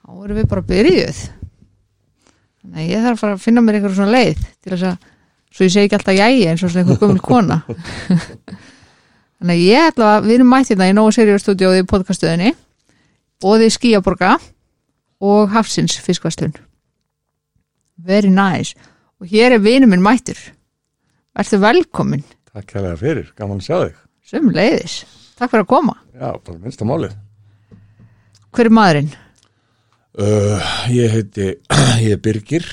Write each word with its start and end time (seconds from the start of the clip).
þá 0.00 0.24
erum 0.24 0.40
við 0.40 0.48
bara 0.50 0.64
byrjuð. 0.70 1.20
Þannig 2.60 2.80
að 2.84 2.90
ég 2.92 3.04
þarf 3.06 3.24
að 3.30 3.40
finna 3.44 3.62
mér 3.64 3.78
eitthvað 3.78 3.96
svona 3.98 4.14
leið 4.16 4.40
til 4.60 4.72
þess 4.74 4.86
að, 4.90 5.10
svo 5.50 5.66
ég 5.66 5.72
segi 5.74 5.88
ekki 5.88 5.96
alltaf 5.98 6.18
jægi 6.18 6.46
eins 6.50 6.64
og 6.66 6.72
svona 6.72 6.84
einhver 6.84 7.00
gömul 7.04 7.22
kona. 7.24 7.60
Þannig 9.40 9.54
að 9.54 9.62
ég 9.64 9.86
ætla 9.90 10.08
að 10.18 10.26
við 10.28 10.34
erum 10.36 10.50
mætt 10.52 10.68
hérna 10.72 10.88
í 10.90 10.96
Nóa 10.96 11.12
Seriós 11.16 11.44
stúdíóði 11.46 11.80
í 11.84 11.86
podcastöðinni 11.88 12.50
og 13.40 13.54
því 13.62 13.68
Skíaborga 13.72 14.34
og 15.24 15.48
Hafsins 15.54 15.96
fiskvastlun 16.04 16.52
very 18.00 18.28
nice. 18.32 18.72
Og 19.20 19.28
hér 19.28 19.52
er 19.52 19.60
vinur 19.60 19.90
minn 19.92 20.00
mættur. 20.00 20.38
Ertu 21.36 21.58
velkomin, 21.60 22.22
Takk 22.50 22.72
hérlega 22.74 22.96
fyrir, 22.98 23.26
gaman 23.36 23.60
að 23.60 23.66
sjá 23.66 23.76
þig. 23.82 23.98
sem 24.26 24.48
leiðis 24.50 24.94
Takk 25.38 25.52
fyrir 25.52 25.62
að 25.66 25.68
koma, 25.70 25.94
Já, 26.16 26.30
bara 26.44 26.56
minnsta 26.58 26.84
málið. 26.88 27.12
hver 28.52 28.66
er 28.70 28.74
maðurinn? 28.74 29.10
Uh, 30.10 30.58
ég 30.90 31.06
heiti, 31.14 31.44
ég 32.02 32.16
er 32.16 32.18
Birgir, 32.18 32.64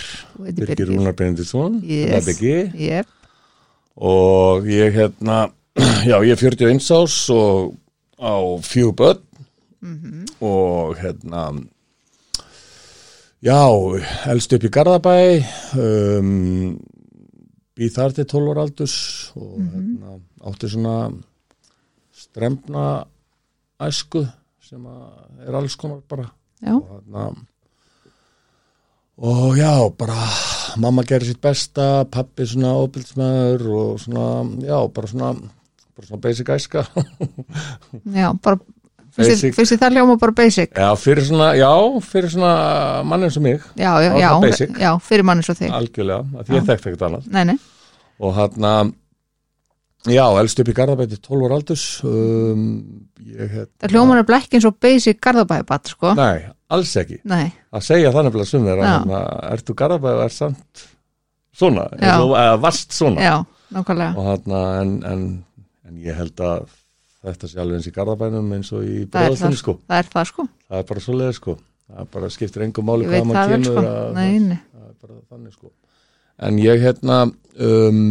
heitir 0.41 0.65
Birgir 0.65 0.87
Rúnar 0.89 1.13
Benediktsson, 1.13 1.75
Yes. 1.85 2.09
það 2.09 2.17
er 2.17 2.25
Birgi, 2.25 2.53
Yep. 2.87 3.11
og 4.09 4.65
ég 4.73 4.95
hérna, 4.97 5.35
já, 6.09 6.17
ég 6.25 6.33
er 6.33 6.41
41 6.41 6.81
ás 6.97 7.17
og 7.29 7.75
á 8.17 8.33
fjögur 8.65 8.95
börn 8.97 9.21
Mhm. 9.85 10.25
og 10.41 10.95
hérna, 10.97 11.43
já, 13.45 13.59
elst 14.33 14.53
upp 14.57 14.63
í 14.65 14.71
Garðabæ, 14.73 15.13
um, 15.77 16.79
býð 17.77 17.93
þar 17.99 18.15
til 18.17 18.25
12 18.25 18.49
ára 18.55 18.65
aldurs 18.65 18.97
og 19.37 19.59
Mhm. 19.61 19.69
hérna, 19.75 20.17
átti 20.49 20.71
svona 20.73 20.95
strempna 22.11 23.05
æsku 23.79 24.25
sem 24.59 24.81
er 25.45 25.53
alls 25.53 25.75
konar 25.77 26.01
bara 26.09 26.31
Já, 26.63 26.73
og 26.73 26.87
þarna 26.89 27.27
og 29.17 29.57
já, 29.57 29.71
bara 29.97 30.17
mamma 30.77 31.01
gerir 31.09 31.25
sitt 31.25 31.41
besta, 31.41 32.05
pappi 32.13 32.45
svona 32.45 32.75
óbildsmaður 32.83 33.63
og 33.73 34.01
svona, 34.01 34.25
já, 34.61 34.77
bara 34.93 35.09
svona 35.09 35.31
bara 35.97 36.07
svona 36.07 36.21
basic 36.21 36.49
æska. 36.53 36.83
Já, 38.21 38.33
bara 38.43 38.59
Basic. 39.17 39.55
fyrst 39.57 39.73
þið 39.73 39.79
það 39.81 39.95
hljóma 39.95 40.15
bara 40.21 40.33
basic? 40.37 40.75
Já, 40.77 40.91
fyrir 41.01 41.25
svona, 41.25 41.47
já, 41.57 41.71
fyrir 42.05 42.29
svona 42.29 42.51
mann 43.09 43.25
eins 43.25 43.37
og 43.39 43.43
mig, 43.47 43.63
Já, 43.73 43.95
já, 44.05 44.11
já, 44.21 44.29
já, 44.77 44.91
fyrir 45.01 45.25
manni 45.25 45.41
svo 45.47 45.55
þig. 45.57 45.71
Algjörlega, 45.73 46.19
að 46.37 46.43
því 46.51 46.57
ég 46.59 46.67
þekkt 46.67 46.85
ekkert 46.91 47.05
annað. 47.07 47.31
Nei, 47.33 47.41
nei, 47.49 47.55
og 48.21 48.35
þarna 48.37 48.73
já, 50.13 50.21
elst 50.43 50.61
upp 50.61 50.69
í 50.69 50.75
Garðabæti 50.77 51.17
12 51.25 51.47
ára 51.47 51.57
aldurs 51.57 51.87
um, 52.05 52.67
ég 53.25 53.55
hérna 53.55 53.65
það 53.81 53.95
hljóma 53.95 54.19
er 54.21 54.29
blekk 54.29 54.53
eins 54.59 54.69
og 54.69 54.77
basic 54.85 55.17
garðabæðibatt, 55.25 55.93
sko. 55.95 56.13
Nei, 56.21 56.45
alls 56.73 56.93
ekki. 56.99 57.19
Nei, 57.27 57.47
að 57.71 57.85
segja 57.87 58.13
þannig 58.15 58.39
að 58.39 58.49
sumir 58.49 58.81
að 58.81 58.89
hérna, 58.89 59.21
ertu 59.53 59.75
Garðabæti 59.77 60.17
og 60.19 60.25
er 60.25 60.35
samt 60.35 60.83
svona, 61.57 61.87
eða, 61.97 62.49
vast 62.63 62.95
svona? 62.95 63.23
Já, 63.23 63.35
nákvæmlega. 63.75 64.11
Og 64.17 64.29
þarna 64.31 64.63
en, 64.81 64.93
en, 65.11 65.25
en 65.87 66.03
ég 66.03 66.19
held 66.19 66.43
að 66.43 66.67
þetta 67.27 67.49
sé 67.51 67.61
alveg 67.63 67.79
eins 67.79 67.89
í 67.89 67.95
Garðabænum 67.95 68.53
eins 68.57 68.71
og 68.75 68.85
í 68.85 69.01
það, 69.11 69.57
sko. 69.59 69.77
það 69.87 70.03
er 70.03 70.11
það, 70.13 70.29
sko. 70.31 70.47
Það 70.67 70.83
er 70.83 70.87
bara 70.91 71.05
svoleiði 71.07 71.37
sko. 71.39 71.57
Það 71.87 72.09
bara 72.13 72.29
skiptir 72.35 72.65
engum 72.65 72.87
máli 72.89 73.07
hvað 73.07 73.29
maður 73.29 73.53
kemur 73.53 73.69
sko. 73.69 73.83
að, 73.87 74.17
Nei, 74.17 74.57
það 74.75 74.87
er 74.87 74.95
bara 75.05 75.19
þannig 75.31 75.55
sko. 75.55 75.71
En 76.47 76.59
ég 76.61 76.83
hérna 76.83 77.21
um, 77.25 78.01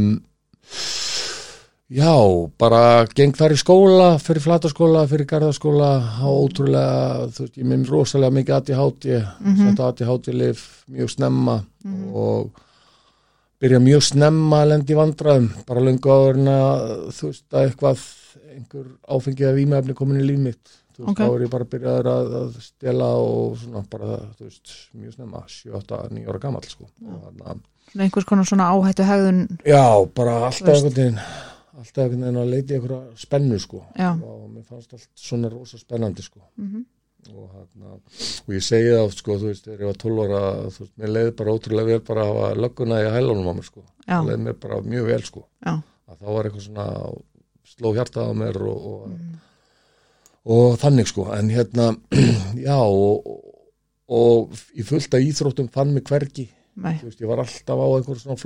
já, 1.91 2.13
bara 2.59 3.07
geng 3.15 3.35
þar 3.39 3.55
í 3.55 3.59
skóla, 3.61 4.09
fyrir 4.23 4.43
flataskóla 4.43 5.05
fyrir 5.11 5.27
garðaskóla, 5.31 5.91
á 6.19 6.27
ótrúlega 6.27 7.29
þú 7.31 7.45
veist, 7.47 7.59
ég 7.61 7.65
minn 7.71 7.85
rosalega 7.87 8.35
mikið 8.35 8.57
ADHD 8.59 9.05
mm 9.17 9.53
Mhm. 9.55 9.67
þetta 9.71 9.89
ADHD-lif 9.93 10.65
mjög 10.91 11.11
snemma 11.15 11.61
og 12.13 12.51
byrja 13.61 13.79
mjög 13.81 14.03
snemma 14.03 14.63
að 14.65 14.69
lendi 14.73 14.93
í 14.93 14.97
vandræðum. 14.99 15.47
Bara 15.67 15.81
löngu 15.81 16.11
áður 16.13 16.41
að 16.45 17.13
þú 17.17 17.31
veist 17.31 17.45
að 17.53 17.69
eitthvað 17.71 18.03
einhver 18.57 18.87
áfengið 19.09 19.49
af 19.49 19.57
ímefni 19.63 19.95
komin 19.95 20.21
í 20.21 20.27
líf 20.27 20.39
mitt. 20.39 20.69
Þú 20.97 21.05
veist, 21.07 21.09
Ok. 21.11 21.19
þá 21.23 21.35
er 21.37 21.41
ég 21.45 21.51
bara 21.51 21.65
byrjaður 21.65 22.07
að, 22.11 22.35
að 22.41 22.61
stela 22.67 23.09
og 23.17 23.57
svona 23.59 23.83
bara, 23.91 24.19
þú 24.37 24.45
veist, 24.45 24.75
mjög 24.97 25.15
snemma 25.15 25.43
7, 25.47 25.73
8, 25.77 26.09
9 26.11 26.27
ára 26.29 26.39
gamall 26.41 26.63
sko. 26.69 26.85
Þarna 27.01 27.57
Svona 27.93 28.03
einhvers 28.05 28.25
konar 28.27 28.45
svona 28.45 28.71
áhættu 28.75 29.05
hegðun 29.07 29.59
Já, 29.65 30.05
bara 30.15 30.33
alltaf 30.51 30.69
einhvern 30.69 30.95
veginn 30.97 31.21
alltaf 31.77 32.03
einhvern 32.05 32.23
veginn 32.25 32.41
að 32.43 32.51
leiti 32.51 32.75
einhverja 32.77 33.17
spennu 33.17 33.59
sko. 33.61 33.83
Já. 33.99 34.11
og 34.23 34.51
mér 34.55 34.65
fannst 34.65 34.93
allt 34.93 35.09
svona 35.15 35.49
rosa 35.53 35.79
spennandi 35.79 36.23
sko. 36.23 36.41
Mhm. 36.57 36.85
og, 37.27 37.47
hana, 37.51 37.95
og 38.47 38.53
ég 38.55 38.63
segi 38.63 38.91
það 38.93 39.05
oft 39.05 39.19
sko 39.19 39.35
þú 39.35 39.47
veist, 39.51 39.65
þegar 39.67 39.81
ég 39.83 39.89
var 39.91 39.97
12 39.99 40.21
ára 40.27 40.43
þú 40.71 40.79
veist, 40.85 40.93
mér 40.97 41.11
leiði 41.11 41.33
bara 41.41 41.55
ótrúlega 41.57 41.87
vel 41.91 42.01
bara 42.07 42.23
að 42.23 42.29
hafa 42.37 42.61
lögguna 42.63 43.01
í 43.03 43.09
hælunum 43.17 43.49
á 43.51 43.55
mér 43.59 43.65
sko. 43.67 43.83
Það 44.07 44.29
leiði 44.29 44.43
mér 44.45 44.59
bara 44.63 44.77
mjög 44.83 45.07
vel 45.11 45.23
sko. 45.27 45.43
Já, 45.67 45.73
að 46.07 46.21
þá 46.21 46.27
var 46.37 46.45
eitthvað 46.47 46.67
svona 46.69 46.87
sló 47.67 47.93
hjartað 47.97 48.31
á 48.31 48.33
mér 48.39 48.61
og, 48.63 48.87
og, 48.93 49.09
Mhm. 49.09 49.35
og 50.47 50.79
þannig 50.79 51.07
sko. 51.11 51.25
En 51.35 51.51
hérna, 51.51 51.89
já 52.69 52.77
og, 52.79 53.27
í 54.79 54.83
fullta 54.87 55.19
íþróttum 55.19 55.69
fann 55.75 55.93
mig 55.95 56.05
hvergi. 56.07 56.47
Veist, 57.03 57.19
ég 57.21 57.27
var 57.27 57.39
alltaf 57.43 57.75
á 57.81 57.87
einhver 57.97 58.19
svona 58.21 58.37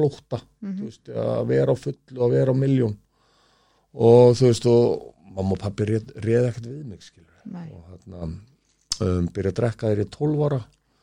Mhm. 0.63 0.79
þú 0.79 0.85
veist, 0.89 1.09
að 1.13 1.47
vera 1.53 1.73
á 1.73 1.77
fullu 1.77 2.21
að 2.25 2.31
vera 2.31 2.53
á 2.53 2.57
miljón 2.57 2.97
og 3.95 4.37
þú 4.39 4.47
veist 4.51 4.67
og 4.71 5.15
mamma 5.35 5.57
og 5.57 5.59
pappi 5.63 5.87
réð, 5.89 6.13
réð 6.25 6.49
ekkert 6.51 6.67
við 6.67 6.85
mig 6.91 7.71
og 7.73 7.83
hérna 7.91 8.23
um, 8.27 9.27
byrja 9.33 9.51
að 9.55 9.59
drekka 9.61 9.91
ég 9.95 10.03
er 10.05 10.11
12 10.13 10.45
ára. 10.47 10.61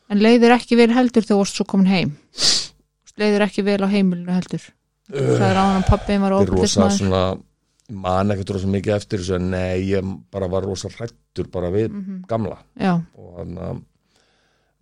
En 0.10 0.22
leiðir 0.24 0.54
ekki 0.56 0.78
vel 0.80 0.92
heldur 0.96 1.24
þegar 1.26 1.34
þú 1.36 1.40
varst 1.42 1.58
svo 1.60 1.66
komin 1.68 1.90
heim? 1.92 2.14
Leiðir 3.18 3.44
ekki 3.48 3.64
vel 3.66 3.82
á 3.84 3.88
heimilinu 3.92 4.32
heldur? 4.36 4.64
Það 5.10 5.44
er 5.50 5.58
áðan 5.60 5.82
að 5.82 5.88
pappi 5.90 6.18
var 6.22 6.36
ég 6.36 6.42
man 8.04 8.32
ekkert 8.34 8.50
rosa 8.56 8.68
mikið 8.68 8.96
eftir 8.98 9.22
þessu 9.24 9.36
en 9.40 9.50
nei, 9.52 9.80
ég 9.88 10.08
bara 10.32 10.48
var 10.52 10.66
rosa 10.68 10.90
hrættur 10.92 11.48
bara 11.52 11.70
við 11.72 11.90
Mhm. 11.92 12.24
gamla. 12.28 12.58
Já, 12.76 12.94
og 13.16 13.38
hann 13.40 13.58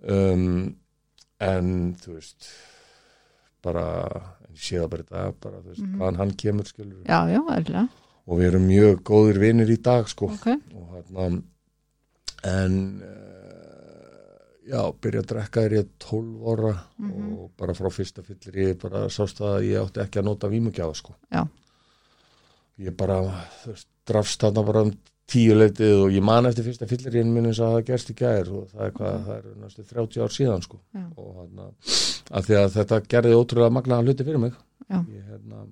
um, 0.09 0.75
en 1.39 1.95
þú 2.01 2.13
veist 2.15 2.49
bara 3.63 3.85
sé 4.57 4.79
það 4.79 4.89
bara 4.89 5.03
dag 5.09 5.35
bara, 5.41 5.59
veist, 5.61 5.81
Mhm. 5.81 5.97
hvaðan 5.99 6.15
hann 6.17 6.31
kemur 6.35 6.65
skilur 6.65 7.03
já, 7.05 7.19
já, 7.29 7.39
eðlilega 7.57 7.89
og 8.27 8.39
við 8.39 8.47
erum 8.47 8.67
mjög 8.67 9.01
góðir 9.03 9.39
vinnir 9.39 9.69
í 9.69 9.81
dag 9.81 10.07
sko 10.09 10.25
Ok, 10.33 10.47
og 10.75 10.87
hérna 10.95 11.41
en 12.43 13.01
uh, 13.01 14.39
já, 14.69 14.81
byrja 15.01 15.21
að 15.21 15.27
drekka 15.31 15.61
þér 15.65 15.75
ég 15.79 15.89
12 15.99 16.47
ára 16.53 16.73
Mhm. 16.99 17.33
og 17.37 17.51
bara 17.57 17.73
frá 17.73 17.89
fyrsta 17.91 18.23
fyllir 18.23 18.55
ég 18.69 18.79
bara 18.81 19.05
sást 19.09 19.39
að 19.41 19.63
ég 19.69 19.81
átti 19.81 20.01
ekki 20.01 20.19
að 20.19 20.25
nota 20.25 20.47
vímugjáða 20.49 20.95
sko 20.95 21.15
Já. 21.31 21.47
ég 22.79 22.95
bara, 22.97 23.19
þú 23.63 23.67
veist, 23.73 23.87
drafst 24.05 24.39
þarna 24.41 24.65
bara 24.65 24.81
um 24.81 24.91
tíu 25.25 25.55
leitið 25.57 25.93
og 26.03 26.11
ég 26.13 26.21
man 26.25 26.45
eftir 26.45 26.63
fyrsta 26.67 26.85
fyllir 26.89 27.15
ég 27.17 27.25
minn 27.25 27.47
eins 27.49 27.59
að 27.59 27.71
það 27.79 27.85
gerst 27.87 28.11
í 28.13 28.15
gær 28.19 28.51
og 28.53 28.67
það 28.73 28.83
er 28.85 28.91
hvað, 28.99 29.15
það 29.25 29.37
er 29.39 29.47
næstu 29.63 29.85
30 29.89 30.21
ár 30.25 30.35
síðan 30.35 30.61
sko. 30.65 30.77
Já. 30.93 31.05
og 31.17 31.31
hérna, 31.39 31.69
að 32.31 32.45
því 32.49 32.57
að 32.59 32.69
þetta 32.75 32.99
gerði 33.15 33.33
ótrúlega 33.39 33.73
magnaða 33.79 34.05
hluti 34.05 34.27
fyrir 34.27 34.43
mig. 34.45 34.53
Já. 34.89 34.99
ég 35.01 35.23
hérna 35.31 35.65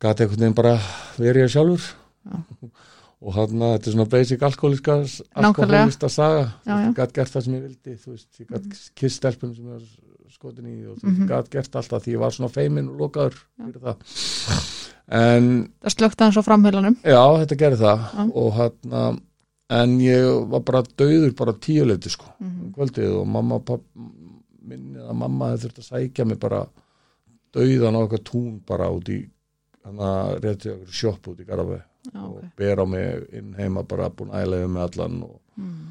gati 0.00 0.24
einhvern 0.24 0.40
veginn 0.44 0.56
bara 0.58 0.74
verið 1.20 1.44
ég 1.44 1.52
sjálfur. 1.54 1.90
Já. 2.24 2.40
og 3.24 3.32
hann 3.38 3.62
að 3.64 3.70
þetta 3.76 3.88
er 3.88 3.94
svona 3.94 4.08
basic 4.12 4.42
alkoholiska 4.44 4.94
alkoholista 5.40 6.08
saga. 6.12 6.48
Ég 6.68 6.96
gæti 6.96 7.14
gert 7.20 7.32
það 7.36 7.44
sem 7.46 7.54
ég 7.54 7.62
vildi 7.68 7.94
þú 8.02 8.10
veist, 8.16 8.28
ég 8.40 8.50
gæti 8.50 8.80
kist 9.00 9.20
stelpun 9.20 9.54
sem 9.56 9.64
ég 9.64 9.76
var 9.78 10.32
skotin 10.34 10.66
í 10.68 10.74
og 10.90 10.98
þú 10.98 11.06
Mhm. 11.08 11.20
veist, 11.20 11.30
gæti 11.32 11.50
gert 11.56 11.76
alltaf 11.80 12.02
því 12.04 12.12
ég 12.16 12.20
var 12.24 12.30
svona 12.36 12.52
feimin 12.52 12.88
og 12.88 12.98
lokaður 13.00 13.38
fyrir 13.60 13.80
það 13.80 13.96
en 15.08 15.68
það 15.82 15.94
slögt 15.96 16.18
aðeins 16.20 16.38
á 16.40 16.48
framheilanum. 16.48 16.96
Já, 17.04 17.22
þetta 17.42 17.56
gerði 17.60 17.80
það. 17.82 18.04
Já. 18.14 18.32
og 18.34 18.52
hann 18.58 19.20
en 19.74 19.98
ég 20.00 20.48
var 20.50 20.60
bara 20.60 20.82
döður 20.82 21.34
bara 21.36 21.52
tíuleiti 21.52 22.10
sko 22.10 22.26
um 22.40 22.46
Mhm. 22.46 22.72
kvöldið. 22.76 23.14
Og 23.20 23.26
mamma 23.26 23.54
og 23.56 23.64
papp 23.64 23.82
minni 24.62 24.98
að 24.98 25.14
mamma 25.16 25.50
hefði 25.52 25.68
þurft 25.68 25.78
að 25.78 25.88
sækja 25.90 26.26
mig 26.26 26.38
bara 26.40 26.66
döðan 27.54 27.96
á 27.96 28.00
eitthvað 28.04 28.24
tún 28.24 28.60
bara 28.66 28.88
út 28.90 29.08
í 29.08 29.28
hann 29.84 29.96
að 29.98 30.40
rétti 30.44 30.70
okkur 30.72 30.92
sjopp 30.92 31.28
út 31.28 31.40
í 31.40 31.44
Garabæ 31.46 31.80
Já, 32.12 32.20
og 32.24 32.44
bera 32.56 32.84
mig 32.86 33.26
inn 33.32 33.54
heima 33.56 33.82
bara 33.88 34.10
búin 34.10 34.30
ælega 34.32 34.68
með 34.68 34.82
allan 34.98 35.22
og, 35.24 35.40
mm. 35.56 35.86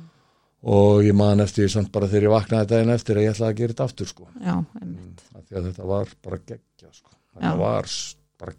og 0.64 1.04
ég 1.04 1.16
man 1.16 1.40
eftir 1.40 1.68
samt 1.70 1.92
bara 1.92 2.08
þegar 2.08 2.28
ég 2.28 2.34
vaknaði 2.36 2.68
daginn 2.68 2.90
eftir 2.94 3.16
að 3.18 3.24
ég 3.26 3.34
ætlaði 3.34 3.54
að 3.54 3.58
gera 3.58 3.74
þetta 3.74 3.84
aftur 3.90 4.06
sko. 4.08 4.28
Já, 4.44 4.56
mm, 4.82 5.16
því 5.50 5.58
að 5.58 5.66
þetta 5.72 5.88
var 5.88 6.08
bara 6.24 6.38
geggja 6.38 6.92
sko. 6.94 7.10
Þetta 7.36 7.58
var 7.58 7.84
s- 7.90 8.16
bara 8.44 8.54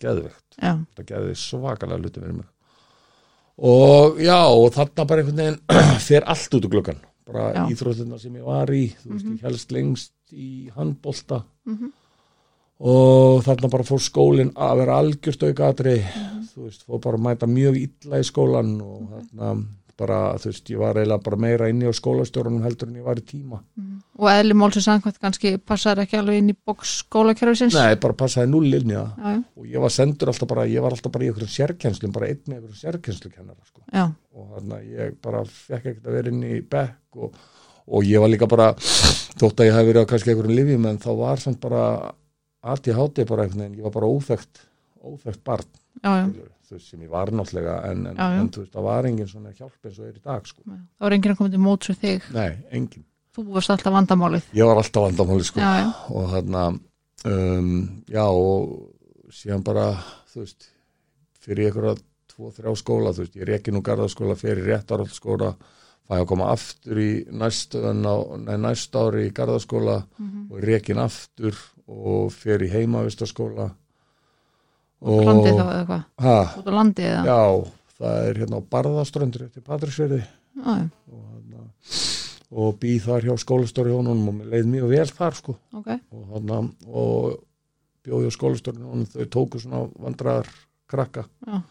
Já, 0.63 0.73
þetta 0.97 1.07
geði 1.13 1.35
svakalega 1.37 2.01
hluti 2.03 2.21
fyrir 2.25 2.37
mig 2.41 2.47
og 3.71 4.17
já 4.19 4.39
og 4.51 4.73
þarna 4.75 5.05
bara 5.07 5.23
einhvern 5.23 5.43
veginn 5.43 5.99
fer 6.09 6.25
allt 6.27 6.57
út 6.59 6.65
úr 6.67 6.73
gluggan 6.73 7.03
bara 7.25 7.45
Já. 7.55 7.63
íþróttina 7.73 8.19
sem 8.21 8.35
ég 8.41 8.45
var 8.45 8.73
í 8.75 8.89
þú 9.03 9.13
veist, 9.13 9.25
Mhm. 9.29 9.37
ég 9.39 9.45
helst 9.47 9.71
lengst 9.73 10.13
í 10.33 10.71
handbolta 10.75 11.45
Mhm. 11.67 11.93
og 12.85 13.45
þarna 13.47 13.71
bara 13.71 13.87
fór 13.87 14.03
skólinn 14.03 14.53
að 14.59 14.77
vera 14.83 14.99
algjörst 15.01 15.45
aukaðri 15.47 15.97
Mhm. 16.03 16.43
þú 16.55 16.65
veist, 16.67 16.85
fór 16.85 17.01
bara 17.01 17.17
að 17.17 17.23
mæta 17.29 17.47
mjög 17.47 17.77
illa 17.87 18.19
í 18.19 18.27
skólan 18.27 18.81
og 18.83 19.09
þarna 19.15 19.67
bara, 20.01 20.19
þú 20.43 20.51
veist, 20.51 20.71
ég 20.73 20.81
var 20.81 20.99
eiginlega 20.99 21.25
bara 21.27 21.39
meira 21.45 21.69
inni 21.71 21.87
á 21.87 21.93
skólastjórunum 21.95 22.65
heldur 22.67 22.91
en 22.91 22.99
ég 22.99 23.07
var 23.07 23.21
í 23.21 23.25
tíma. 23.29 23.61
Og 24.19 24.29
eðli 24.31 24.57
málsins 24.59 24.87
samkvæmt 24.89 25.21
kannski 25.23 25.55
passar 25.59 26.01
ekki 26.03 26.19
alveg 26.19 26.41
inn 26.41 26.53
í 26.53 26.57
boks 26.57 26.97
skólakerfisins? 27.05 27.77
Nei, 27.79 27.97
bara 28.03 28.17
passaði 28.19 28.51
null 28.53 28.69
inn 28.79 28.93
í 28.93 28.97
það. 28.99 29.15
Já, 29.25 29.39
og 29.61 29.71
ég 29.71 29.85
var 29.87 29.95
sendur 29.95 30.33
alltaf 30.33 30.51
bara, 30.51 30.67
ég 30.71 30.85
var 30.85 30.97
alltaf 30.97 31.15
bara 31.15 31.27
í 31.27 31.31
einhverjum 31.31 31.55
sérkennslum, 31.55 32.15
bara 32.15 32.31
einn 32.31 32.43
með 32.47 32.59
einhverjum 32.59 32.81
sérkennslukennara 32.83 33.69
sko. 33.69 33.83
já, 33.93 34.05
og 34.35 34.51
þannig 34.57 34.77
að 34.79 34.93
ég 34.99 35.17
bara 35.23 35.45
fekk 35.45 35.89
ekkert 35.93 36.11
að 36.11 36.19
vera 36.19 36.35
inn 36.35 36.45
í 36.45 36.61
bekk 36.75 37.23
og, 37.23 37.41
og 37.87 38.07
ég 38.11 38.23
var 38.23 38.33
líka 38.33 38.51
bara 38.51 38.69
þótt 38.79 39.63
að 39.63 39.71
ég 39.71 39.79
hef 39.79 39.89
verið 39.91 40.07
á 40.07 40.11
kannski 40.11 40.35
einhverjum 40.35 40.59
lifjum 40.59 40.87
en 40.91 41.03
þá 41.03 41.11
var 41.19 41.43
samt 41.43 41.61
bara 41.63 41.83
allt 42.65 42.89
í 42.89 42.97
háti 42.97 43.27
bara 43.29 43.45
einhvern 43.45 43.67
veginn, 43.67 43.79
ég 43.79 43.87
var 43.89 43.95
bara 43.99 44.11
óþekkt 44.11 44.65
óþekkt 45.05 45.43
barn. 45.45 45.67
Já, 46.03 46.11
já. 46.25 46.54
Þú 46.69 46.77
veist, 46.77 46.89
sem 46.91 47.03
ég 47.05 47.11
var 47.13 47.31
náttúrulega 47.31 47.75
en, 47.91 48.07
en, 48.07 48.17
Já, 48.17 48.29
já. 48.35 48.41
en 48.41 48.49
þú 48.55 48.63
veist, 48.65 48.73
það 48.75 48.87
var 48.89 49.09
engin 49.11 49.29
svona 49.29 49.53
hjálp 49.53 49.89
eins 49.91 49.99
og 49.99 50.07
er 50.09 50.15
í 50.19 50.23
dag 50.25 50.47
sko. 50.47 50.63
það 50.65 51.05
var 51.07 51.13
enginn 51.19 51.35
að 51.35 51.39
koma 51.43 51.51
til 51.55 51.63
móts 51.65 51.91
við 51.93 52.01
þig 52.05 52.31
nei, 52.35 52.51
engin, 52.71 53.05
þú 53.37 53.45
varst 53.53 53.71
alltaf 53.75 53.93
vandamálið 53.99 54.49
ég 54.55 54.65
var 54.71 54.81
alltaf 54.83 55.07
vandamáli 55.09 55.45
sko. 55.45 55.61
já, 55.61 55.73
já, 55.83 55.93
og 56.15 56.31
þarna 56.35 56.65
um, 57.25 57.71
já 58.09 58.25
og 58.25 59.31
síðan 59.35 59.65
bara 59.67 59.87
þú 60.33 60.43
veist 60.45 60.69
fyrir 61.45 61.69
einhverja 61.71 61.97
tvo, 62.35 62.51
þrjá 62.51 62.75
skóla 62.81 63.13
þú 63.15 63.25
veist, 63.25 63.37
ég 63.39 63.47
er 63.49 63.55
ekki 63.59 63.73
nú 63.75 63.83
garðaskóla 63.85 64.37
fyrir 64.39 64.65
réttarhaldsskóla 64.71 65.55
fæ 66.05 66.19
að 66.21 66.27
koma 66.29 66.51
aftur 66.53 66.99
í 67.01 67.11
næst, 67.33 67.75
næst 68.61 68.97
ári 68.99 69.29
í 69.29 69.33
garðaskóla 69.33 70.03
Mhm. 70.19 70.51
og 70.51 70.59
er 70.59 70.65
rekin 70.69 70.99
aftur 71.01 71.57
og 71.89 72.33
í 72.67 72.69
heimavistaskóla 72.73 73.71
út 75.05 75.21
á 75.21 75.25
landi 75.29 75.51
þá 75.53 75.63
eða 75.65 75.85
hvað? 75.91 76.05
Út 76.61 76.69
á 76.69 76.73
landi 76.79 77.07
eða? 77.11 77.25
Já, 77.29 77.41
það 77.99 78.29
er 78.29 78.41
hérna 78.43 78.61
á 78.61 78.69
Barðaströndur 78.75 79.47
eftir 79.49 79.65
Patrísverði 79.67 80.21
og, 80.65 81.23
hérna, 81.35 81.65
og 82.55 82.79
býð 82.83 83.01
þar 83.09 83.27
hjá 83.29 83.35
skólastóri 83.43 83.95
honum 83.95 84.25
og 84.33 84.43
leið 84.53 84.69
mjög 84.71 84.91
vel 84.95 85.07
þar 85.19 85.35
sko. 85.41 85.57
Ok, 85.75 85.89
og, 86.15 86.25
hana, 86.35 86.61
og 86.89 87.39
bjóði 88.05 88.31
á 88.31 88.37
skólastörnum 88.37 88.91
og 89.05 89.15
þau 89.15 89.29
tóku 89.39 89.61
svona 89.63 89.85
vandraðar 89.99 90.51
krakka 90.91 91.25
já, 91.49 91.63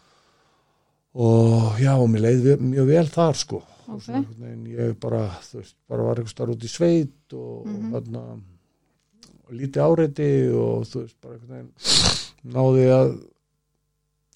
og 1.14 1.78
já, 1.78 1.92
og 1.94 2.08
mér 2.10 2.24
leiði 2.26 2.56
mjög 2.58 2.88
vel 2.90 3.06
þar 3.14 3.38
sko. 3.38 3.62
Og 3.84 3.98
Ok. 3.98 4.00
svona 4.06 4.18
einhvern 4.22 4.40
veginn 4.40 4.66
ég 4.78 4.94
bara, 5.00 5.26
þú 5.44 5.58
veist, 5.60 5.74
bara 5.88 6.02
var 6.06 6.16
einhvers 6.18 6.34
þar 6.38 6.52
út 6.54 6.62
í 6.64 6.70
sveit 6.72 7.34
og, 7.36 7.66
og 7.68 7.82
þarna 7.92 8.22
og 9.44 9.52
lítið 9.52 9.82
áreiti 9.84 10.28
og 10.56 10.86
þú 10.88 11.02
veist, 11.02 11.18
bara 11.20 11.36
veginn 11.36 11.68
náði 12.44 12.86
að 12.92 13.10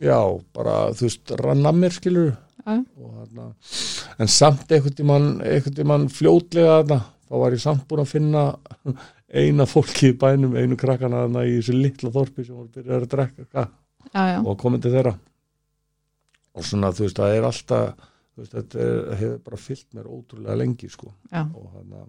já, 0.03 0.19
bara, 0.55 0.77
þú 0.97 1.07
veist, 1.09 1.35
rann 1.43 1.69
að 1.69 1.81
mér 1.83 1.97
skilur 1.97 2.35
þarna 2.65 3.49
en 4.19 4.31
samt 4.33 4.73
einhvern 4.73 5.77
tímann 5.77 6.09
fljótlega 6.13 6.81
þarna, 6.81 6.99
þá 7.29 7.35
var 7.43 7.57
ég 7.57 7.63
samt 7.63 7.87
búin 7.89 8.05
að 8.05 8.13
finna 8.13 8.45
eina 9.29 9.67
fólki 9.69 10.13
í 10.13 10.19
bænum, 10.19 10.57
einu 10.57 10.79
krakkana 10.81 11.25
þarna 11.27 11.47
í 11.49 11.59
þessu 11.59 11.77
litla 11.77 12.13
þorpi 12.15 12.47
sem 12.47 12.59
var 12.59 12.69
byrjað 12.75 13.03
að 13.03 13.11
drekka 13.15 13.65
já, 14.13 14.23
já, 14.33 14.39
og 14.43 14.61
komið 14.61 14.85
til 14.85 14.95
þeirra. 14.97 15.17
Og 16.59 16.67
svona 16.67 16.93
þú 16.97 17.05
veist, 17.05 17.19
það 17.21 17.35
er 17.37 17.49
alltaf 17.49 18.07
veist, 18.39 18.55
þetta 18.55 19.19
hefur 19.21 19.43
bara 19.45 19.61
fyllt 19.61 19.89
mér 19.97 20.09
ótrúlega 20.09 20.59
lengi 20.59 20.91
sko. 20.91 21.13
Já, 21.33 21.43
og 21.45 21.69
þarna 21.75 22.07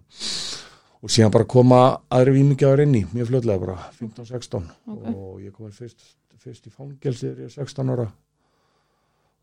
og 1.00 1.08
síðan 1.12 1.32
bara 1.32 1.46
koma 1.48 1.78
aðri 2.12 2.34
výmingjáður 2.38 2.82
inn 2.84 2.94
í 2.98 3.04
mjög 3.14 3.30
fljótlega 3.30 3.60
bara, 3.62 3.76
15-16 4.00 4.66
Ok. 4.90 5.06
og 5.14 5.40
ég 5.40 5.52
komið 5.56 5.78
fyrst, 5.80 6.02
fyrst 6.42 6.66
í 6.68 6.72
fangelsi 6.74 7.26
þegar 7.30 7.44
ég 7.46 7.50
er 7.50 7.54
16 7.64 7.92
ára. 7.94 8.06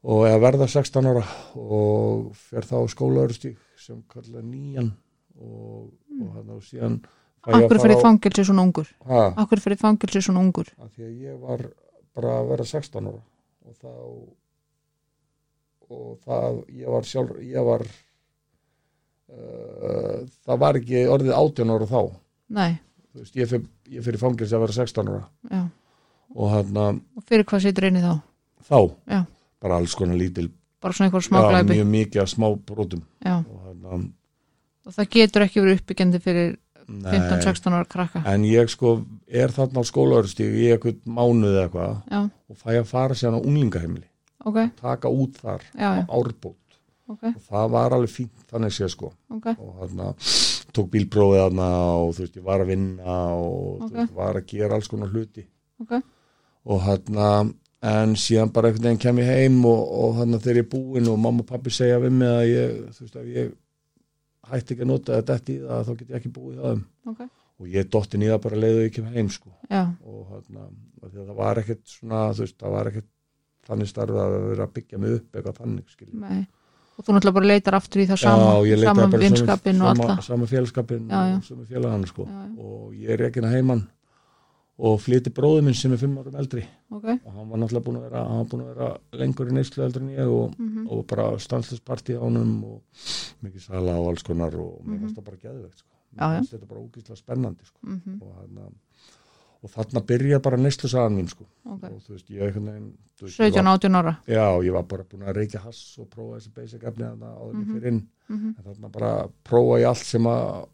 Og 0.07 0.23
eða 0.29 0.39
verða 0.43 0.67
16 0.69 1.07
ára 1.09 1.23
og 1.57 2.27
fer 2.37 2.61
þá 2.69 2.75
á 2.77 2.85
skólaurustík 2.93 3.57
sem 3.81 4.03
kallar 4.13 4.43
nýjan. 4.45 4.91
Og, 5.41 5.89
og 6.21 6.29
hann 6.37 6.49
og 6.55 6.61
síðan 6.65 6.99
ég 7.47 7.57
akkur 7.57 7.81
fyrir 7.81 7.97
á- 7.97 8.05
fangilsi 8.05 8.45
svona 8.45 8.63
ungur? 8.65 8.87
Ha, 9.09 9.23
akkur 9.43 9.59
fyrir 9.61 9.77
fangilsi 9.81 10.21
svona 10.21 10.41
ungur? 10.45 10.69
Af 10.81 10.93
því 10.95 11.03
að 11.09 11.19
ég 11.25 11.39
var 11.41 11.65
bara 12.17 12.37
að 12.41 12.47
vera 12.53 12.65
16 12.65 13.09
ára. 13.11 13.21
Og 13.67 13.75
þá 13.81 13.91
og 15.89 16.17
það 16.25 16.57
ég 16.75 16.89
var 16.91 17.05
sjálf 17.07 17.37
ég 17.41 17.63
var 17.67 17.83
uh, 19.31 20.27
það 20.47 20.61
var 20.63 20.79
ekki 20.81 21.07
orðið 21.13 21.33
18 21.37 21.73
ára 21.75 21.89
þá. 21.89 22.01
Veist, 23.17 23.33
ég, 23.33 23.49
fyrir, 23.49 23.65
ég 23.89 24.05
fyrir 24.05 24.21
fangils 24.21 24.53
að 24.53 24.63
vera 24.65 24.77
16 24.77 25.11
ára. 25.13 25.23
Já, 25.49 25.63
og 26.35 26.53
hann 26.53 26.77
og 26.77 27.25
fyrir 27.25 27.47
hvað 27.47 27.65
situr 27.65 27.89
inni 27.89 28.03
þá? 28.03 28.13
Þá. 28.67 28.79
Já. 29.07 29.21
bara 29.63 29.79
alls 29.79 29.95
konar 29.97 30.17
lítil 30.19 30.51
bara 30.83 30.93
svona 30.93 31.07
einhver 31.07 31.23
já, 31.23 31.27
smáglæpi 31.27 31.73
mjög 31.73 31.87
mikið 31.93 32.21
af 32.21 32.29
smá 32.29 32.47
brotum 32.67 33.03
og 33.25 33.55
hann 33.63 34.11
og 34.87 34.95
það 34.95 35.09
getur 35.15 35.45
ekki 35.47 35.63
verið 35.63 35.79
uppbyggjandi 35.81 36.21
fyrir 36.23 36.51
nei, 36.87 37.11
15-16 37.11 37.73
ára 37.75 37.87
krakka. 37.91 38.21
En 38.31 38.45
ég 38.47 38.69
sko 38.71 38.93
er 39.27 39.51
þarna 39.51 39.83
á 39.83 39.89
skólaurustíg 39.89 40.53
í 40.55 40.69
eitthvað 40.71 41.01
mánuð 41.03 41.57
eða 41.57 41.65
eitthvað 41.65 42.29
og 42.47 42.61
fæ 42.61 42.69
að 42.77 42.87
fara 42.91 43.17
síðan 43.17 43.41
á 43.41 43.41
unglingaheimili. 43.41 44.07
Ok, 44.47 44.61
taka 44.79 45.11
út 45.11 45.41
þar 45.41 45.65
já, 45.73 45.89
á 46.07 46.07
árbót 46.07 46.55
ok, 47.07 47.23
og 47.33 47.41
það 47.49 47.69
var 47.75 47.95
alveg 47.97 48.09
fínt 48.13 48.47
þannig 48.51 48.73
sé 48.77 48.89
sko. 48.91 49.11
Ok. 49.33 49.47
Og 49.57 49.75
þarna 49.81 50.09
tók 50.77 50.89
bílprófið 50.93 51.39
þarna 51.43 51.67
og 52.01 52.11
þú 52.17 52.23
veist 52.25 52.35
ég 52.41 52.43
var 52.47 52.63
að 52.65 52.71
vinna 52.73 53.15
og 53.37 53.81
Ok. 53.81 53.87
þú 53.91 53.95
veist 54.01 54.17
var 54.17 54.35
að 54.41 54.45
gera 54.51 54.75
alls 54.77 54.87
konar 54.91 55.09
hluti. 55.13 55.45
Og 56.67 56.81
þarna 56.83 57.29
en 57.87 58.15
síðan 58.17 58.51
bara 58.53 58.67
einhvern 58.71 58.83
veginn 58.89 58.99
kem 58.99 59.19
ég 59.21 59.29
heim 59.29 59.57
og, 59.69 59.81
og 60.01 60.15
þarna 60.17 60.39
þegar 60.43 60.57
ég 60.59 60.65
er 60.65 60.71
búinn 60.71 61.07
og 61.11 61.19
mamma 61.21 61.43
og 61.45 61.49
pappi 61.51 61.69
segja 61.71 61.99
við 62.01 62.15
mig 62.17 62.27
að 62.33 62.47
ég 62.51 62.77
þú 62.97 63.03
veist 63.05 63.17
að 63.21 63.27
ég 63.35 63.51
hætti 64.47 64.73
ekki 64.73 64.83
að 64.85 64.89
nota 64.91 65.19
þetta 65.21 65.53
í 65.53 65.57
það 65.61 65.83
þá 65.87 65.91
get 65.99 66.09
ég 66.09 66.17
ekki 66.21 66.31
búið 66.33 66.57
það 66.63 66.71
um 66.73 67.29
og 67.57 67.67
ég 67.73 67.87
dottin 67.89 68.21
í 68.25 68.27
það 68.29 68.41
bara 68.43 68.59
leiðu 68.61 68.81
ég 68.85 68.91
kem 68.95 69.07
heim 69.13 69.29
sko. 69.33 69.49
Já, 69.69 69.83
og 70.05 70.19
þarna 70.29 70.65
það 71.13 71.31
var 71.37 71.61
ekkert 71.61 71.85
svona 71.89 72.19
þú 72.33 72.43
veist 72.45 72.57
það 72.61 72.75
var 72.75 72.89
ekkert 72.91 73.07
þannig 73.67 73.89
starfið 73.91 74.19
að 74.23 74.35
vera 74.51 74.67
að 74.67 74.73
byggja 74.77 74.99
mig 75.03 75.15
upp 75.17 75.35
eitthvað 75.39 75.57
þannig 75.61 75.93
skiljum 75.93 76.21
nei 76.27 76.43
og 76.97 77.05
þú 77.05 77.13
náttúrulega 77.13 77.33
bara 77.37 77.45
leitar 77.51 77.75
aftur 77.77 78.01
í 78.01 78.07
það 78.09 78.19
sama 78.23 78.47
Já, 78.65 78.77
sama 78.83 79.07
vinskapin 79.21 79.81
og 79.81 79.87
allt 79.91 80.01
sama, 80.01 80.15
það 80.15 80.25
sama 80.27 80.45
félagskapin 80.53 81.11
og 81.11 81.43
sama 81.45 81.65
félagann 81.69 82.07
sko. 82.09 82.27
Og 82.57 82.93
ég 82.97 83.09
er 83.13 83.27
ekki 83.29 83.43
heimann 83.45 83.83
og 84.77 84.99
flyti 85.01 85.31
bróður 85.33 85.63
minn 85.65 85.73
sem 85.73 85.93
er 85.93 85.97
fimm 85.97 86.17
árum 86.21 86.35
eldri 86.37 86.61
ok, 86.93 87.05
og 87.25 87.31
hann 87.33 87.47
var 87.49 87.57
náttúrulega 87.63 87.85
búin 87.87 87.95
að 87.97 88.03
vera, 88.11 88.23
búin 88.51 88.61
að 88.61 88.67
vera 88.75 88.89
lengur 89.17 89.49
í 89.49 89.55
neyslu 89.57 89.83
eldri 89.87 90.03
en 90.03 90.11
ég 90.13 90.27
og, 90.29 90.53
mhm, 90.59 90.83
og 90.93 91.05
bara 91.09 91.25
stanslisparti 91.41 92.13
á 92.13 92.21
honum 92.21 92.51
og 92.63 92.81
mikið 93.41 93.61
sala 93.71 93.95
og 93.97 94.11
alls 94.11 94.21
konar 94.27 94.53
og 94.53 94.81
mér 94.85 94.99
Mhm. 94.99 94.99
fannst 95.01 95.17
það 95.17 95.25
bara 95.25 95.37
geðvegt 95.37 95.77
sko. 95.81 95.89
Mér 96.13 96.35
fannst 96.37 96.53
þetta 96.53 96.67
bara 96.69 96.81
ógíslega 96.81 97.17
spennandi 97.17 97.65
sko. 97.65 97.79
mhm, 97.83 98.21
og, 98.21 98.35
hann, 98.37 98.73
og 99.63 99.69
þarna 99.73 100.01
byrja 100.05 100.39
bara 100.43 100.57
neyslu 100.57 100.89
sagan 100.89 101.15
mín 101.17 101.27
sko. 101.29 101.45
ok. 101.65 101.83
Og 101.83 102.01
þú 102.05 102.13
veist, 102.13 102.29
veginn 102.29 103.25
veist, 103.25 103.39
ég 103.39 103.53
17-18 103.53 103.95
ára? 103.97 104.15
Já, 104.27 104.45
ég 104.63 104.71
var 104.73 104.83
bara 104.83 105.03
búin 105.03 105.23
að 105.27 105.35
reykja 105.41 105.59
hass 105.63 105.97
og 105.99 106.09
prófa 106.09 106.37
þessi 106.39 106.53
basic 106.53 106.83
efni 106.83 107.03
þarna 107.03 107.33
áður 107.37 107.53
en 107.55 107.61
ég 107.61 107.67
Mhm. 107.67 107.73
fyrir 107.77 107.87
inn. 107.91 108.01
Mhm, 108.29 108.55
en 108.57 108.63
þarna 108.73 108.91
bara 108.91 109.27
prófa 109.43 109.79
ég 109.81 109.87
allt 109.87 110.05
sem 110.05 110.23
að 110.23 110.67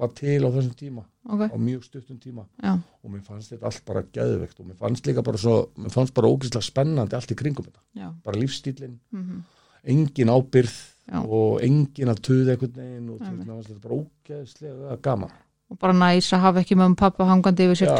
var 0.00 0.08
til 0.16 0.40
á 0.40 0.48
þessum 0.48 0.74
tíma. 0.80 1.04
Ok, 1.28 1.40
á 1.52 1.56
mjög 1.60 1.82
stuttum 1.84 2.18
tíma. 2.18 2.46
Já, 2.62 2.72
og 3.04 3.10
mér 3.10 3.20
fannst 3.22 3.52
þetta 3.52 3.64
allt 3.68 3.84
bara 3.84 4.02
geðveikt 4.02 4.60
og 4.60 4.66
mér 4.66 4.76
fannst 4.80 5.04
líka 5.06 5.22
bara 5.22 5.36
svo, 5.36 5.68
mér 5.76 5.90
fannst 5.92 6.14
bara 6.14 6.28
ógeðslega 6.28 6.64
spennandi 6.64 7.12
allt 7.14 7.30
í 7.30 7.36
kringum 7.36 7.66
þetta, 7.66 7.80
já. 7.94 8.14
Bara 8.24 8.38
lífstílinn 8.40 8.98
mhm, 9.12 9.42
engin 9.84 10.28
ábyrð 10.32 10.72
Já. 11.10 11.20
og 11.28 11.60
engin 11.60 12.08
að 12.08 12.20
tuða 12.22 12.54
einhvern 12.56 12.72
veginn 12.76 13.10
og 13.10 13.18
þetta 13.20 13.80
bara 13.82 13.94
ógeðslega 14.00 15.02
gaman 15.02 15.30
og 15.70 15.78
bara 15.78 15.94
næs 15.94 16.32
að 16.34 16.44
hafa 16.44 16.64
ekki 16.64 16.78
mömmu 16.78 16.98
pappa 16.98 17.26
hangandi 17.28 17.68
yfir 17.68 17.78
sér 17.78 17.92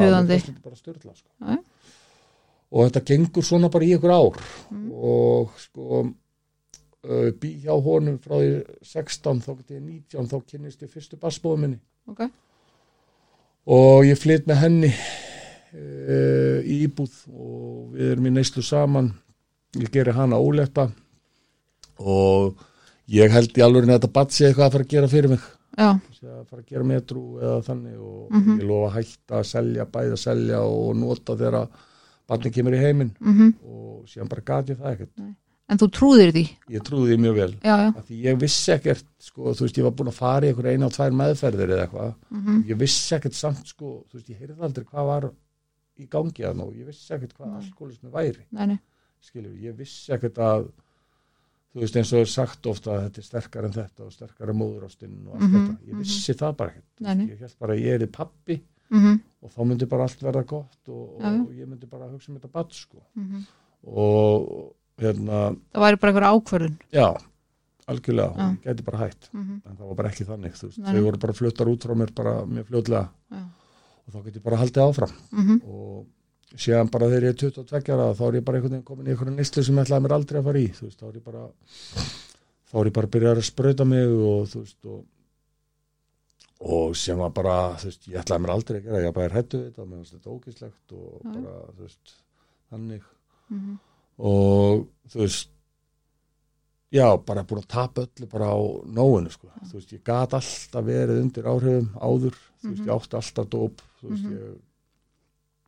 störla 0.74 1.14
sko. 1.14 1.58
Og 2.70 2.86
þetta 2.86 3.02
gengur 3.06 3.46
svona 3.46 3.70
bara 3.70 3.86
í 3.86 3.94
ykkur 3.96 4.12
ár. 4.14 4.42
Mm. 4.70 4.90
og 4.90 5.54
sko 5.58 6.02
uh, 6.02 7.30
bý 7.40 7.54
hjá 7.64 7.74
honum 7.74 8.18
frá 8.22 8.36
því 8.38 8.52
16 8.92 9.42
þá 9.46 9.50
getið 9.56 9.76
ég 9.76 9.84
19 10.14 10.30
þá 10.30 10.36
kynnist 10.52 10.84
ég 10.84 10.92
fyrstu 10.92 11.18
bassbóðu 11.20 11.64
minni. 11.64 11.80
Ok, 12.10 12.24
og 13.70 14.06
ég 14.08 14.18
flytt 14.18 14.48
með 14.50 14.62
henni 14.64 14.90
uh, 14.90 16.58
í 16.64 16.82
íbúð 16.86 17.20
og 17.30 17.94
við 17.94 18.14
erum 18.14 18.30
í 18.30 18.34
neyslu 18.34 18.64
saman. 18.66 19.12
Ég 19.78 19.90
geri 19.94 20.10
hana 20.14 20.38
ólétta. 20.42 20.88
Og 22.02 22.58
ég 23.10 23.30
held 23.30 23.54
í 23.54 23.62
alveg 23.62 23.86
að 23.86 23.96
þetta 23.96 24.14
bat 24.16 24.34
sé 24.34 24.48
eitthvað 24.48 24.66
að 24.66 24.74
fara 24.74 24.86
að 24.88 24.94
gera 24.94 25.10
fyrir 25.10 25.34
mig 25.34 25.44
að 25.78 26.46
fara 26.48 26.62
að 26.62 26.66
gera 26.66 26.84
metrú 26.84 27.22
eða 27.40 27.60
þannig 27.64 27.98
og 28.00 28.30
Mhm. 28.32 28.58
ég 28.60 28.66
lofa 28.66 28.88
að 28.90 28.96
hætta 29.04 29.34
að 29.40 29.46
selja, 29.46 29.84
bæða 29.86 30.12
að 30.12 30.18
selja 30.18 30.60
og 30.62 30.96
nota 30.96 31.36
þegar 31.36 31.68
barni 32.28 32.50
kemur 32.50 32.72
í 32.72 32.78
heiminn. 32.82 33.14
Mhm. 33.20 33.54
Og 33.64 34.06
síðan 34.06 34.28
bara 34.28 34.42
gat 34.42 34.66
ég 34.66 34.76
það 34.78 34.92
ekkert. 34.96 35.34
En 35.70 35.78
þú 35.78 35.86
trúðir 35.90 36.32
því, 36.32 36.48
ég 36.70 36.82
trúði 36.82 37.14
því 37.14 37.18
mjög 37.20 37.34
vel. 37.34 37.52
Já, 37.62 37.76
já. 37.78 37.88
Af 37.96 38.06
því 38.08 38.22
ég 38.24 38.38
vissi 38.40 38.72
ekkert 38.74 39.04
sko, 39.20 39.42
þú 39.54 39.60
veist, 39.60 39.76
ég 39.78 39.82
var 39.84 39.92
búin 39.92 40.08
að 40.10 40.14
fara 40.14 40.46
í 40.46 40.54
eina 40.74 40.86
og 40.86 40.92
tvær 40.92 41.12
meðferðir 41.14 41.68
eða 41.70 41.86
eitthvað. 41.86 42.14
Mhm, 42.32 42.64
ég 42.66 42.76
vissi 42.76 43.14
ekkert 43.14 43.34
samt 43.34 43.66
sko, 43.66 44.04
þú 44.10 44.14
veist, 44.14 44.28
ég 44.30 44.38
heyrði 44.40 44.58
aldrei 44.60 44.84
hvað 44.84 45.06
var 45.06 45.30
í 46.00 46.08
gangi 46.08 46.42
að 46.42 46.56
nú, 46.56 46.72
ég 46.74 46.86
vissi 46.86 47.14
ekkert 47.14 47.34
hvað 47.38 47.52
Nei. 47.52 47.60
alkoholismi 47.70 48.10
væri, 48.10 48.44
nei, 48.50 48.66
nei, 48.66 48.78
skilju, 49.22 49.60
ég 49.62 49.76
vissi 49.76 50.10
ekkert 50.12 50.34
að 50.38 50.70
þú 51.74 51.80
veist 51.84 51.96
eins 51.96 52.12
og 52.12 52.20
er 52.24 52.30
sagt 52.32 52.66
ofta 52.66 52.90
að 52.96 53.02
þetta 53.06 53.18
er 53.22 53.26
sterkar 53.28 53.64
en 53.68 53.72
þetta 53.76 54.04
og 54.06 54.12
sterkar 54.12 54.50
en 54.50 54.58
móðurástin 54.58 55.16
og 55.28 55.34
allt 55.36 55.42
Mhm, 55.46 55.66
þetta, 55.66 55.88
ég 55.90 55.98
vissi 56.00 56.34
það 56.34 56.56
bara 56.56 56.70
ekkert. 56.70 57.30
Ég 57.30 57.38
held 57.40 57.56
bara 57.60 57.74
að 57.74 57.80
ég 57.84 57.94
er 57.94 58.02
í 58.06 58.10
pappi 58.10 58.60
mhm, 58.90 59.20
og 59.42 59.50
þá 59.54 59.60
myndi 59.66 59.86
bara 59.88 60.02
allt 60.02 60.20
verða 60.22 60.44
gott 60.46 60.88
og, 60.88 61.20
já. 61.20 61.30
og 61.40 61.50
ég 61.54 61.66
myndi 61.68 61.86
bara 61.90 62.08
hugsa 62.10 62.30
um 62.32 62.38
þetta 62.38 62.52
badd 62.52 62.72
sko. 62.72 63.02
Mhm. 63.16 63.46
og 63.86 64.74
hérna, 65.00 65.56
það 65.72 65.84
væri 65.86 66.00
bara 66.00 66.12
einhver 66.12 66.28
ákvörðun. 66.30 66.78
Já 66.92 67.16
algjörlega, 67.90 68.34
Já. 68.36 68.46
ég 68.54 68.62
gæti 68.68 68.84
bara 68.84 68.98
hætt. 68.98 69.30
Mhm, 69.32 69.62
en 69.66 69.76
það 69.76 69.86
var 69.88 69.94
bara 69.98 70.08
ekki 70.10 70.24
þannig, 70.28 70.52
þú 70.54 70.66
veist, 70.68 70.78
þau 70.84 71.02
voru 71.02 71.18
bara 71.18 71.32
fluttar 71.32 71.66
út 71.72 71.82
frá 71.86 71.94
mér 71.98 72.12
bara 72.14 72.34
mjög 72.46 72.66
fljótlega. 72.68 73.08
Já, 73.32 73.40
og 74.06 74.14
þá 74.14 74.24
get 74.24 74.34
ég 74.36 74.42
bara 74.44 74.56
haldið 74.60 74.84
áfram. 74.84 75.12
Mhm, 75.32 75.62
og 75.66 76.06
síðan 76.56 76.90
bara 76.90 77.06
þegar 77.06 77.22
ég 77.22 77.34
er 77.34 77.38
22 77.50 77.92
ára 77.94 78.14
þá 78.18 78.22
er 78.28 78.34
ég 78.40 78.44
bara 78.44 78.58
einhvern 78.58 78.72
veginn 78.74 78.84
komin 78.88 79.06
í 79.06 79.10
einhverju 79.14 79.36
nýslu 79.36 79.62
sem 79.64 79.76
ég 79.78 79.84
ætlaði 79.86 80.02
mér 80.06 80.14
aldrei 80.16 80.40
að 80.40 80.44
fara 80.50 80.58
í 80.58 80.66
veist, 80.80 80.98
þá 81.00 81.06
er 81.10 81.16
ég 81.20 81.24
bara 81.24 81.44
þá 82.70 82.74
er 82.80 82.86
ég 82.90 82.94
bara 82.98 83.06
að 83.06 83.14
byrja 83.14 83.34
að 83.36 83.42
sprauta 83.50 83.84
mig 83.86 84.06
og 84.10 84.48
þú 84.50 84.62
veist 84.64 84.88
og, 84.90 85.04
og 86.74 86.96
sem 87.00 87.18
var 87.22 87.30
bara 87.36 87.54
þú 87.80 87.86
veist, 87.90 88.08
ég 88.10 88.18
ætlaði 88.20 88.42
mér 88.44 88.54
aldrei 88.56 88.80
að 88.80 88.84
gera, 88.88 89.04
ég 89.06 89.14
bara 89.16 89.28
er 89.30 89.36
hættu 89.38 89.60
þetta 89.66 89.82
og 89.84 89.88
mér 89.92 90.02
finnst 90.02 90.16
þetta 90.18 90.34
ógislegt 90.34 90.96
og 90.98 91.22
Já. 91.22 91.30
bara 91.30 91.54
þú 91.76 91.86
veist, 91.86 92.14
þannig 92.74 93.06
mhm, 93.54 93.78
og 94.18 94.84
þú 95.14 95.22
veist 95.24 95.52
já, 96.90 97.06
bara 97.22 97.44
búin 97.46 97.62
að 97.62 97.68
tapa 97.70 98.02
öllu 98.08 98.26
bara 98.32 98.48
á 98.50 98.58
nóinu 98.90 99.30
sko, 99.30 99.46
þú 99.70 99.76
veist, 99.78 99.92
ég 99.94 100.02
gat 100.04 100.34
alltaf 100.34 100.82
verið 100.90 101.20
undir 101.22 101.46
áhrifum 101.46 101.92
áður, 102.02 102.34
þú 102.60 102.66
veist, 102.72 102.80
Mhm. 102.82 102.88
ég 102.90 102.96
átti 102.96 103.16
alltaf 103.20 103.46
dóp, 103.54 103.80
þú 104.02 104.08
veist, 104.10 104.24
Mhm. 104.26 104.34
ég 104.34 104.58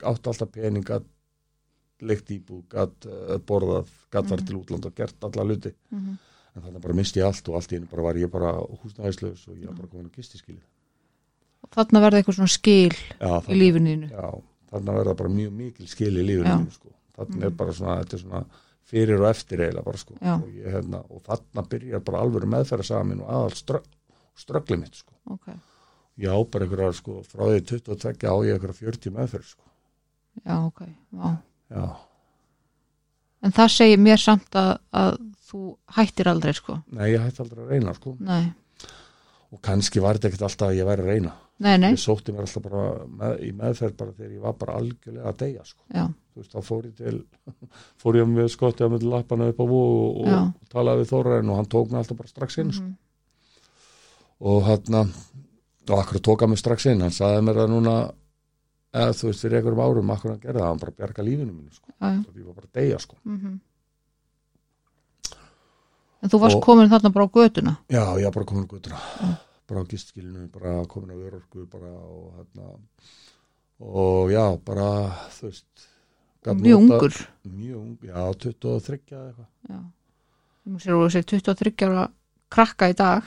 átti 0.02 0.28
alltaf 0.32 0.50
pening, 0.52 0.84
gat 0.84 1.04
leikt 2.02 2.30
íbúð, 2.34 2.62
gat 2.72 3.06
uh, 3.06 3.36
borðað, 3.46 3.88
gat 4.10 4.26
farið 4.26 4.42
Mhm. 4.42 4.46
til 4.46 4.56
útland 4.58 4.86
og 4.86 4.94
gert 4.98 5.24
alla 5.28 5.44
hluti, 5.46 5.72
mhm. 5.90 6.16
en 6.56 6.62
þannig 6.62 6.80
bara 6.82 6.94
misti 6.94 7.20
ég 7.20 7.26
allt 7.26 7.48
og 7.48 7.54
allt 7.60 7.72
í 7.72 7.76
einu 7.78 7.86
bara 7.90 8.02
var 8.02 8.14
ég 8.18 8.30
bara 8.30 8.52
húsnæðislaus 8.82 9.48
og 9.48 9.56
ég 9.56 9.66
var 9.66 9.76
bara 9.76 9.88
komin 9.88 10.10
að 10.10 10.16
gistiskilið. 10.18 10.64
Og 11.62 11.70
þarna 11.70 12.00
verða 12.02 12.18
eitthvað 12.22 12.34
svona 12.40 12.50
skil 12.50 12.90
Já, 13.20 13.40
í 13.46 13.54
lífininu 13.54 14.10
Já, 14.10 14.42
þarna 14.72 14.92
verða 14.98 15.16
bara 15.16 15.28
mjög 15.30 15.52
mikil 15.52 15.86
skil 15.86 16.16
í 16.18 16.26
mínu, 16.42 16.72
sko. 16.72 16.88
Þarna 17.16 17.44
er 17.44 17.50
Mhm. 17.50 17.56
bara 17.56 17.72
svona, 17.72 18.00
er 18.00 18.18
svona 18.18 18.44
fyrir 18.84 19.20
og 19.20 19.30
eftir 19.30 19.58
eiginlega 19.60 19.84
bara 19.84 19.96
sko. 19.96 20.14
Og, 20.20 20.48
ég, 20.48 20.66
hérna, 20.72 21.04
og 21.08 21.22
þarna 21.22 21.68
byrjar 21.68 22.00
bara 22.04 22.18
alvöru 22.20 22.46
meðferðarsamin 22.50 23.20
og 23.22 23.28
aðal 23.28 23.54
strö, 23.54 23.80
ströggli 24.36 24.76
mitt 24.80 24.94
sko. 24.94 25.12
ok, 25.30 25.46
Já, 26.18 26.34
bara 26.50 26.64
einhverjar 26.66 26.92
sko, 26.94 27.22
frá 27.22 27.46
því 27.46 27.60
22 27.64 28.26
á 28.28 28.34
ég 28.44 28.58
einhverjar 28.58 28.74
40 28.92 29.10
meðferð 29.14 29.44
sko. 29.44 29.62
Já, 30.44 30.56
ok 30.66 30.80
já. 30.86 31.36
Já, 31.72 31.84
en 33.42 33.52
það 33.56 33.70
segir 33.76 33.98
mér 34.02 34.20
samt 34.22 34.56
að, 34.58 34.72
að 34.92 35.14
þú 35.50 35.60
hættir 35.96 36.28
aldrei 36.32 36.52
sko 36.56 36.78
nei, 36.94 37.06
ég 37.12 37.22
hætti 37.24 37.42
aldrei 37.44 37.62
að 37.64 37.70
reyna 37.76 37.94
sko. 37.98 38.16
nei, 38.20 38.52
Og 39.52 39.60
kannski 39.60 40.00
var 40.00 40.16
þetta 40.16 40.30
ekkert 40.30 40.42
alltaf 40.46 40.70
að 40.70 40.78
ég 40.78 40.86
væri 40.88 41.02
að 41.04 41.08
reyna. 41.12 41.32
nei, 41.60 41.74
nei, 41.78 41.90
Ég 41.92 42.00
sótti 42.00 42.32
mér 42.32 42.46
alltaf 42.46 42.62
bara 42.64 42.84
með, 43.20 43.34
í 43.44 43.50
meðferð 43.58 43.96
bara 43.98 44.14
þegar 44.16 44.30
ég 44.32 44.40
var 44.46 44.54
bara 44.62 44.76
algjörlega 44.80 45.28
að 45.28 45.36
deyja 45.42 45.64
sko. 45.68 45.82
já, 45.92 46.06
þú 46.32 46.40
veist, 46.40 46.54
þá 46.56 46.60
fór 46.70 46.86
ég 46.88 46.94
til 46.96 47.18
fór 48.02 48.16
ég 48.22 48.30
með 48.32 48.48
skottið 48.54 48.86
að 48.86 48.94
með 48.94 49.04
lappana 49.12 49.50
upp 49.52 49.60
á 49.60 49.66
vó 49.68 49.82
og, 49.82 50.32
og 50.32 50.72
talaði 50.72 51.02
við 51.04 51.12
Þóraðin 51.12 51.52
og 51.52 51.60
hann 51.60 51.70
tók 51.76 51.90
mig 51.92 52.00
alltaf 52.00 52.20
bara 52.22 52.32
strax 52.32 52.58
inn 52.64 52.72
sko. 52.72 52.86
mhm, 52.88 52.96
og 54.40 54.64
hann 54.70 55.12
og 55.92 55.98
akkur 55.98 56.20
tók 56.24 56.40
hann 56.46 56.50
mig 56.54 56.58
strax 56.62 56.86
inn 56.88 57.02
hann 57.04 57.12
sagði 57.14 57.44
mér 57.44 57.60
að 57.66 57.72
núna 57.74 57.94
eða 58.92 59.12
þú 59.16 59.28
veist, 59.30 59.40
fyrir 59.44 59.58
einhverjum 59.58 59.80
árum 59.84 60.10
akkur 60.14 60.30
hann 60.34 60.40
gerði 60.42 60.60
það, 60.60 60.68
hann 60.68 60.82
bara 60.82 60.96
bjarga 60.98 61.22
lífinu 61.26 61.52
mínu 61.52 61.72
sko. 61.72 61.92
ég 62.00 62.44
var 62.46 62.54
bara 62.54 62.66
að 62.68 62.74
deyja 62.80 62.98
sko. 63.00 63.16
mhm. 63.24 63.60
en 66.22 66.30
þú 66.30 66.38
varst 66.42 66.56
Og- 66.56 66.62
komin 66.64 66.90
þarna 66.92 67.12
bara 67.12 67.26
á 67.26 67.30
götuna 67.34 67.76
já, 67.88 68.02
ég 68.18 68.24
var 68.28 68.32
bara 68.36 68.44
komin 68.46 68.66
á 68.66 68.70
gutra 68.70 68.96
Já. 68.96 69.36
bara 69.68 69.80
á 69.80 69.84
gistskilinu, 69.88 70.48
bara 70.52 70.84
komin 70.86 71.10
á 71.10 71.16
örorku 71.18 71.66
bara 71.70 71.90
og 71.90 72.34
hérna 72.36 72.78
og 73.80 74.30
já, 74.30 74.44
bara 74.64 74.88
þú 75.34 75.42
veist 75.48 75.88
mjög 76.46 76.78
ungur 76.78 77.14
mjög 77.46 77.76
ung, 77.76 77.96
já, 78.02 78.34
23 78.34 78.98
eða 79.10 79.26
eitthvað 79.26 79.48
já, 79.68 79.78
múið 80.66 80.82
sér 80.84 80.92
að 80.92 81.02
þú 81.02 81.10
sér 81.16 81.24
23 81.24 81.88
ára 81.88 82.04
krakka 82.52 82.88
í 82.90 82.94
dag 82.94 83.22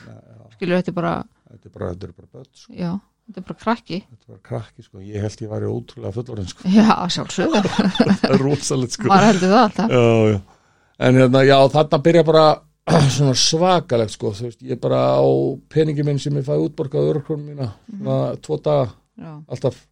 skilur 0.55 0.77
þetta 0.79 0.91
er 0.91 0.95
bara, 0.95 1.13
þetta 1.51 1.65
er 1.67 1.73
bara, 1.75 1.89
þetta 1.95 2.07
er 2.07 2.13
bara 2.15 2.27
börn 2.31 2.51
sko. 2.53 2.73
já, 2.73 2.91
þetta 3.25 3.41
er 3.41 3.47
bara 3.49 3.59
krakki. 3.63 3.99
Þetta 4.09 4.33
var 4.35 4.41
krakki 4.49 4.83
sko, 4.85 4.99
ég 5.05 5.21
held 5.25 5.41
ég 5.45 5.49
væri 5.55 5.71
ótrúlega 5.71 6.13
fullorinn 6.19 6.47
sko, 6.51 6.69
já, 6.69 6.89
sjálfsögðu, 7.15 7.63
það 7.65 8.29
er 8.35 8.43
rosalegt 8.45 8.97
sko. 8.97 9.09
Maður 9.09 9.29
heldur 9.31 9.55
það 9.55 9.63
alltaf. 9.63 9.95
Já, 9.95 10.05
já. 10.35 10.39
en 11.09 11.19
hérna, 11.21 11.43
já, 11.49 11.57
þarna 11.75 12.01
byrja 12.09 12.23
bara 12.29 12.45
svona 13.17 13.33
svakalegt 13.33 14.13
sko, 14.13 14.31
þú 14.37 14.45
veist, 14.51 14.61
ég 14.61 14.79
bara 14.81 15.01
á 15.17 15.25
peningi 15.73 16.03
minn 16.05 16.19
sem 16.21 16.35
ég 16.37 16.45
fæði 16.45 16.67
útborgað 16.69 17.11
örkunum 17.15 17.49
mína, 17.49 17.71
svona 17.89 18.21
tvo 18.45 18.59
daga 18.61 18.87
já, 19.17 19.33
alltaf. 19.49 19.83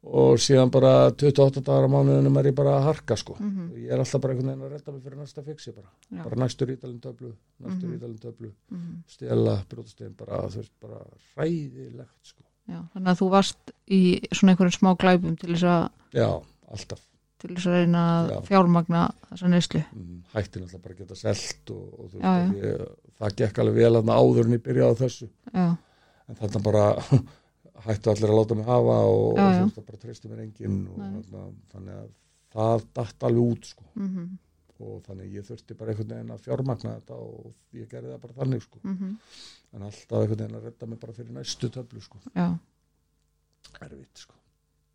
Og 0.00 0.38
síðan 0.40 0.70
bara 0.72 1.10
28 1.12 1.60
dagar 1.60 1.84
á 1.84 1.92
mánuðinum 1.92 2.38
er 2.40 2.46
ég 2.48 2.54
bara 2.56 2.78
að 2.78 2.86
harka 2.86 3.16
sko. 3.20 3.34
Mhm, 3.36 3.66
ég 3.82 3.90
er 3.92 4.00
alltaf 4.00 4.22
bara 4.24 4.32
einhvern 4.32 4.48
veginn 4.48 4.64
að 4.64 4.70
redda 4.72 4.92
mig 4.94 5.02
fyrir 5.04 5.18
næsta 5.20 5.42
fixi 5.44 5.74
bara, 5.76 5.90
bara 6.24 6.38
næstur 6.40 6.70
ítalinn 6.72 7.02
töflu 7.04 7.34
næstur 7.60 7.84
Mhm. 7.90 7.96
ítalinn 7.98 8.22
töflu, 8.22 8.48
mhm, 8.72 8.94
stela 9.12 9.58
brjóðstegin 9.68 10.14
bara, 10.16 10.38
þú 10.48 10.56
veist, 10.62 10.72
bara 10.80 11.02
ræðilegt 11.36 12.16
sko, 12.30 12.42
já, 12.68 12.80
þannig 12.92 13.12
að 13.12 13.20
þú 13.20 13.28
varst 13.32 13.72
í 13.90 14.00
svona 14.32 14.54
einhverjum 14.54 14.76
smá 14.76 14.90
glæpum 15.00 15.36
til 15.40 15.52
þess 15.54 15.66
að 15.70 16.18
já, 16.20 16.28
alltaf. 16.70 17.02
til 17.40 17.50
þess 17.54 17.70
að 17.70 17.76
reyna 17.78 18.04
að 18.14 18.30
Já. 18.34 18.38
fjármagna 18.50 19.02
þessa 19.30 19.50
neyslu. 19.54 19.82
Mm, 19.96 20.22
hætti 20.34 20.60
náttúrulega 20.60 20.82
bara 20.84 20.98
geta 21.00 21.18
selt 21.18 21.72
og, 21.74 21.84
og 21.96 22.10
þú 22.12 22.20
veist, 22.20 22.24
Já, 22.26 22.32
að 22.34 22.58
ég, 22.60 22.84
það 23.20 23.36
gekk 23.40 23.60
alveg 23.64 23.78
vel 23.80 23.92
að 24.00 24.12
áður 24.16 24.44
en 24.44 24.56
ég 24.58 24.64
byrjaði 24.66 25.00
þessu. 25.04 25.30
En 25.54 26.38
þarna 26.38 26.62
bara 26.68 26.84
hættu 27.86 28.12
allir 28.12 28.30
að 28.30 28.38
láta 28.42 28.58
mig 28.58 28.68
hafa 28.68 28.98
og, 29.08 29.24
og 29.30 29.40
veist, 29.40 29.78
það 29.78 29.88
bara 29.88 30.02
treysti 30.04 30.30
mér 30.30 30.44
enginn 30.44 30.78
og 30.92 31.00
þannig 31.72 31.96
að 31.96 32.08
það 32.50 32.86
datt 32.98 33.26
alveg 33.28 33.54
út 33.54 33.68
sko 33.70 33.86
mhm, 34.80 34.90
og 34.90 35.06
þannig 35.06 35.38
ég 35.38 35.46
þurfti 35.46 35.76
bara 35.78 35.94
einhvern 35.94 36.12
veginn 36.14 36.34
að 36.34 36.44
fjármagna 36.48 36.96
þetta 36.98 37.20
og 37.20 37.78
ég 37.78 37.88
gerði 37.88 38.12
það 38.12 38.20
bara 38.26 38.38
þannig 38.40 38.66
sko. 38.66 38.82
Mhm, 38.82 39.14
en 39.74 39.88
alltaf 39.88 40.18
einhvern 40.20 40.42
veginn 40.44 40.60
að 40.60 40.68
redda 40.68 40.90
mig 40.90 41.00
bara 41.00 41.16
fyrir 41.16 41.32
næstu 41.36 41.70
töflu 41.70 42.00
sko, 42.00 42.20
erfitt 43.80 44.26
sko. 44.26 44.34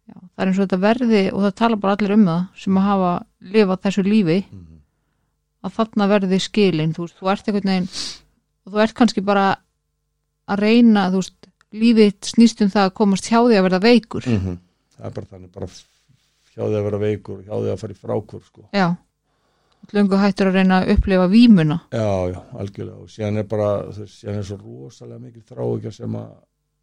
Já 0.06 0.16
það 0.16 0.42
er 0.44 0.50
eins 0.52 0.60
og 0.60 0.68
þetta 0.68 0.82
verði 0.84 1.22
og 1.34 1.40
það 1.42 1.56
tala 1.56 1.78
bara 1.82 1.94
allir 1.96 2.12
um 2.14 2.26
það 2.26 2.42
sem 2.62 2.78
að 2.78 2.84
hafa 2.92 3.14
lifað 3.42 3.80
þessu 3.86 4.04
lífi 4.06 4.40
mm 4.52 4.76
að 5.66 5.74
þarna 5.80 6.08
verði 6.12 6.40
skilin 6.44 6.94
þú 6.96 7.08
veist, 7.08 7.18
þú 7.20 7.32
ert 7.32 7.50
einhvern 7.50 7.72
veginn 7.72 7.90
og 8.66 8.74
þú 8.74 8.84
ert 8.84 8.98
kannski 9.00 9.24
bara 9.26 9.48
að 10.46 10.62
reyna 10.62 11.08
þú 11.14 11.22
veist, 11.24 11.50
lífið 11.76 12.14
snýst 12.30 12.62
um 12.66 12.72
það 12.74 12.90
að 12.90 12.96
komast 13.00 13.30
hjá 13.30 13.40
því 13.40 13.58
að 13.58 13.66
verða 13.68 13.82
veikur. 13.84 14.24
-hmm. 14.26 14.58
það 14.96 15.06
er 15.08 15.16
bara 15.16 15.32
þannig 15.32 15.52
bara 15.52 15.68
hjá 15.68 16.64
því 16.64 16.76
að 16.76 16.86
vera 16.88 17.00
veikur 17.02 17.42
hjá 17.44 17.56
því 17.56 17.72
að 17.72 17.80
fara 17.82 17.94
í 17.94 18.02
frákur 18.04 18.44
sko. 18.46 18.70
Já 18.72 18.88
löngu 19.94 20.18
hættur 20.20 20.50
að 20.50 20.58
reyna 20.60 20.82
að 20.82 20.96
upplifa 20.96 21.28
vímuna. 21.30 21.80
Já, 21.94 22.10
já, 22.32 22.40
algjörlega. 22.62 22.98
Og 23.04 23.12
síðan 23.14 23.42
er 23.42 23.48
bara, 23.50 23.70
síðan 23.94 24.40
er 24.40 24.48
svo 24.48 24.58
rosalega 24.62 25.22
mikil 25.22 25.44
þráikja 25.46 25.94
sem 26.00 26.18
að 26.20 26.34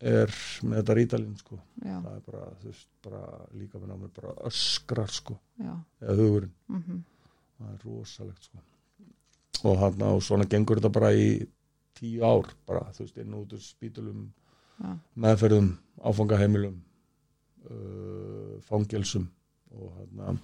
er 0.02 0.34
með 0.66 0.78
þetta 0.80 0.96
rítalinn, 0.98 1.38
sko. 1.38 1.58
Já, 1.78 1.94
það 1.94 2.12
er 2.12 2.22
bara, 2.26 2.44
þú 2.60 2.70
veist, 2.70 2.88
bara 3.06 3.22
líka 3.54 3.78
með 3.80 3.88
námið 3.92 4.12
bara 4.18 4.34
öskrar, 4.50 5.10
sko 5.14 5.36
já, 5.62 5.72
eða 6.02 6.16
hugurinn, 6.18 6.54
mhm, 6.74 7.02
það 7.58 7.72
er 7.72 7.84
rosalegt, 7.86 8.48
sko. 8.48 8.62
Og 9.70 9.76
hann 9.78 10.06
og 10.08 10.22
svona 10.26 10.48
gengur 10.50 10.80
þetta 10.80 10.90
bara 10.96 11.12
í 11.14 11.26
tíu 11.98 12.24
ár, 12.26 12.50
bara, 12.66 12.88
þú 12.96 13.04
veist, 13.04 13.20
inn 13.22 13.36
út 13.38 13.54
úr 13.54 13.62
spítulum, 13.62 14.24
já, 14.82 14.90
meðferðum 15.22 15.70
áfangaheimilum 16.02 16.80
uh, 17.70 18.56
fangelsum 18.66 19.28
og 19.78 19.92
hann 20.00 20.40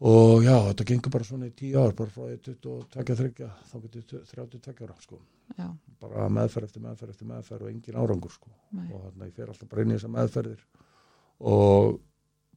og 0.00 0.44
já, 0.44 0.54
þetta 0.70 0.84
gengur 0.88 1.12
bara 1.12 1.26
svona 1.28 1.48
í 1.50 1.56
tíu 1.56 1.80
ár 1.80 1.92
bara 1.96 2.12
frá 2.12 2.22
því 2.24 2.36
22-23 2.46 3.48
þá 3.68 3.74
getur 3.82 4.22
32 4.32 4.86
ára 4.86 4.94
sko. 5.00 5.18
já, 5.58 5.66
bara 6.00 6.28
meðferð 6.32 6.68
eftir 6.70 6.84
meðferð 6.84 7.10
eftir 7.12 7.28
meðferð 7.28 7.66
og 7.66 7.72
engin 7.72 7.98
árangur 8.00 8.32
sko. 8.32 8.52
nei, 8.72 8.86
og 8.88 9.02
þannig 9.02 9.24
að 9.24 9.26
ég 9.26 9.34
fer 9.36 9.50
alltaf 9.52 9.72
bara 9.72 9.82
inn 9.84 9.90
í 9.90 9.98
þessar 9.98 10.14
meðferðir. 10.14 10.62
Og 11.40 11.98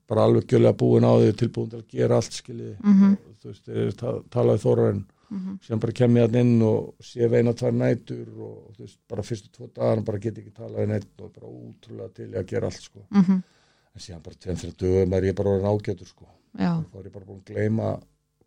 bara 0.08 0.28
alveg 0.28 0.48
gjölega 0.52 0.78
búin 0.80 1.08
á 1.08 1.14
því 1.16 1.34
tilbúin 1.40 1.72
til 1.72 1.82
að 1.82 1.92
gera 1.92 2.20
allt 2.20 2.38
skilji. 2.38 2.78
Mhm. 2.84 3.18
þú 3.44 3.52
veist, 3.52 3.98
ta 4.00 4.14
talaði 4.32 4.62
þóraðin 4.64 5.02
mhm, 5.30 5.58
síðan 5.66 5.82
bara 5.84 5.96
kem 6.00 6.16
ég 6.16 6.30
hann 6.30 6.40
inn 6.40 6.62
og 6.64 6.94
sé 7.04 7.28
veina 7.28 7.52
tvær 7.52 7.76
nætur 7.76 8.30
og 8.40 8.72
þú 8.78 8.86
veist, 8.86 9.00
bara 9.10 9.26
fyrstu 9.28 9.52
tvo 9.52 9.68
dagar 9.68 10.04
bara 10.04 10.20
get 10.20 10.38
ég 10.38 10.46
ekki 10.46 10.56
talað 10.56 10.80
við 10.80 10.94
neitt 10.94 11.20
og 11.20 11.34
bara 11.34 11.52
útrúlega 11.52 12.14
til 12.14 12.30
í 12.32 12.40
að 12.40 12.48
gera 12.48 12.72
allt 12.72 12.88
sko. 12.88 13.04
Mhm, 13.12 13.44
en 13.96 14.00
síðan 14.00 14.24
bara 14.24 14.40
tveim 14.40 14.62
fyrir 14.64 14.80
dögum 14.80 15.14
er 15.18 15.28
ég 15.28 15.36
bara 15.36 15.50
orðin 15.58 15.72
ágætur 15.74 16.08
sko 16.08 16.30
þá 16.58 16.96
er 17.00 17.06
ég 17.10 17.14
bara 17.14 17.26
búin 17.26 17.42
að 17.42 17.54
gleyma 17.54 17.90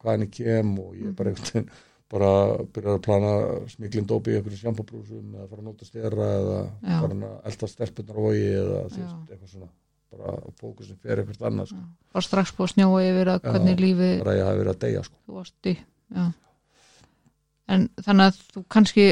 hvaðan 0.03 0.25
ég 0.27 0.31
kem 0.37 0.79
og 0.79 0.95
ég 0.95 1.07
er 1.09 1.13
bara 1.19 1.31
Mhm. 1.31 1.37
einhvern 1.37 1.53
veginn 1.53 1.71
bara 2.09 2.31
byrjar 2.73 2.95
að 2.99 3.03
plana 3.03 3.31
smiklinn 3.73 4.07
dópi 4.07 4.31
í 4.31 4.37
einhverju 4.39 4.61
sjampabrúsum 4.61 5.33
eða 5.35 5.49
fara 5.51 5.61
að 5.63 5.65
nota 5.67 5.85
stera 5.85 6.29
eða 6.39 6.59
Já. 6.87 7.01
fara 7.01 7.15
að 7.15 7.51
elda 7.51 7.67
stelpunar 7.73 8.17
á 8.17 8.23
vogi 8.23 8.47
eða 8.47 8.83
veist, 8.85 9.31
eitthvað 9.31 9.51
svona 9.51 9.69
bara 10.13 10.37
fókusin 10.61 10.97
fer 11.03 11.19
eitthvað 11.19 11.47
annað 11.51 11.67
sko. 11.73 11.81
var 12.15 12.23
strax 12.23 12.53
búið 12.55 12.69
að 12.69 12.75
snjóa 12.77 13.01
yfir 13.11 13.27
að 13.35 13.41
hvernig 13.43 13.81
lífið 13.83 14.19
bara 14.23 14.31
að 14.31 14.39
ég 14.39 14.59
verið 14.61 14.75
að 14.77 14.79
deyja 14.85 15.03
sko. 15.03 15.17
en 17.69 17.89
þannig 18.07 18.29
að 18.31 18.41
þú 18.55 18.65
kannski 18.71 19.07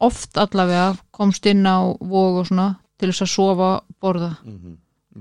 oft 0.00 0.38
allavega 0.40 0.96
komst 1.14 1.46
inn 1.46 1.62
á 1.68 1.78
vog 2.00 2.40
og 2.42 2.46
svona 2.50 2.68
til 2.98 3.10
þess 3.12 3.22
að 3.22 3.34
sofa 3.36 3.70
borða, 4.02 4.32
mm 4.44 4.76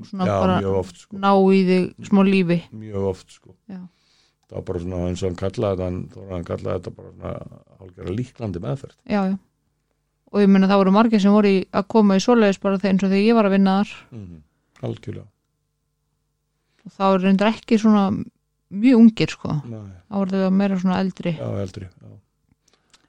Svona 0.05 0.25
já, 0.29 0.35
bara- 0.39 0.73
oft 0.79 0.97
sko, 1.01 1.17
ná 1.17 1.31
í 1.49 1.61
þig 1.65 2.09
smá 2.09 2.21
lífi. 2.27 2.59
Mjög 2.71 3.07
oft 3.09 3.31
sko. 3.33 3.55
Já. 3.67 3.79
það 4.49 4.55
var 4.57 4.65
bara 4.67 4.79
svona 4.79 4.99
eins 5.09 5.23
og 5.23 5.29
hann 5.29 5.39
kallaði 5.39 5.77
þetta 5.77 5.85
hann, 5.85 6.29
hann 6.29 6.45
kallaði 6.45 6.75
þetta 6.79 6.95
bara 6.95 7.09
svona 7.13 7.33
hálfgerða 7.79 8.15
líklandi 8.19 8.61
meðferð. 8.63 8.95
Já, 9.05 9.21
já. 9.29 9.37
Og 10.29 10.41
ég 10.43 10.49
meina 10.49 10.69
það 10.69 10.81
voru 10.83 10.93
margir 10.93 11.21
sem 11.21 11.33
voru 11.33 11.49
í, 11.49 11.65
að 11.73 11.87
koma 11.89 12.17
í 12.17 12.21
svoleiðis 12.21 12.61
bara 12.61 12.77
þegar 12.77 12.93
eins 12.93 13.03
og 13.03 13.09
þegar 13.09 13.25
ég 13.25 13.35
var 13.37 13.49
að 13.49 13.55
vinna 13.57 13.75
þar. 13.81 13.93
Mm 14.13 14.39
algjörlega. 14.79 15.27
Og 16.85 16.93
þá 16.95 17.03
er 17.09 17.23
reyndar 17.25 17.51
ekki 17.51 17.79
svona 17.81 18.03
mjög 18.69 19.01
ungir 19.01 19.33
sko, 19.33 19.55
Nei, 19.67 19.81
þá 20.07 20.15
voru 20.21 20.41
þau 20.43 20.55
meira 20.55 20.79
svona 20.79 20.99
eldri. 21.03 21.33
Já, 21.35 21.49
eldri 21.63 21.87
já. 21.89 22.11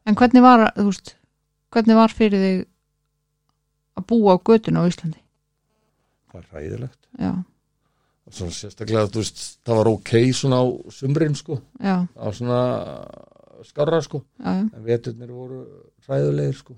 en 0.09 0.17
hvernig 0.17 0.43
var, 0.43 0.67
veist 0.77 1.15
hvernig 1.71 1.99
var 1.99 2.15
fyrir 2.15 2.43
þig 2.43 2.63
að 4.01 4.07
búa 4.11 4.35
á 4.35 4.43
götuna 4.43 4.83
á 4.83 4.89
Íslandi 4.91 5.21
það 6.31 6.41
er 6.43 6.47
ræðilegt 6.55 7.09
já, 7.19 7.33
svona 8.31 8.55
sérstaklega, 8.55 9.09
þú 9.11 9.23
veist, 9.25 9.43
það 9.67 9.81
var 9.81 9.91
ok 9.91 10.13
svona 10.39 10.61
á 10.63 10.67
sumrin 10.95 11.35
sko. 11.39 11.57
Já, 11.83 11.97
á 12.07 12.27
svona 12.37 12.61
skarra 13.67 14.01
sko. 14.05 14.23
Já, 14.39 14.53
já, 14.55 14.65
en 14.77 14.85
veturnir 14.87 15.33
voru 15.35 15.65
ræðulegir 16.07 16.59
sko. 16.61 16.77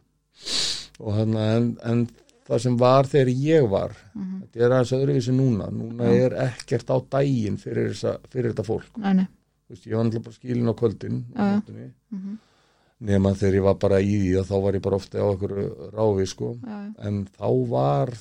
Og 1.02 1.16
hann 1.16 1.36
en, 1.40 1.68
en 1.84 2.06
það 2.48 2.62
sem 2.64 2.78
var 2.80 3.08
þegar 3.10 3.30
ég 3.34 3.68
var 3.70 3.92
mhm, 4.14 4.40
þetta 4.46 4.64
er 4.64 4.76
aðeins 4.76 4.94
öðruvísi 4.98 5.34
núna. 5.36 5.68
Núna 5.74 6.08
er 6.14 6.38
ekkert 6.48 6.90
á 6.90 6.96
daginn 7.18 7.60
fyrir, 7.60 7.92
fyrir 8.32 8.52
þetta 8.52 8.66
fólk. 8.66 8.96
Nei, 9.02 9.12
nei. 9.20 9.28
Þú 9.66 9.76
veist, 9.76 9.86
ég 9.86 9.96
var 9.96 10.08
náttúrulega 10.08 10.26
bara 10.26 10.38
skilin 10.40 10.72
á 10.72 10.74
kvöldin 10.80 11.20
nóttunni. 11.36 11.86
mhm, 12.16 12.40
nema 13.02 13.32
þegar 13.34 13.56
ég 13.58 13.64
var 13.66 13.78
bara 13.82 13.98
í 14.00 14.12
því 14.22 14.42
þá 14.46 14.56
var 14.62 14.76
ég 14.78 14.82
bara 14.84 14.98
ofta 15.00 15.22
á 15.22 15.26
okkur 15.26 15.54
ráfi 15.92 16.26
sko. 16.30 16.52
En 17.02 17.24
þá 17.34 17.48
var 17.70 18.12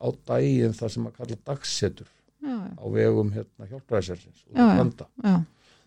á 0.00 0.08
daginn 0.32 0.76
það 0.76 0.94
sem 0.94 1.08
að 1.10 1.18
kalla 1.18 1.40
dagsetur 1.50 2.08
já, 2.08 2.54
já, 2.54 2.72
á 2.80 2.84
vegum 2.96 3.34
hérna 3.34 3.68
hjálpræðiselsins 3.70 4.46
og 4.48 4.56
það 4.56 5.04
já, 5.28 5.34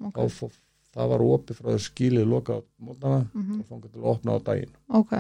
ok, 0.04 0.22
þá 0.30 0.60
það 0.94 1.10
var 1.14 1.26
opið 1.26 1.60
frá 1.60 1.70
þess 1.72 1.90
skilið 1.90 2.30
loka 2.30 2.60
á 2.60 2.62
mótana 2.86 3.24
mhm, 3.26 3.62
og 3.62 3.70
fangað 3.70 3.96
til 3.96 4.04
að 4.04 4.10
opna 4.14 4.38
á 4.38 4.40
daginn. 4.50 4.78
Ok. 5.00 5.16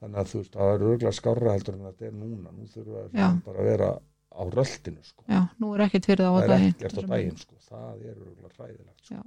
Þannig 0.00 0.20
að 0.20 0.30
þú 0.30 0.40
veist, 0.40 0.52
það 0.54 0.70
er 0.74 0.84
örgulega 0.90 1.16
skárra 1.16 1.56
heldur 1.56 1.76
en 1.76 1.88
þetta 1.88 2.06
er 2.08 2.14
núna, 2.16 2.52
nú 2.56 2.68
þurfum 2.72 3.10
við 3.12 3.40
bara 3.46 3.62
að 3.64 3.68
vera 3.70 3.90
á 4.30 4.42
röltinu 4.54 5.02
sko. 5.04 5.24
já, 5.26 5.40
nú 5.60 5.72
er 5.74 5.84
ekkert 5.86 6.08
fyrir 6.08 6.24
það 6.24 6.30
á 6.30 6.36
það 6.36 6.44
er 6.44 6.52
daginn 6.54 6.70
ekkert 6.70 7.00
á 7.00 7.02
daginn 7.10 7.40
sko. 7.40 7.58
það 7.66 8.04
er 8.04 8.14
örgulega 8.14 8.54
hræðilegt 8.56 9.10
sko. 9.10 9.24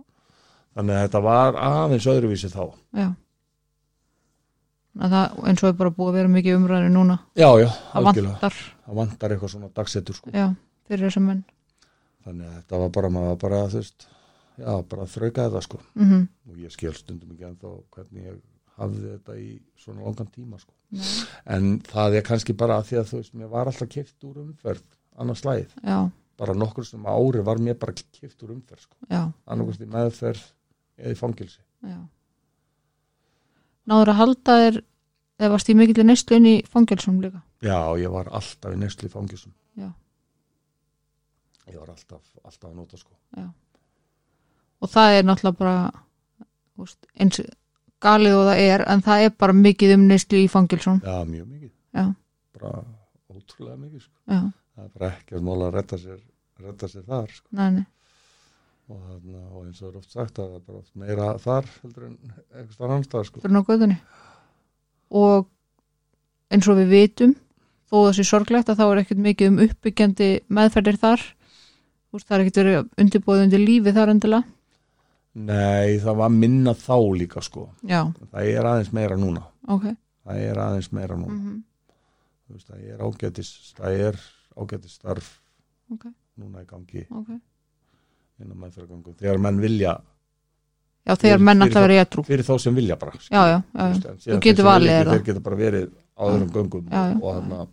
Þannig 0.74 0.96
að 0.96 1.04
þetta 1.04 1.22
var 1.28 1.60
aðeins 1.62 2.10
öðruvísi 2.14 2.50
þá. 2.54 2.64
Já 2.98 3.08
það, 5.00 5.36
eins 5.50 5.64
og 5.64 5.70
er 5.70 5.78
bara 5.80 5.94
búið 5.94 6.12
að 6.12 6.18
vera 6.20 6.32
mikið 6.34 6.58
umræður 6.60 6.94
núna 6.94 7.18
já, 7.40 7.50
já, 7.60 7.68
það 7.92 8.08
vantar, 8.08 8.58
það 8.86 9.00
vantar 9.02 9.36
eitthvað 9.36 9.54
svona 9.56 9.70
dagsetur 9.80 10.18
sko. 10.20 10.34
já, 10.34 10.48
fyrir 10.90 11.08
þessum 11.08 11.30
menn 11.30 11.44
þannig 12.24 12.48
að 12.50 12.58
þetta 12.60 12.82
var 12.84 12.96
bara, 12.98 13.12
maður 13.16 13.32
var 13.34 13.40
bara 13.44 13.62
þú 13.74 13.82
veist, 13.82 14.08
já, 14.62 14.72
bara 14.94 15.06
að 15.06 15.14
þrauka 15.16 15.48
þetta 15.48 15.64
sko. 15.68 15.82
mhm, 16.00 16.26
og 16.50 16.64
ég 16.64 16.76
skil 16.76 16.96
stundum 16.98 17.36
ekki 17.36 17.48
ennþá 17.50 17.76
hvernig 17.98 18.28
ég 18.30 18.42
hafði 18.78 19.06
þetta 19.12 19.38
í 19.38 19.50
svona 19.78 20.02
langan 20.08 20.34
tíma 20.34 20.58
sko. 20.62 20.74
Nei. 20.94 21.06
en 21.56 21.70
það 21.90 22.20
er 22.20 22.26
kannski 22.26 22.56
bara 22.58 22.80
að 22.80 22.90
því 22.90 23.00
að 23.02 23.08
þú 23.12 23.22
veist, 23.22 23.38
mér 23.38 23.54
var 23.54 23.70
alltaf 23.70 23.90
kipt 23.90 24.28
úr 24.30 24.42
umferð 24.44 24.84
annars 25.18 25.42
slæð, 25.42 25.74
bara 26.38 26.56
nokkur 26.58 26.86
sem 26.86 27.06
ári 27.06 27.42
var 27.46 27.62
mér 27.62 27.78
bara 27.82 27.94
kipt 27.94 28.46
úr 28.46 28.54
umferð 28.54 28.86
sko. 28.86 28.98
annarkvæmst 29.10 29.86
í 29.86 29.90
meðferð 29.90 30.44
eða 31.02 31.14
í 31.14 31.18
fangilsi 31.18 31.62
já 31.82 31.98
náður 33.90 34.14
að 34.14 34.20
halda 34.22 34.58
þér 34.62 34.80
eða 35.40 35.52
varst 35.56 35.70
í 35.72 35.76
mikill 35.78 36.06
neyslu 36.08 36.38
inn 36.40 36.48
í 36.50 36.56
fangelsum 36.70 37.20
líka 37.24 37.42
já, 37.64 37.78
ég 38.00 38.12
var 38.14 38.30
alltaf 38.32 38.74
í 38.74 38.80
neyslu 38.80 39.10
í 39.10 39.14
fangilsum 39.14 39.54
Já. 39.80 39.90
ég 41.72 41.80
var 41.80 41.90
alltaf, 41.96 42.24
alltaf 42.44 42.70
að 42.70 42.76
nota 42.78 42.98
sko. 43.00 43.16
og 44.84 44.92
það 44.92 45.18
er 45.18 45.28
náttúrulega 45.28 45.60
bara 45.60 45.76
veist, 46.78 47.08
eins 47.16 47.40
galið 48.04 48.36
og 48.40 48.50
það 48.50 48.66
er 48.68 48.84
en 48.92 49.06
það 49.06 49.28
er 49.28 49.38
bara 49.40 49.56
mikið 49.58 49.96
um 49.98 50.06
neyslu 50.10 50.44
í 50.44 50.52
fangelsum 50.52 51.00
já, 51.04 51.16
mjög 51.24 51.48
mikið 51.48 51.72
Já. 51.94 52.06
bara 52.60 52.84
ótrúlega 53.32 53.80
mikið 53.80 54.06
sko. 54.06 54.16
já, 54.28 54.40
það 54.76 54.86
er 54.86 54.94
bara 54.98 55.12
ekki 55.14 55.38
að 55.40 55.48
mála 55.50 55.70
að 55.70 55.76
redda 55.80 56.02
sér, 56.04 56.22
redda 56.64 56.92
sér 56.92 57.08
þar 57.10 57.36
sko. 57.38 57.48
nei, 57.60 57.86
og, 58.90 58.98
þarna, 59.08 59.42
og 59.54 59.66
eins 59.68 59.82
og 59.82 59.90
er 59.94 59.98
oft 60.02 60.12
sagt 60.12 60.40
að 60.40 60.50
það 60.50 60.56
er 60.60 60.66
bara 60.68 60.78
oft 60.82 60.96
meira 61.00 61.28
þar 61.42 61.70
heldur 61.84 62.06
en 62.10 62.18
einhvers 62.54 62.78
þar 62.80 62.92
annars 62.96 63.30
sko. 63.30 63.42
og 65.14 65.48
eins 66.54 66.68
og 66.70 66.78
við 66.82 66.90
vitum 66.94 67.36
þó 67.90 67.96
það 68.08 68.16
sé 68.18 68.26
sorglegt 68.28 68.70
að 68.74 68.80
þá 68.82 68.86
er 68.90 69.02
ekkert 69.04 69.22
mikið 69.28 69.52
um 69.52 69.60
uppbyggjandi 69.68 70.28
meðferðir 70.50 70.98
þar. 71.02 71.24
Þú 72.10 72.18
veist, 72.18 72.28
það 72.28 72.36
er 72.36 72.44
ekkert 72.44 72.60
verið 72.62 72.78
undirbúið 73.04 73.44
undir 73.48 73.62
lífi 73.64 73.94
þar 73.94 74.12
endilega. 74.14 74.44
Nei, 75.34 75.98
það 76.02 76.18
var 76.22 76.30
minna 76.34 76.74
þá 76.78 76.96
líka 77.18 77.42
sko. 77.42 77.68
já, 77.82 78.04
það 78.34 78.50
er 78.54 78.68
aðeins 78.70 78.92
meira 78.94 79.18
núna. 79.18 79.42
Ok. 79.68 79.88
Það 80.26 80.42
er 80.50 80.60
aðeins 80.62 80.92
meira 80.94 81.16
núna. 81.18 81.34
Mm 81.38 81.64
Þú 82.44 82.58
veist, 82.58 82.68
það 82.68 82.82
er 82.92 83.00
ágætis 83.02 83.50
það 83.78 84.00
er 84.08 84.18
ágætis 84.60 84.94
starf 85.00 85.30
Ok. 85.94 86.06
núna 86.38 86.62
í 86.62 86.66
gangi. 86.68 87.06
Ok 87.10 87.30
innan 88.44 88.58
meðferðargangum 88.64 89.16
þegar 89.20 89.38
menn 89.46 89.60
vilja 89.64 89.94
já, 91.08 91.14
þegar 91.16 91.38
Fyrir- 91.38 91.46
menn 91.50 91.62
alltaf 91.66 91.84
verið 91.88 92.02
étrú 92.06 92.24
fyrir 92.28 92.46
þá 92.48 92.54
sem 92.60 92.76
vilja 92.76 92.96
bara 93.00 93.12
já, 93.32 93.42
já, 93.54 93.62
já. 93.74 94.14
Þú 94.28 94.40
getur 94.48 94.66
valið 94.70 94.94
þér 94.98 95.12
þeir 95.14 95.24
geta 95.30 95.40
bara 95.48 95.56
verið 95.60 95.90
á 96.14 96.24
öðrum 96.30 96.52
göngum 96.54 96.86
Já, 96.92 97.02
já. 97.10 97.16
og, 97.18 97.24
og, 97.24 97.34
hana, 97.42 97.68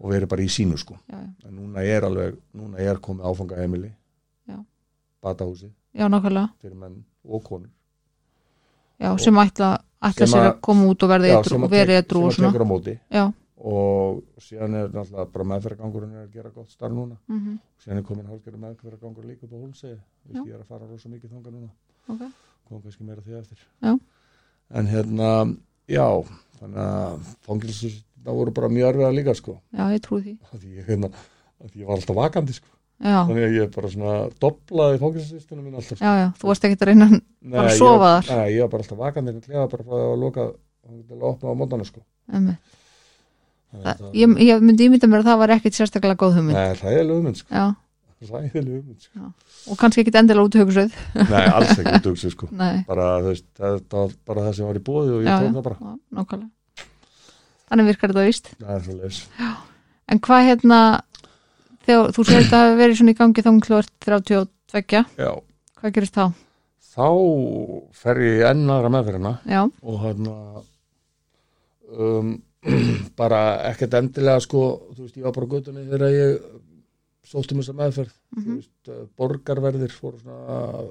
og 0.00 0.10
verið 0.12 0.28
bara 0.28 0.42
í 0.42 0.48
sínu 0.50 0.76
sko. 0.78 0.98
Já, 1.08 1.16
já. 1.22 1.48
en 1.48 1.54
núna 1.56 1.84
er 1.86 2.04
alveg, 2.04 2.34
núna 2.54 2.78
er 2.82 2.98
komið 3.00 3.24
áfangaheimili. 3.30 3.92
Já. 4.48 4.58
batahúsi 5.22 5.70
menn 6.74 7.04
og 7.24 7.42
konur. 7.44 7.70
Já, 9.00 9.16
sem 9.18 9.34
ætla, 9.40 9.78
ætla 10.02 10.26
Sem 10.26 10.34
sér 10.34 10.42
að- 10.42 10.52
að 10.54 10.60
koma 10.60 10.84
út 10.90 11.02
og 11.02 11.10
Já, 11.30 11.40
étrú 11.40 11.48
sem 11.48 11.62
og 11.62 11.70
að 11.70 11.72
verið 11.76 11.96
tek- 11.96 12.06
étrú 12.08 12.16
og 12.24 12.30
að 12.30 12.34
svona. 12.36 12.52
tekur 12.52 12.64
á 12.64 12.68
móti. 12.68 12.98
Já, 13.10 13.32
og 13.66 14.20
síðan 14.42 14.76
er 14.78 14.90
náttúrulega 14.94 15.30
bara 15.34 15.46
meðferðargangurinn 15.50 16.14
er 16.14 16.26
að 16.26 16.34
gera 16.36 16.52
gott 16.54 16.70
starf 16.70 16.94
núna. 16.94 17.16
Mm 17.26 17.58
síðan 17.82 18.00
er 18.00 18.04
komin 18.06 18.26
hálfgerður 18.26 18.62
meðferðargangur 18.62 19.26
líka 19.26 19.46
upp 19.46 19.54
á 19.54 19.58
hólsegi 19.62 19.96
ég 20.32 20.52
er 20.54 20.60
að 20.60 20.68
fara 20.70 20.86
rosa 20.86 21.08
mikið 21.08 21.32
þangað 21.34 21.56
núna. 21.56 21.70
Ok. 22.08 22.22
Kom 22.66 22.82
kannski 22.82 23.04
meira 23.06 23.22
því 23.22 23.38
eftir. 23.40 23.58
Já. 23.82 23.98
en 24.74 24.86
hérna, 24.90 25.56
já 25.86 26.06
þannig 26.58 26.80
að 26.82 27.34
fangilsus 27.46 27.98
það 28.24 28.38
voru 28.40 28.54
bara 28.56 28.68
mjög 28.68 28.88
erfiða 28.88 29.10
líka 29.14 29.34
sko. 29.34 29.58
Já, 29.70 29.84
ég 29.94 30.02
trúi 30.02 30.22
því. 30.22 30.38
Því 30.54 30.72
ég, 30.78 30.86
hérna, 30.88 31.10
því 31.66 31.82
ég 31.82 31.86
var 31.86 32.00
alltaf 32.00 32.16
vakandi 32.16 32.56
sko. 32.56 32.72
Já, 32.96 33.18
þannig 33.28 33.44
að 33.44 33.54
ég 33.58 33.74
bara 33.74 33.92
svona 33.92 34.14
doplaði 34.40 35.00
fangilsusvistunum 35.02 35.66
mín 35.66 35.76
alltaf 35.76 35.98
sko. 35.98 36.06
já, 36.06 36.22
já, 36.22 36.28
þú 36.40 36.48
varst 36.50 36.64
ekkert 36.64 36.82
að 36.86 36.90
reyna 36.90 37.08
Nei, 37.12 37.20
bara 37.52 37.68
að 37.68 37.78
sofa 37.82 38.10
þar. 38.16 38.30
Nei, 38.40 38.54
ég 38.54 38.64
var 38.64 38.72
bara 38.72 38.86
alltaf 38.86 39.00
vakandi 39.02 39.34
en 39.34 39.44
klefa 39.44 39.66
bara 39.74 40.00
að 40.00 40.16
loka 40.22 40.46
að 40.86 41.26
opna 41.28 41.52
á 41.52 41.60
mótana 41.60 41.86
sko 41.86 42.02
Það, 43.72 43.88
að 44.06 44.14
ég, 44.16 44.36
ég 44.46 44.62
myndi 44.64 44.86
ímynda 44.88 45.08
mér 45.10 45.22
að 45.24 45.28
það 45.30 45.40
var 45.42 45.52
ekkert 45.56 45.76
sérstaklega 45.78 46.18
góð 46.22 46.36
hugmynd. 46.38 46.56
Nei, 46.56 46.76
hræðileg 46.80 47.16
hugmynd 47.18 47.40
sko, 47.40 47.50
já, 47.52 47.66
hræðileg 48.30 48.72
hugmynd 48.76 49.06
sko. 49.08 49.30
og 49.72 49.80
kannski 49.82 50.02
ekkert 50.04 50.18
endilega 50.22 50.48
út 50.48 50.58
hugsuð. 50.62 50.98
Nei, 51.32 51.44
alls 51.50 51.72
ekki 51.76 51.94
út 51.98 52.08
hugsi 52.12 52.32
sko. 52.32 52.48
Bara, 52.56 53.08
bara 54.30 54.46
það 54.46 54.52
sem 54.60 54.70
var 54.70 54.78
í 54.80 54.84
bóði 54.86 55.16
og 55.18 55.26
ég 55.26 55.28
Já, 55.28 55.36
tók 55.42 55.50
já. 55.50 55.56
það 55.58 55.66
bara. 55.66 55.96
Nákvæmlega. 56.20 56.52
Þannig 57.66 57.88
virkar 57.90 58.12
þetta 58.14 58.26
víst. 58.30 58.52
Það 58.62 58.76
er 58.78 58.84
svo 58.86 58.98
leis 59.02 59.22
en 60.06 60.20
hvað 60.22 60.44
hérna 60.46 60.80
þegar 61.86 62.12
þú 62.14 62.24
segir 62.26 62.44
þetta 62.46 62.60
hafi 62.62 62.76
verið 62.80 62.98
svona 63.00 63.14
í 63.14 63.18
gangi 63.20 63.42
þá 63.42 63.50
þú 63.66 63.78
ert 63.80 63.92
32, 64.06 65.04
Já, 65.18 65.30
hvað 65.80 65.94
gerist 65.96 66.18
þá? 66.18 66.26
þá 66.96 67.08
fer 68.00 68.20
ég 68.24 68.38
í 68.40 68.44
enn 68.48 68.70
aðra 68.72 68.92
meðferðina 68.94 69.32
og 69.82 69.98
hérna 70.04 70.36
um, 71.96 72.30
bara 73.20 73.40
ekkert 73.70 73.94
endilega 74.00 74.40
sko, 74.42 74.62
þú 74.96 75.04
veist, 75.06 75.16
ég 75.20 75.24
var 75.26 75.32
bara 75.36 75.46
á 75.46 75.52
göttunni 75.54 75.84
þegar 75.88 76.14
ég 76.14 76.46
sóttum 77.26 77.60
þessa 77.62 77.74
meðferð. 77.78 78.12
Þú 78.36 78.42
Mhm. 78.44 78.56
veist, 78.56 78.88
eh, 78.88 79.04
borgarverðir 79.18 79.92
fóru 79.94 80.20
svona 80.22 80.86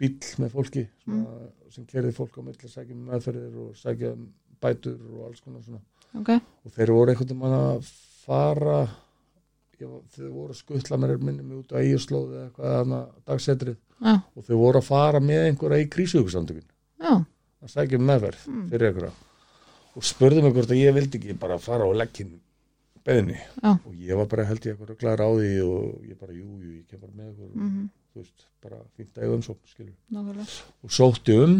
bíll 0.00 0.18
með 0.40 0.50
fólki 0.54 0.86
svona, 1.04 1.48
sem 1.70 1.84
kerði 1.86 2.12
fólk 2.16 2.38
á 2.38 2.42
milli 2.42 2.64
að 2.64 2.72
sækja 2.74 2.94
um 2.96 3.06
meðferðir 3.10 3.56
og 3.60 3.74
sækja 3.76 4.12
um 4.14 4.28
bætur 4.60 4.98
og 5.12 5.26
alls 5.28 5.40
konar 5.44 5.62
svona. 5.62 5.80
Ok, 6.18 6.30
og 6.64 6.72
þeir 6.74 6.90
voru 6.96 7.12
einhvern 7.12 7.28
veginn 7.28 7.58
að 7.60 7.84
fara 8.24 8.88
var- 9.80 10.02
þeir 10.12 10.28
voru 10.32 10.52
að 10.52 10.58
skuttla 10.60 10.96
mér 11.00 11.18
minni 11.22 11.42
mig 11.42 11.56
út 11.58 11.72
á 11.72 11.80
eigislóð 11.80 12.32
eða 12.34 12.50
eitthvað 12.50 12.74
þarna 12.76 12.98
dagsetrið. 13.26 13.76
Já, 14.02 14.14
og 14.36 14.44
þeir 14.44 14.56
voru 14.60 14.78
að 14.80 14.84
fara 14.84 15.20
með 15.20 15.46
einhverja 15.50 15.84
í 15.84 15.88
krísuhugsamtökin 15.88 16.64
já. 17.00 17.26
að 17.62 17.68
sækja 17.68 17.94
um 18.00 18.06
meðferð 18.06 18.46
Mm. 18.48 18.68
fyrir 18.70 18.88
einhverja 18.92 19.12
og 19.96 20.04
spurði 20.06 20.42
mig 20.44 20.52
hvort 20.54 20.70
að 20.70 20.80
ég 20.84 20.94
vildi 20.94 21.18
ekki 21.18 21.34
bara 21.40 21.58
fara 21.58 21.86
og 21.88 21.96
leggja 21.98 22.26
beðni 23.04 23.36
Já. 23.62 23.70
og 23.74 23.94
ég 23.96 24.16
var 24.20 24.26
bara 24.30 24.44
held 24.44 24.60
ég 24.66 24.74
eitthvað 24.74 24.90
rugglaður 24.92 25.24
á 25.24 25.30
því 25.38 25.52
og 25.64 26.04
ég 26.10 26.18
bara 26.20 26.32
jú, 26.36 26.46
jú, 26.60 26.74
ég 26.76 26.84
kem 26.90 27.00
bara 27.00 27.14
með 27.16 27.30
eitthvað 27.30 27.54
mhm, 27.64 27.88
þú 28.12 28.20
veist, 28.20 28.44
bara 28.62 28.78
fínt 28.98 29.16
að 29.16 29.24
eiga 29.24 29.38
umsókn 29.38 29.92
og 30.84 30.90
sótti 30.94 31.36
um 31.40 31.56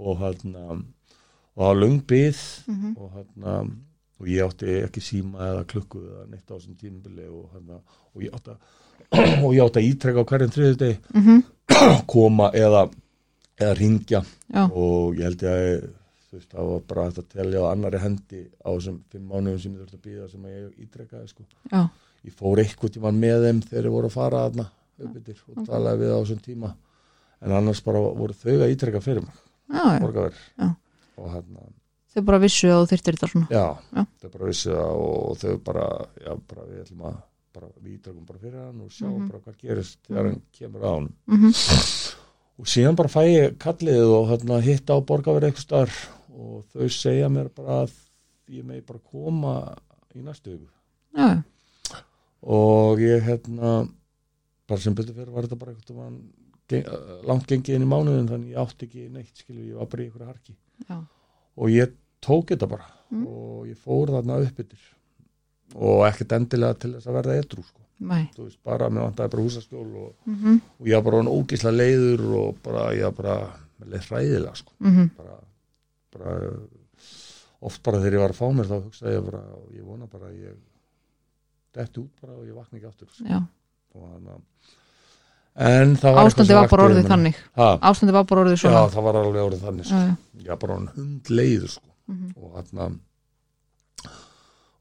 og 0.00 0.18
hérna 0.22 0.64
og 0.70 1.60
var 1.60 1.74
löng 1.76 2.00
byð 2.06 2.40
Mhm. 2.66 2.96
og 2.96 3.10
hérna 3.16 3.54
og 4.20 4.26
ég 4.28 4.44
átti 4.44 4.74
ekki 4.84 5.00
síma 5.00 5.38
eða 5.50 5.64
klukku 5.66 5.98
eða 6.00 6.26
neitt 6.30 6.48
á 6.50 6.54
þessum 6.56 6.76
tímubili 6.80 7.26
og 7.28 7.50
hérna 7.54 7.80
og 8.14 8.22
ég 8.22 8.32
átti 8.36 8.56
og 9.44 9.54
ég 9.54 9.62
átti 9.64 9.80
að 9.80 9.88
ítrekka 9.90 10.20
á 10.24 10.28
hverjum 10.30 10.52
þriðu 10.56 10.76
deg 10.76 10.98
Mhm. 11.14 11.42
koma 12.12 12.50
eða 12.54 12.90
eða 13.60 13.74
ringja 13.78 14.24
Já, 14.52 14.64
og 14.72 15.14
ég 15.16 15.22
held 15.28 15.42
ég 15.42 15.50
að 15.52 15.90
þú 16.30 16.38
veist, 16.38 16.50
það 16.54 16.68
var 16.70 16.80
bara 16.88 17.06
að 17.10 17.22
telja 17.34 17.60
á 17.62 17.72
annari 17.72 17.98
hendi 17.98 18.40
á 18.62 18.68
þessum 18.70 19.00
fimm 19.10 19.26
mánuðum 19.30 19.58
sem 19.60 19.72
ég 19.74 19.80
þurfti 19.80 19.98
að 19.98 20.04
býða 20.06 20.30
sem 20.30 20.44
ég 20.50 20.84
ítrekkaði 20.86 21.28
sko. 21.28 21.42
já, 21.72 21.82
ég 22.24 22.32
fór 22.38 22.62
eitthvað 22.62 22.94
tíma 22.96 23.10
með 23.12 23.46
þeim 23.48 23.62
þegar 23.66 23.84
ég 23.90 23.96
voru 23.96 24.06
að 24.10 24.16
fara 24.18 24.44
þarna 24.48 24.66
uppbyttir 25.00 25.42
og 25.56 25.66
talaði 25.66 25.98
við 26.04 26.12
á 26.14 26.18
þessum 26.20 26.40
tíma. 26.44 26.74
En 27.40 27.52
annars 27.56 27.80
bara 27.80 28.00
voru 28.04 28.34
þau 28.36 28.52
að 28.60 28.72
ítrekka 28.74 29.00
fyrir 29.00 29.22
mig 29.24 29.38
og 31.16 31.30
hérna, 31.34 31.68
Þau 32.10 32.22
bara 32.26 32.38
vissu 32.42 32.66
að 32.66 32.80
þú 32.82 32.86
þyrftir 32.90 33.14
þetta 33.16 33.26
svona. 33.30 33.46
Já, 33.54 33.66
Já. 33.94 34.02
þau 34.20 34.30
bara 34.32 34.46
vissi 34.50 34.70
það 34.72 34.94
og 35.00 35.36
þau 35.38 35.52
bara, 35.62 35.84
já, 36.18 36.32
bara 36.50 36.64
við 36.66 36.80
ætlum 36.82 37.04
að 37.06 37.18
bara, 37.54 37.68
við 37.84 37.92
ítrekum 38.00 38.24
bara 38.26 38.38
fyrir 38.42 38.58
hann 38.64 38.80
og 38.82 38.90
sjá 38.90 39.06
Mhm. 39.06 39.28
bara 39.30 39.38
hvað 39.44 39.56
gerist 39.62 39.98
þegar 40.08 40.24
hann 40.26 40.42
kemur 40.52 40.80
á 40.82 40.90
hann 40.94 41.08
Mhm. 41.28 41.52
og 42.58 42.66
síðan 42.66 42.96
bara 42.96 43.08
fæ 43.08 43.22
ég 43.30 43.56
kallið 43.58 44.10
og 44.10 44.28
hérna, 44.28 44.60
hitta 44.60 44.94
á 44.94 44.98
borgarverið 45.00 45.52
eitthvað 45.52 45.66
starf 45.68 46.08
og 46.30 46.64
þau 46.72 46.88
segja 46.88 47.28
mér 47.32 47.48
bara 47.54 47.82
að 47.84 47.92
ég 48.50 48.64
megi 48.66 48.84
bara 48.86 48.98
koma 49.10 49.54
í 50.14 50.22
næstu 50.26 50.58
Já, 51.16 51.26
já, 51.26 52.00
og 52.42 52.98
ég 53.02 53.22
hérna 53.26 53.88
bara 54.68 54.80
sem 54.80 54.94
betur 54.94 55.14
fyrir 55.16 55.32
var 55.34 55.46
þetta 55.48 55.58
bara 55.58 55.72
eitthvað 55.74 55.96
man, 55.98 56.20
geng, 56.70 56.86
langt 57.26 57.46
gengið 57.50 57.74
inn 57.76 57.82
í 57.86 57.90
mánuðin 57.90 58.28
þannig 58.30 58.52
ég 58.54 58.60
átti 58.62 58.86
ekki 58.86 59.08
neitt 59.10 59.36
skilu, 59.42 59.64
ég 59.72 59.74
var 59.80 59.86
bara 59.90 60.02
í 60.04 60.06
ykkur 60.10 60.26
harki 60.28 60.54
já, 60.88 61.00
og 61.56 61.68
ég 61.74 61.92
tók 62.22 62.52
þetta 62.54 62.68
bara 62.70 62.88
Mm. 63.10 63.24
og 63.26 63.64
ég 63.66 63.74
fór 63.74 64.06
þarna 64.06 64.36
upp 64.38 64.58
yfir 64.62 64.78
og 65.74 66.04
ekkert 66.06 66.30
endilega 66.36 66.76
til 66.78 66.92
þess 66.94 67.08
að 67.10 67.16
verða 67.16 67.38
edru 67.42 67.62
sko. 67.66 67.80
þú 68.36 68.44
veist, 68.44 68.58
bara, 68.62 68.86
mér 68.88 69.02
vantaði 69.08 69.30
bara 69.32 69.42
húsaskjól 69.42 69.96
og, 69.98 70.12
Mhm. 70.26 70.60
og 70.78 70.86
ég 70.86 70.94
var 70.94 71.02
bara 71.02 71.16
hann 71.16 71.26
ógisla 71.32 71.72
leiður 71.74 72.22
og 72.38 72.62
bara, 72.62 72.94
ég 72.94 73.02
var 73.02 73.12
bara 73.12 73.50
hræðilega 73.82 74.54
sko. 74.56 74.72
Mhm. 74.78 75.10
bara, 75.16 75.40
bara 76.16 76.34
oft 77.60 77.82
bara 77.86 78.00
þegar 78.02 78.16
ég 78.16 78.24
var 78.24 78.34
að 78.34 78.40
fá 78.40 78.46
mér 78.56 78.70
þá 78.70 78.76
hugsaði 78.78 79.16
ég 79.16 79.26
bara, 79.28 79.42
og 79.58 79.74
ég 79.76 79.86
vona 79.86 80.08
bara 80.10 80.30
að 80.30 80.38
ég 80.46 80.56
detti 81.76 82.02
út 82.02 82.22
bara 82.22 82.38
og 82.38 82.46
ég 82.48 82.56
vakna 82.56 82.78
ekki 82.80 82.88
aftur 82.90 83.10
sko. 83.10 83.26
Já, 83.28 83.40
og 83.94 84.06
þannig 84.06 84.32
að 84.36 84.40
en 85.70 85.94
það 85.98 86.16
var 86.16 86.30
ástandi 86.30 86.56
var 86.56 86.70
bara 86.70 86.88
orðið 86.88 87.08
þannig 87.10 87.38
ha, 87.58 87.68
Ástandi 87.90 88.14
var 88.14 88.26
bara 88.30 88.44
orðið 88.46 88.56
já, 88.56 88.62
svona 88.64 88.82
það 88.94 89.06
var 89.08 89.20
alveg 89.20 89.46
orðið 89.48 89.64
þannig 89.66 89.88
sko. 89.90 90.00
já, 90.00 90.42
já. 90.46 90.52
bara 90.64 90.76
hann 90.78 90.90
hundleiður 90.96 91.72
sko. 91.76 91.88
Mhm. 92.10 92.34
og 92.40 92.58
hann 92.58 92.98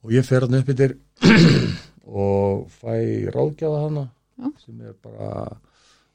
og 0.03 0.13
ég 0.15 0.25
fer 0.25 0.45
hann 0.45 0.59
upp 0.61 0.69
yfir 0.73 0.95
og 2.09 2.69
fæ 2.79 2.95
ráðgjafa 3.33 3.81
hana 3.85 4.05
Já. 4.39 4.51
sem 4.63 4.81
er 4.81 4.93
bara 5.03 5.57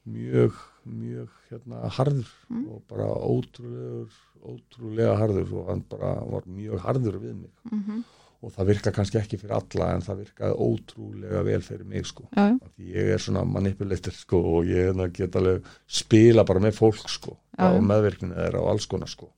mjög 0.09 0.55
mjög 0.87 1.29
hérna 1.51 1.89
harður 1.91 2.29
Mm. 2.51 2.69
og 2.71 2.83
bara 2.89 3.07
ótrúlegur 3.07 4.11
ótrúlega 4.45 5.17
harður 5.19 5.53
og 5.61 5.69
hann 5.71 5.85
bara 5.89 6.15
var 6.31 6.43
mjög 6.47 6.79
harður 6.85 7.19
við 7.21 7.35
mig 7.41 7.51
Mhm. 7.73 8.05
og 8.43 8.53
það 8.53 8.67
virka 8.67 8.93
kannski 8.93 9.19
ekki 9.19 9.39
fyrir 9.41 9.55
alla 9.57 9.95
en 9.95 10.03
það 10.03 10.19
virkaði 10.25 10.59
ótrúlega 10.67 11.45
vel 11.45 11.61
fyrir 11.63 11.85
mig 11.87 12.05
sko 12.07 12.25
því 12.35 12.93
ég 12.95 13.15
er 13.15 13.19
svona 13.19 13.45
manipulator 13.45 14.13
sko 14.13 14.37
og 14.59 14.65
ég 14.67 14.93
hérna, 14.93 15.09
get 15.13 15.33
alveg 15.37 15.63
spila 15.87 16.45
bara 16.45 16.61
með 16.61 16.75
fólk 16.77 17.09
sko 17.09 17.37
Já, 17.59 17.65
á 17.65 17.73
já. 17.73 17.81
meðvirkninu 17.81 18.35
þeirra 18.35 18.61
og 18.61 18.69
alls 18.69 18.87
konar 18.87 19.09
sko 19.09 19.29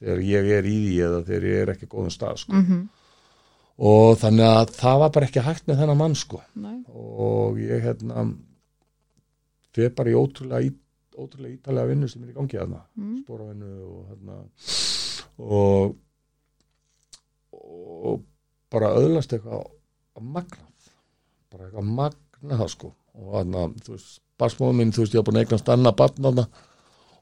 þegar 0.00 0.18
ég 0.18 0.50
er 0.58 0.64
í 0.64 0.76
því 0.82 0.96
eða 1.06 1.24
þegar 1.24 1.42
ég 1.44 1.62
er 1.62 1.72
ekki 1.74 1.86
góðum 1.86 2.10
stað 2.10 2.36
sko 2.38 2.52
Mhm. 2.52 2.88
og 3.78 4.16
þannig 4.18 4.48
að 4.50 4.70
það 4.72 4.98
var 4.98 5.10
bara 5.10 5.26
ekki 5.26 5.40
hægt 5.44 5.66
með 5.68 5.76
þennan 5.78 5.96
mann 5.98 6.14
sko 6.14 6.42
Nei. 6.56 6.82
og 6.88 7.56
ég 7.58 7.82
hérna 7.84 8.34
fyrir 9.76 9.94
bara 9.94 10.10
í 10.10 10.14
ótrúlega, 10.16 10.62
í, 10.64 10.72
ótrúlega 11.16 11.54
ítalega 11.58 11.88
vinnu 11.90 12.08
sem 12.08 12.22
er 12.24 12.30
í 12.30 12.36
gangi 12.36 12.58
þarna 12.60 12.80
Mhm. 12.96 13.16
spóravinnu 13.24 13.70
og 13.86 14.08
hérna 14.10 14.36
og 15.38 15.96
og 17.56 18.22
bara 18.72 18.92
öðlast 18.98 19.32
eitthvað 19.36 19.66
magnað 20.20 20.90
bara 21.52 21.66
eitthvað 21.68 21.90
magnað 21.98 22.68
sko. 22.72 22.92
Og 23.16 23.32
hérna, 23.38 23.66
þú 23.80 23.94
veist, 23.94 24.20
barsmóðum 24.38 24.76
minn 24.82 24.92
þú 24.92 25.04
veist, 25.04 25.14
ég 25.14 25.22
var 25.22 25.28
búin 25.30 25.38
að 25.40 25.44
eignast 25.46 25.70
annað 25.72 25.96
barn 25.96 26.26
þarna. 26.26 26.44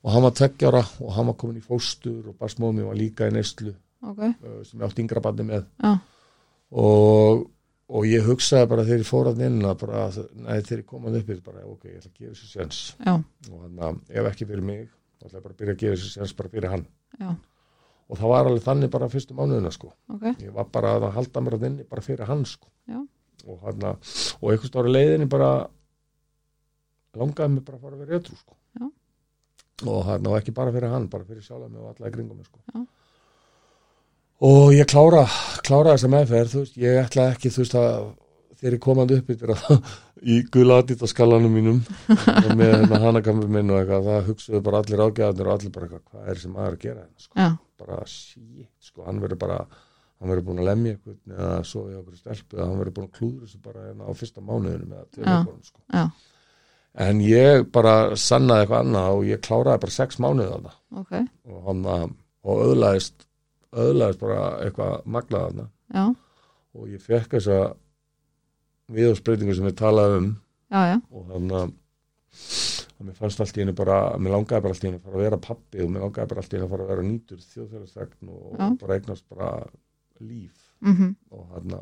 Og 0.05 0.11
hann 0.13 0.23
var 0.27 0.35
tveggjara 0.37 0.81
og 1.01 1.13
hann 1.15 1.27
var 1.31 1.37
komin 1.41 1.61
í 1.61 1.65
fóstur 1.65 2.29
og 2.29 2.39
barsmóðum 2.41 2.75
minn 2.81 2.89
var 2.91 2.99
líka 2.99 3.29
í 3.31 3.33
neyslu 3.33 3.75
Ok, 4.05 4.19
uh, 4.21 4.59
sem 4.69 4.81
ég 4.81 4.85
átti 4.89 5.01
yngra 5.05 5.23
barni 5.25 5.47
með. 5.49 5.63
Já, 5.81 5.93
og, 6.73 7.47
og 7.89 8.07
ég 8.09 8.25
hugsaði 8.25 8.69
bara 8.71 8.85
þegar 8.87 9.03
ég 9.03 9.09
fór 9.09 9.31
að 9.31 9.41
að 9.45 9.81
bara, 9.83 10.05
nei, 10.35 10.61
þegar 10.63 10.83
ég 10.83 10.87
kom 10.89 11.09
að 11.09 11.19
upp 11.21 11.33
bara, 11.45 11.65
ok, 11.69 11.89
ég 11.91 11.99
ætla 11.99 12.11
að 12.11 12.21
gefa 12.21 12.35
þessu 12.35 12.51
séns. 12.53 12.83
Og 13.51 13.59
hann 13.63 13.83
að 13.89 13.99
ef 14.09 14.31
ekki 14.31 14.49
fyrir 14.49 14.65
mig 14.65 14.87
þá 15.19 15.27
ætla 15.27 15.39
ég 15.39 15.45
bara 15.45 15.55
að 15.55 15.59
byrja 15.61 15.75
að 15.75 15.83
gefa 15.83 15.99
þessu 15.99 16.13
séns 16.15 16.37
bara 16.39 16.53
fyrir 16.55 16.71
hann. 16.73 16.87
Já, 17.21 17.35
og 18.09 18.21
það 18.21 18.33
var 18.35 18.51
alveg 18.51 18.65
þannig 18.65 18.93
bara 18.95 19.11
fyrstu 19.13 19.37
mánuðina 19.37 19.73
sko. 19.75 19.93
Ok. 20.13 20.25
Ég 20.41 20.53
var 20.57 20.69
bara 20.73 20.97
að 20.99 21.11
halda 21.19 21.45
mér 21.45 21.59
að 21.59 21.69
inni 21.69 21.87
bara 21.89 22.05
fyrir 22.05 22.29
hann 22.29 22.45
sko. 22.49 22.69
Já. 22.89 23.01
og 23.45 23.61
hann 23.61 23.83
að 23.85 24.13
og 24.41 24.51
einhvers 24.51 24.71
stóri 24.71 24.93
leiðinni 24.93 25.27
bara 25.29 25.69
langaði 27.19 27.55
mig 27.55 27.65
bara 27.67 27.77
að 27.77 27.83
fara 27.85 27.99
að 27.99 28.05
vera 28.05 28.19
ötrú 28.21 28.39
sko. 28.39 28.57
Já. 28.81 28.87
og 29.91 30.05
hann 30.09 30.29
og 30.31 30.37
ekki 30.39 30.55
bara 30.57 30.73
fyrir 30.73 30.89
hann 30.95 31.09
bara 31.13 31.27
fyrir 31.29 31.45
sjálf 31.45 31.69
og 34.43 34.75
ég 34.75 34.89
klára 34.91 35.25
klára 35.65 35.95
þessa 35.95 36.11
meðferð, 36.13 36.51
þú 36.53 36.63
veist, 36.65 36.77
ég 36.81 36.99
ætla 37.05 37.31
ekki 37.35 37.53
þú 37.55 37.63
veist 37.63 37.79
að 37.79 38.11
þegar 38.59 38.77
ég 38.77 38.83
komandi 38.83 39.21
upp 39.21 39.33
í 40.35 40.41
gula 40.53 40.81
aðdýta 40.81 41.09
skallanum 41.11 41.53
mínum 41.53 41.81
og 42.09 42.51
með 42.57 42.71
hérna 42.73 43.01
hanakamur 43.03 43.51
minn 43.53 43.73
og 43.73 43.81
eitthvað, 43.83 44.07
það 44.09 44.29
hugsaðu 44.31 44.61
bara 44.65 44.81
allir 44.81 45.03
ágæðanir 45.05 45.51
og 45.51 45.55
allir 45.55 45.75
bara 45.75 45.89
eitthvað, 45.89 46.05
hvað 46.11 46.31
er 46.33 46.41
sem 46.41 46.55
maður 46.55 46.77
að 46.77 46.85
gera 46.87 47.03
hérna, 47.03 47.25
sko? 47.27 47.35
Já, 47.43 47.49
bara 47.83 47.99
shit, 48.09 48.71
sko, 48.89 49.05
hann 49.09 49.21
verður 49.25 49.41
bara 49.45 49.59
hann 49.65 50.33
verður 50.33 50.47
búin 50.49 50.63
að 50.63 50.71
lemja 50.71 50.95
eitthvað 50.95 51.35
eða 51.37 51.59
svo 51.69 51.85
í 51.91 51.99
okkur 51.99 52.21
stelpu 52.23 52.63
hann 52.63 52.79
verður 52.81 52.97
búin 52.97 53.11
að 53.11 53.19
klúður 53.19 53.45
þessu 53.45 53.61
bara 53.67 53.85
hérna 53.91 54.09
á 54.09 54.13
fyrsta 54.17 54.45
mánuðinu 54.45 55.03
vikunum, 55.19 55.61
sko. 55.69 55.85
já, 55.93 56.05
en 57.05 57.23
ég 57.27 57.69
bara 57.75 57.95
sannaði 58.17 58.65
eitthvað 58.65 58.87
annað 58.87 59.19
og 59.19 59.29
ég 59.29 59.45
kláraði 59.45 59.85
bara 59.85 59.99
sex 59.99 60.21
mánuði 60.23 60.51
þarna. 60.55 60.75
Ok. 61.03 61.15
Og 61.51 61.87
og 62.45 62.61
öðlaðist 62.61 63.25
öðlaðist 63.75 64.21
bara 64.23 64.43
eitthvað 64.65 65.65
Já, 65.95 66.05
og 66.75 66.91
ég 66.91 67.03
fekk 67.03 67.37
þessa 67.37 67.59
viðhóðsbreytingu 68.95 69.55
sem 69.57 69.69
við 69.69 69.77
talaði 69.79 70.21
um. 70.21 70.31
Já, 70.73 70.81
já, 70.91 70.97
og 71.13 71.27
þannig 71.31 71.59
að 71.61 71.75
að 72.95 73.09
mér 73.09 73.17
fannst 73.19 73.41
allt 73.43 73.57
í 73.59 73.63
hennu 73.63 73.75
bara, 73.77 73.97
mér 74.19 74.35
langaði 74.35 74.65
bara 74.65 74.75
allt 74.75 74.85
í 74.85 74.89
hennu 74.89 75.01
að 75.01 75.07
fara 75.07 75.19
að 75.19 75.25
vera 75.27 75.41
pappi 75.45 75.83
og 75.85 75.91
mér 75.93 76.05
langaði 76.07 76.31
bara 76.31 76.43
allt 76.45 76.53
í 76.53 76.57
hennu 76.57 76.67
að 76.67 76.75
fara 76.75 76.85
að 76.85 76.93
vera 76.93 77.07
nýtur 77.09 77.43
þjóðfélagsþegn 77.53 78.31
og 78.35 78.55
Já. 78.59 78.67
bara 78.81 78.99
eignast 78.99 79.27
bara 79.29 79.51
líf. 80.25 80.71
Mhm, 80.85 81.11
og 81.35 81.45
hann 81.55 81.77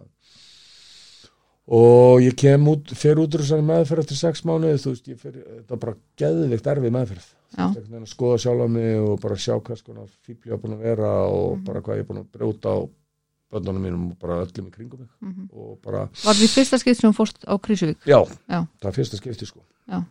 og 1.72 2.20
ég 2.22 2.34
kem 2.36 2.66
út, 2.68 2.90
fer 2.98 3.20
út 3.22 3.34
úr 3.36 3.44
þessari 3.44 3.66
meðferð 3.66 4.02
eftir 4.02 4.18
sex 4.18 4.42
mánuði, 4.42 4.80
þú 4.82 4.92
veist, 4.92 5.08
ég 5.08 5.20
fer 5.20 5.36
þetta 5.38 5.76
er 5.76 5.82
bara 5.84 5.96
geðvikt 6.18 6.70
erfið 6.72 6.96
meðferð 6.96 7.28
Að 7.58 8.06
skoða 8.08 8.38
sjálfa 8.40 8.68
mig 8.70 8.96
og 9.00 9.20
bara 9.20 9.34
sjá 9.36 9.54
hvað 9.60 9.78
skona 9.82 10.06
fíbli 10.26 10.50
ég 10.50 10.56
á 10.56 10.62
búin 10.62 10.74
að 10.76 10.82
vera 10.86 11.10
og 11.28 11.56
Mhm. 11.58 11.64
bara 11.64 11.80
hvað 11.82 11.96
ég 11.96 12.00
er 12.00 12.04
búin 12.08 12.22
að 12.24 12.30
brjóta 12.32 12.68
á 12.72 12.78
bönnunum 13.52 13.82
mínum 13.84 14.10
og 14.12 14.18
bara 14.18 14.44
öllum 14.46 14.68
í 14.68 14.70
kringum 14.72 15.00
mig. 15.00 15.08
Mhm. 15.20 15.48
Og 15.52 15.78
bara, 15.82 16.08
Var 16.24 16.34
því 16.34 16.48
fyrsta 16.48 16.78
skipt 16.78 17.00
sem 17.00 17.12
fórst 17.12 17.44
á 17.44 17.54
Krísuvík? 17.60 17.96
já, 18.06 18.24
Já. 18.48 18.66
það 18.80 18.88
er 18.88 18.92
fyrsta 18.92 19.16
skipti 19.20 19.46
sko. 19.46 19.60
Já. 19.88 20.04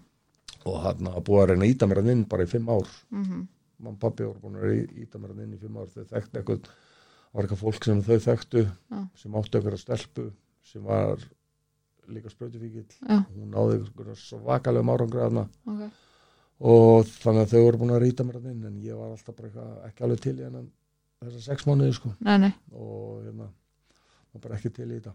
og 0.65 0.81
hann 0.83 1.07
að 1.07 1.23
búið 1.23 1.41
að 1.41 1.47
reyna 1.49 1.65
að 1.65 1.73
íta 1.75 1.87
mér 1.87 1.97
að 2.03 2.11
inn 2.11 2.23
bara 2.29 2.43
í 2.43 2.47
fimm 2.47 2.67
ár. 2.69 2.87
Mhm, 3.11 3.47
mann 3.79 3.95
pappi 3.97 4.23
voru 4.23 4.39
búin 4.39 4.61
að 4.61 4.93
íta 4.93 5.17
mér 5.17 5.31
að 5.33 5.43
inn 5.43 5.53
í 5.55 5.57
fimm 5.59 5.77
ár. 5.77 5.87
Þau 5.87 6.05
þekktu 6.05 6.37
eitthvað, 6.37 6.59
var 7.33 7.43
eitthvað 7.43 7.57
fólk 7.57 7.83
sem 7.83 8.01
þau 8.03 8.19
þekktu 8.19 8.67
Já. 8.91 9.07
sem 9.15 9.31
áttu 9.31 9.57
eitthvað 9.57 9.79
stelpu 9.79 10.31
sem 10.63 10.83
var 10.83 11.17
líka 12.07 12.29
sprötufíkil 12.29 12.85
Já, 13.09 13.25
hún 13.33 13.49
náði 13.49 13.79
eitthvað 13.81 14.15
svakalegum 14.17 14.91
árangraðna 14.93 15.47
ok 15.65 15.91
og 16.61 17.07
þannig 17.09 17.41
að 17.45 17.53
þau 17.55 17.63
voru 17.65 17.79
búin 17.81 17.93
að 17.95 18.03
rýta 18.05 18.25
mér 18.27 18.37
að 18.37 18.51
inn 18.51 18.67
en 18.69 18.77
ég 18.85 18.97
var 18.99 19.09
alltaf 19.15 19.35
bara 19.37 19.49
eitthvað, 19.49 19.71
ekki 19.87 20.05
alveg 20.05 20.21
til 20.25 20.35
í 20.37 20.45
hennan 20.45 20.67
þessar 21.21 21.45
sex 21.47 21.65
mánuði 21.69 21.95
sko. 21.97 22.11
Nei, 22.25 22.35
nei, 22.41 22.51
og 22.73 23.23
hérna 23.25 23.47
var 24.31 24.43
bara 24.45 24.57
ekki 24.59 24.71
til 24.75 24.89
í 24.89 24.99
þetta. 24.99 25.13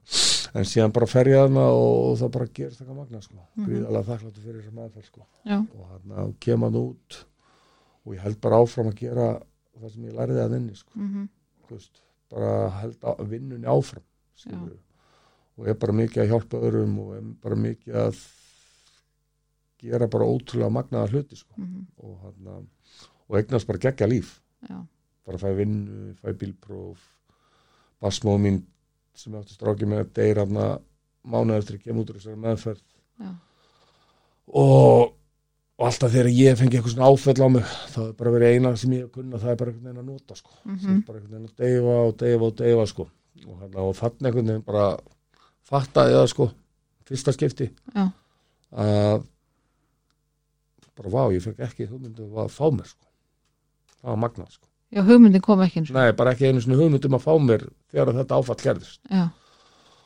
En 0.57 0.67
síðan 0.69 0.95
bara 0.97 1.09
fer 1.11 1.31
ég 1.31 1.41
þarna 1.45 1.67
og 1.75 2.17
það 2.21 2.33
bara 2.37 2.49
gerist 2.59 2.81
eitthvað 2.83 2.99
magna 3.01 3.23
sko. 3.23 3.39
Mhm. 3.57 3.69
gríðalega 3.69 4.09
þakkláttu 4.11 4.45
fyrir 4.45 4.61
þessar 4.63 4.77
meðferð 4.81 5.11
sko. 5.11 5.27
Já, 5.47 5.59
og 5.61 5.87
hérna 5.93 6.27
kem 6.41 6.67
hann 6.67 6.81
út 6.83 7.21
og 8.07 8.15
ég 8.15 8.23
held 8.23 8.41
bara 8.41 8.61
áfram 8.63 8.91
að 8.93 8.99
gera 9.03 9.29
það 9.81 9.93
sem 9.93 10.05
ég 10.09 10.19
lærði 10.19 10.43
að 10.43 10.57
inni 10.57 10.77
sko. 10.77 10.93
Mhm, 10.95 11.29
þú 11.67 11.79
veist, 11.79 12.03
bara 12.31 12.53
held 12.81 12.99
á, 13.07 13.11
vinnunni 13.23 13.67
áfram 13.71 14.03
og 15.57 15.69
er 15.69 15.75
bara 15.75 15.93
mikið 15.97 16.23
að 16.23 16.29
hjálpa 16.33 16.61
öðrum 16.61 16.99
og 17.01 17.15
er 17.17 17.23
bara 17.43 17.57
mikið 17.57 17.95
að 17.95 18.19
gera 19.81 20.09
bara 20.09 20.29
ótrúlega 20.29 20.73
magnaða 20.73 21.11
hluti 21.13 21.37
sko. 21.37 21.53
Mhm, 21.57 21.87
og, 22.03 22.19
hana, 22.25 22.61
og 23.29 23.39
eignast 23.39 23.67
bara 23.67 23.79
geggja 23.79 24.09
líf. 24.09 24.41
Já, 24.69 24.81
bara 25.27 25.39
fæ 25.39 25.53
vinnu, 25.57 26.15
fæ 26.23 26.33
bílpróf 26.33 26.99
basmóð 28.01 28.41
mín 28.41 28.63
sem 29.15 29.33
ég 29.33 29.41
átti 29.41 29.57
stráki 29.57 29.89
með 29.89 30.37
hann 30.39 30.81
mánuð 31.27 31.59
eftir 31.59 31.79
að 31.79 31.85
kemur 31.85 32.05
út 32.05 32.11
úr 32.13 32.19
þessari 32.21 32.41
meðferð. 32.43 32.83
Og, 34.47 35.15
og 35.77 35.87
alltaf 35.89 36.13
þegar 36.13 36.29
ég 36.31 36.59
fengi 36.59 36.79
eitthvað 36.79 36.95
svona 36.95 37.09
áfell 37.11 37.43
á 37.43 37.49
mig 37.51 37.71
þá 37.93 38.01
er 38.05 38.13
bara 38.21 38.35
verið 38.37 38.55
eina 38.55 38.73
sem 38.79 38.95
ég 38.95 39.07
hef 39.07 39.15
kunna 39.17 39.41
það 39.43 39.53
er 39.53 39.61
bara 39.63 39.73
einhvern 39.73 39.89
veginn 39.89 40.03
að 40.03 40.11
nota 40.13 40.39
sko. 40.39 40.53
mm 40.65 40.77
mhm, 40.77 41.01
bara 41.09 41.19
einhvern 41.19 41.33
veginn 41.33 41.51
að 41.51 41.65
deyfa 41.65 41.97
og 42.05 42.19
deyfa 42.23 42.51
og 42.51 42.59
deyfa 42.61 42.87
sko. 42.93 43.09
og, 43.47 43.57
hérna, 43.63 43.81
og 43.81 43.97
þannig 43.97 44.29
einhvern 44.29 44.53
veginn 44.53 44.67
bara 44.69 44.87
fattaði 45.67 46.19
það 46.21 46.29
sko 46.35 46.51
fyrsta 47.07 47.35
skipti. 47.35 47.71
Að 48.77 49.27
bara 50.97 51.11
vá, 51.13 51.23
ég 51.35 51.43
fekk 51.45 51.61
ekki 51.69 51.87
hugmyndu 51.91 52.29
að 52.41 52.49
fá 52.55 52.67
mér 52.73 52.87
sko. 52.89 53.07
það 54.03 54.11
var 54.13 54.21
magnað 54.25 54.51
sko. 54.55 54.67
já, 54.93 55.03
hugmyndin 55.03 55.43
kom 55.45 55.61
ekki 55.67 55.81
eins 55.83 55.91
og, 55.91 55.97
nei, 55.99 56.13
bara 56.13 56.33
ekki 56.33 56.47
einu 56.49 56.61
svona 56.65 56.79
hugmyndum 56.81 57.17
að 57.19 57.25
fá 57.27 57.33
mér 57.43 57.67
þegar 57.93 58.13
þetta 58.21 58.39
áfall 58.41 58.57
gerðist. 58.63 59.01
Já, 59.11 59.25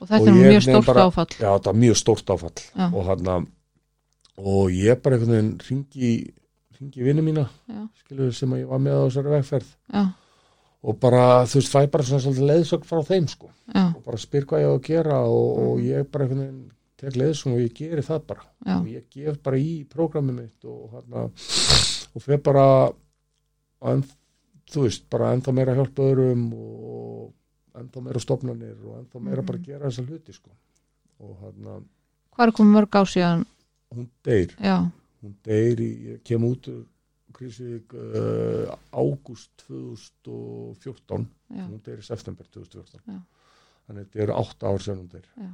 og 0.00 0.09
þetta 0.09 0.20
Og 0.20 0.29
er 0.29 0.35
mjög 0.50 0.62
stórt 0.66 0.87
bara- 0.87 1.07
áfall, 1.11 1.26
já, 1.37 1.48
þetta 1.59 1.70
var 1.72 1.81
mjög 1.85 1.96
stórt 2.00 2.31
áfall. 2.35 2.61
Já. 2.76 2.87
og 2.94 3.05
hann 3.07 3.46
og 4.40 4.70
ég 4.72 5.03
bara 5.03 5.16
einhvern 5.16 5.35
veginn 5.37 5.59
ringi 5.68 6.33
ringi 6.81 7.03
vinnu 7.05 7.22
mína 7.22 7.44
skilur 8.00 8.33
sem 8.33 8.50
að 8.57 8.62
ég 8.62 8.68
var 8.70 8.79
með 8.81 8.96
á 8.96 9.03
þessari 9.05 9.33
vegferð. 9.37 9.70
Já, 9.92 10.05
og 10.83 10.96
bara, 11.00 11.44
þú 11.44 11.59
veist, 11.61 11.72
fæ 11.74 11.90
bara 11.92 12.05
svona 12.09 12.22
svolítið 12.24 12.48
leiðsögn 12.48 12.87
frá 12.88 13.03
þeim 13.05 13.26
sko. 13.29 13.50
Já, 13.74 13.83
og 13.94 14.03
bara 14.07 14.16
spyr 14.16 14.46
hvað 14.48 14.62
ég 14.64 14.70
á 14.70 14.74
að 14.79 14.83
gera 14.87 15.18
og, 15.29 15.59
og 15.61 15.76
Mhm. 15.79 15.85
ég 15.90 16.11
bara 16.11 16.24
einhvern 16.24 16.40
veginn 16.40 16.70
tek 17.00 17.16
leiðsögn 17.16 17.54
og 17.56 17.62
ég 17.64 17.74
geri 17.78 18.02
það 18.04 18.22
bara. 18.28 18.44
Já, 18.66 18.74
og 18.80 18.88
ég 18.92 19.06
gef 19.14 19.38
bara 19.42 19.56
í 19.60 19.70
prógrammi 19.88 20.34
mitt 20.36 20.64
og 20.68 20.90
hann 20.94 21.16
og 21.20 22.22
fer 22.24 22.40
bara 22.44 22.64
en, 23.88 24.02
þú 24.70 24.84
veist, 24.86 25.06
bara 25.10 25.32
ennþá 25.34 25.54
meira 25.56 25.72
að 25.74 25.80
hjálpa 25.80 26.06
öðrum 26.10 26.44
og 26.52 27.80
ennþá 27.80 28.02
meira 28.04 28.20
stofnanir 28.22 28.76
og 28.84 28.98
ennþá 29.00 29.22
meira 29.24 29.40
Mhm. 29.42 29.46
bara 29.46 29.58
gera 29.64 29.88
þessa 29.88 30.04
hluti 30.06 30.32
sko. 30.36 30.50
Og 31.20 31.36
hann, 31.42 31.84
hvað 32.36 32.46
er 32.48 32.52
komið 32.56 32.74
mörg 32.76 32.96
á 32.96 33.02
síðan, 33.08 33.46
hún 33.94 34.08
deyr. 34.24 34.54
Já, 34.60 34.76
hún 35.22 35.34
deyr 35.44 35.80
í, 35.80 35.90
ég 36.14 36.22
kem 36.24 36.44
út 36.44 36.68
úr 36.68 36.84
Krísuvík 37.32 37.92
uh, 37.94 38.74
ágúst 38.92 39.50
2014 39.68 41.26
já, 41.54 41.64
hún 41.68 41.80
deyr 41.84 42.00
í 42.02 42.04
september 42.04 42.46
2014 42.52 43.00
Já. 43.06 43.20
þannig 43.86 44.08
þetta 44.10 44.22
er 44.24 44.32
átta 44.34 44.72
ár 44.72 44.82
sem 44.82 44.98
hún 44.98 45.08
deyr. 45.12 45.28
Já, 45.38 45.50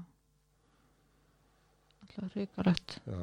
alltaf 2.07 2.35
ríkalegt, 2.38 2.97
Já. 3.07 3.21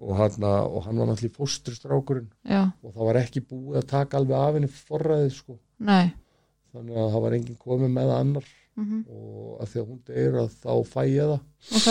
og, 0.00 0.10
og 0.10 0.84
hann 0.84 0.98
var 1.00 1.08
náttúrulega 1.08 1.30
í 1.30 1.36
fóstristrákurinn 1.36 2.28
já, 2.44 2.62
og 2.82 2.92
það 2.92 3.08
var 3.10 3.18
ekki 3.22 3.42
búið 3.48 3.80
að 3.80 3.88
taka 3.92 4.18
alveg 4.20 4.36
af 4.42 4.54
henni 4.58 4.68
forræðið 4.72 5.32
sko. 5.38 5.58
Nei, 5.78 6.12
þannig 6.72 7.00
að 7.00 7.10
það 7.14 7.24
var 7.26 7.36
enginn 7.40 7.58
komið 7.64 7.92
með 7.96 8.14
annar. 8.20 8.46
Mhm, 8.76 8.98
og 9.08 9.60
að 9.64 9.70
því 9.72 9.80
að 9.80 9.86
hún 9.88 10.00
deyr 10.04 10.34
að 10.42 10.48
þá 10.60 10.72
fæ 10.84 11.02
ég 11.08 11.30
það. 11.30 11.40
Ok, 11.78 11.86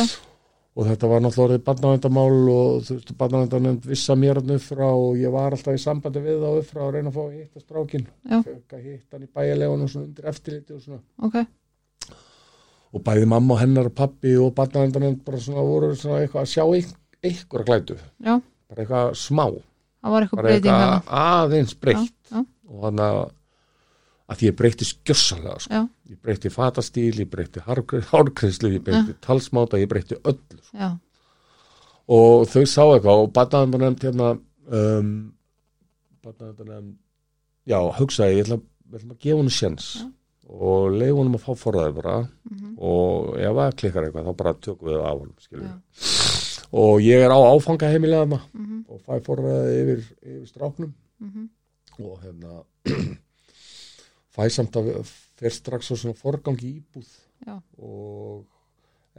og 0.76 0.86
þetta 0.86 1.08
var 1.10 1.24
náttúrulega 1.24 1.46
orðið 1.48 1.64
barnavendamál 1.66 2.50
og 2.54 2.84
þú 2.86 2.98
veist, 3.00 3.14
barnavendanefnd 3.18 3.88
vissa 3.90 4.16
mér 4.22 4.38
hann 4.42 4.54
upp 4.54 4.66
frá 4.68 4.86
og 4.92 5.18
ég 5.18 5.32
var 5.34 5.56
alltaf 5.56 5.74
í 5.74 5.82
sambandi 5.82 6.22
við 6.22 6.44
þá 6.44 6.50
upp 6.60 6.68
frá 6.70 6.82
að 6.86 6.92
reyna 6.98 7.10
að 7.10 7.18
fá 7.18 7.22
að 7.26 7.36
hitta 7.40 7.64
strákin 7.64 8.06
hitta 8.30 9.16
hann 9.18 9.26
í 9.26 9.32
bæjarlegun 9.34 9.82
og 9.88 9.90
svona 9.90 10.06
undir 10.12 10.30
eftirliti 10.30 10.76
og 10.78 10.84
svona. 10.84 11.02
Ok, 11.26 11.40
og 12.96 13.04
bæði 13.04 13.28
mamma 13.28 13.56
og 13.58 13.60
hennar 13.60 13.90
og 13.90 13.96
pappi 13.98 14.36
og 14.40 14.54
barnavendanefnd 14.56 15.24
bara 15.28 15.40
svona 15.44 15.64
voru 15.68 15.94
svona 16.00 16.22
eitthvað 16.24 16.46
að 16.46 16.52
sjá 16.54 16.64
ein- 16.64 16.96
einhverja 17.26 17.66
glætu 17.68 17.98
já, 18.24 18.36
bara 18.70 18.84
eitthvað 18.86 19.16
smá, 19.20 19.46
eitthvað 19.52 20.36
bara 20.40 20.54
eitthvað 20.56 21.10
aðeins 21.22 21.74
breytt. 21.82 22.14
Já, 22.32 22.38
já, 22.40 22.46
og 22.70 22.84
hann 22.88 23.02
að 23.06 24.40
því 24.40 24.48
ég 24.50 24.56
breytti 24.58 24.86
skjössalega 24.90 25.60
sko. 25.62 25.82
ég 26.10 26.18
breytti 26.24 26.50
fatastíl, 26.50 27.14
ég 27.20 27.30
breytti 27.30 27.62
hárkriðslu, 27.68 28.72
ég 28.74 28.82
breytti 28.86 29.14
talsmáta, 29.22 29.78
ég 29.78 29.90
breytti 29.92 30.16
öllu 30.24 30.62
sko. 30.64 30.92
og 32.08 32.48
þau 32.50 32.66
sá 32.66 32.82
eitthvað 32.96 33.22
og 33.26 33.34
barnaðan 33.34 33.80
nefnd 33.84 34.06
hérna 34.08 34.32
um, 34.72 35.12
barnaðan 36.24 36.70
nefnd 36.72 36.96
já, 37.70 37.80
hugsaði, 38.00 38.40
ég 38.40 38.46
ætla, 38.48 38.60
við 38.90 39.00
ætlum 39.00 39.14
að 39.16 39.22
gefa 39.26 39.38
henni 39.42 39.54
sjens 39.60 39.88
Já. 40.00 40.06
Og 40.46 40.94
leiði 40.94 41.18
honum 41.18 41.38
að 41.40 41.46
fá 41.48 41.52
forræði 41.58 41.98
bara 42.00 42.16
mhm, 42.22 42.76
og 42.78 43.36
ef 43.40 43.58
það 43.60 43.78
klikkar 43.82 44.08
eitthvað 44.08 44.30
þá 44.30 44.40
bara 44.42 44.56
tökum 44.62 44.90
við 44.90 44.98
það 45.00 45.10
af 45.10 45.20
honum 45.20 45.36
og 46.76 47.02
ég 47.04 47.24
er 47.24 47.32
á 47.32 47.40
áfangaheimilega 47.40 48.26
þarna 48.26 48.40
mhm, 48.54 48.80
og 48.90 49.04
fæ 49.06 49.20
forræði 49.26 49.76
yfir, 49.82 50.02
yfir 50.24 50.50
stráknum. 50.50 50.92
Mhm, 51.24 51.46
og 52.04 52.18
hérna 52.24 52.58
fæ 54.36 54.50
samt 54.52 54.76
að 54.80 54.92
fer 55.40 55.56
strax 55.56 55.92
á 55.92 55.96
svona 55.96 56.18
forgangi 56.20 56.74
íbúð. 56.80 57.08
Já. 57.46 57.60
og 57.78 58.46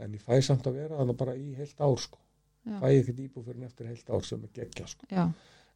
en 0.01 0.13
ég 0.13 0.21
fæ 0.21 0.41
samt 0.41 0.65
að 0.67 0.79
vera 0.81 0.97
þannig 0.99 1.17
bara 1.19 1.35
í 1.37 1.51
heilt 1.57 1.77
ár 1.81 1.99
sko. 2.01 2.19
Fæ 2.67 2.87
ég 2.91 3.03
ekkert 3.03 3.21
íbúð 3.23 3.45
fyrir 3.47 3.67
eftir 3.69 3.91
heilt 3.91 4.09
ár 4.11 4.25
sem 4.25 4.41
er 4.43 4.51
geggja 4.53 4.87
sko. 4.89 5.07
Já, 5.09 5.29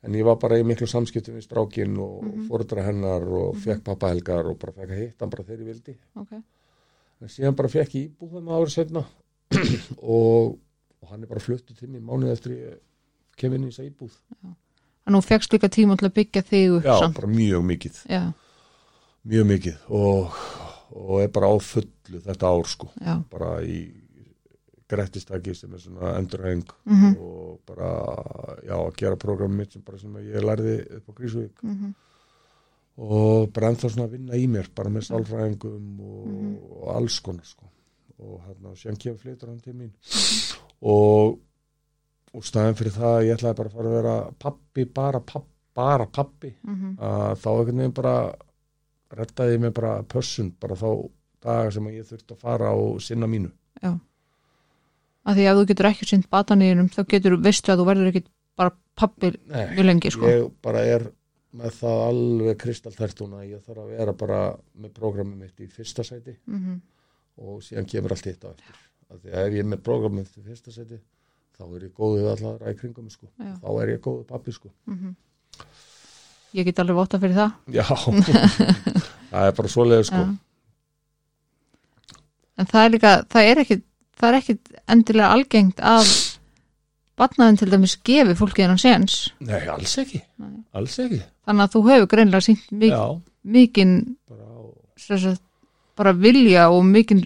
en 0.04 0.14
ég 0.18 0.24
var 0.26 0.36
bara 0.42 0.58
í 0.60 0.64
miklu 0.66 0.88
samskiptum 0.88 1.36
við 1.38 1.46
strákin 1.48 1.98
og 2.00 2.24
mm 2.24 2.32
Mhm. 2.32 2.48
fóruðra 2.50 2.84
hennar 2.86 3.22
og 3.24 3.56
Mhm. 3.56 3.62
fekk 3.64 3.84
pappahelgar 3.84 4.46
og 4.50 4.60
bara 4.60 4.72
fekk 4.74 4.90
að 4.90 5.00
hitta 5.00 5.20
hann 5.26 5.30
bara 5.30 5.44
þegar 5.44 5.60
ég 5.60 5.66
vildi. 5.74 5.96
Ok, 6.16 6.32
en 7.22 7.28
síðan 7.28 7.56
bara 7.56 7.70
fekk 7.70 7.96
ég 7.96 8.10
íbúð 8.10 8.32
þeim 8.32 8.48
árið 8.50 8.70
setna 8.70 9.06
og, 10.02 10.58
og 11.02 11.10
hann 11.10 11.24
er 11.24 11.28
bara 11.28 11.40
fluttu 11.40 11.76
til 11.76 11.88
mér 11.90 12.02
mánuð 12.02 12.32
eftir 12.32 12.52
ég 12.56 12.80
kem 13.38 13.54
inn 13.54 13.64
í 13.68 13.72
þessa 13.72 13.90
íbúð. 13.90 14.12
En 15.08 15.14
nú 15.14 15.22
fegst 15.22 15.52
líka 15.54 15.68
tíma 15.70 15.98
til 15.98 16.10
að 16.10 16.14
byggja 16.14 16.42
þig 16.46 16.78
upp 16.78 16.84
já, 16.86 17.00
samt, 17.00 17.16
bara 17.16 17.28
mjög 17.28 17.64
mikið. 17.66 17.96
Já, 18.10 18.34
mjög 19.28 19.46
mikið. 19.50 19.78
Og, 19.90 20.32
og 20.96 21.22
er 21.22 21.28
bara 21.28 21.48
á 21.50 21.56
fullu 21.62 22.22
þetta 22.22 22.46
ár 22.52 22.66
sko. 22.70 22.90
Já, 23.02 23.24
bara 23.30 23.62
í 23.66 23.92
grettistaki 24.92 25.56
sem 25.58 25.74
er 25.74 25.82
svona 25.84 26.14
endurhæng 26.20 26.64
mhm, 26.86 27.16
og 27.18 27.60
bara 27.68 27.92
já, 28.68 28.76
að 28.78 28.96
gera 29.00 29.18
prógram 29.20 29.56
mitt 29.58 29.74
sem 29.74 29.84
sem 30.02 30.16
ég 30.28 30.44
lærði 30.46 30.78
upp 31.00 31.10
á 31.10 31.14
Grísvík 31.20 31.64
mhm, 31.64 31.94
og 33.02 33.52
bara 33.56 33.72
ennþá 33.72 33.90
svona 33.90 34.08
að 34.10 34.18
vinna 34.18 34.38
í 34.38 34.48
mér 34.52 34.68
bara 34.76 34.90
með 34.94 35.08
sálfræðingum 35.10 36.00
og, 36.00 36.28
Mhm. 36.28 36.58
og 36.82 36.90
alls 36.96 37.20
konar 37.24 37.46
sko. 37.48 37.66
Og 38.22 38.42
hérna, 38.46 38.76
síðan 38.78 39.00
kemur 39.02 39.18
flytur 39.24 39.48
hann 39.50 39.60
til 39.60 39.74
mín. 39.74 39.92
Og 40.82 41.40
og 42.34 42.44
staðin 42.48 42.76
fyrir 42.80 42.94
það 42.96 43.16
að 43.18 43.26
ég 43.28 43.34
ætlaði 43.36 43.56
bara 43.58 43.70
að 43.70 43.74
fara 43.76 43.88
að 43.90 43.96
vera 43.98 44.32
pappi, 44.40 44.86
bara 44.86 45.20
pappi, 45.20 45.50
bara 45.76 46.06
pappi 46.06 46.52
mhm, 46.64 46.94
að 47.00 47.40
þá 47.42 47.48
einhvern 47.50 47.78
veginn 47.82 47.94
bara 47.98 48.14
rettaði 49.12 49.58
mig 49.60 49.74
bara 49.74 50.04
pössun 50.04 50.54
bara 50.60 50.76
þá 50.76 51.10
daga 51.44 51.72
sem 51.72 51.90
ég 51.92 52.06
þurfti 52.08 52.36
að 52.36 52.40
fara 52.46 52.70
og 52.76 53.02
sinna 53.02 53.28
mínu. 53.28 53.52
Já 53.82 53.98
að 55.28 55.40
því 55.40 55.48
að 55.48 55.60
þú 55.60 55.66
getur 55.72 55.90
ekki 55.92 56.10
sýnt 56.10 56.30
batanýðinum 56.34 56.92
þá 56.94 57.02
getur 57.14 57.36
þú 57.36 57.42
veistu 57.46 57.74
að 57.74 57.82
þú 57.82 57.88
verður 57.92 58.12
ekki 58.12 58.24
bara 58.60 58.74
pappir 58.98 59.38
mjög 59.48 59.88
lengi 59.88 60.12
sko. 60.14 60.30
ég 60.30 60.48
bara 60.66 60.84
er 60.86 61.08
með 61.58 61.78
það 61.82 62.04
alveg 62.08 62.60
kristaltærtuna 62.62 63.44
ég 63.46 63.64
þarf 63.66 63.84
að 63.84 63.96
vera 63.98 64.14
bara 64.18 64.42
með 64.80 64.94
prógramið 64.98 65.42
mitt 65.46 65.64
í 65.64 65.68
fyrsta 65.72 66.06
sæti 66.08 66.36
mhm, 66.48 66.78
og 67.42 67.64
síðan 67.66 67.90
kemur 67.92 68.16
allt 68.16 68.30
hitt 68.30 68.46
á 68.48 68.52
eftir. 68.54 68.78
Af 69.12 69.20
því 69.20 69.34
að 69.34 69.48
ef 69.48 69.58
ég 69.58 69.66
er 69.66 69.72
með 69.74 69.84
prógramið 69.88 70.22
mitt 70.22 70.38
í 70.40 70.46
fyrsta 70.46 70.74
sæti 70.76 71.02
þá 71.58 71.66
er 71.68 71.84
ég 71.86 71.98
góðið 71.98 72.30
allar 72.32 72.72
í 72.72 72.78
kringum 72.80 73.10
sko. 73.12 73.28
Þá 73.38 73.70
er 73.74 73.92
ég 73.94 74.02
góðið 74.06 74.26
pappi 74.32 74.56
sko. 74.56 74.72
mhm. 74.90 75.18
Ég 76.52 76.68
get 76.68 76.82
alveg 76.84 76.98
votta 76.98 77.20
fyrir 77.20 77.38
það. 77.38 77.52
Já. 77.72 77.86
Það 79.32 79.46
er 79.48 79.54
bara 79.56 79.70
svoleiði 79.72 80.08
sko. 80.10 80.24
En 82.60 82.68
það 82.68 82.84
er 82.84 82.92
líka 82.92 83.12
það 83.32 83.48
er 83.48 83.62
ekki, 83.64 83.78
það 84.20 84.30
er 84.30 84.40
ekki 84.40 84.58
endilega 84.92 85.34
algengt 85.36 85.84
að 85.84 86.14
batnaðin 87.22 87.60
til 87.62 87.70
dæmis 87.72 87.98
gefi 88.08 88.36
fólki 88.40 88.64
þennan 88.64 88.82
séns. 88.82 89.20
Nei, 89.46 89.62
alls 89.70 89.94
ekki. 90.02 90.24
Nei. 90.42 90.64
alls 90.78 90.98
ekki. 91.04 91.22
Þannig 91.48 91.68
að 91.68 91.76
þú 91.76 91.84
hefur 91.90 92.10
greinlega 92.16 92.46
sínt 92.48 92.66
mik 92.72 92.94
já, 92.94 93.04
mikinn 93.44 93.96
sagt, 95.02 95.42
bara 95.98 96.14
vilja 96.18 96.70
og 96.74 96.84
mikinn 96.88 97.26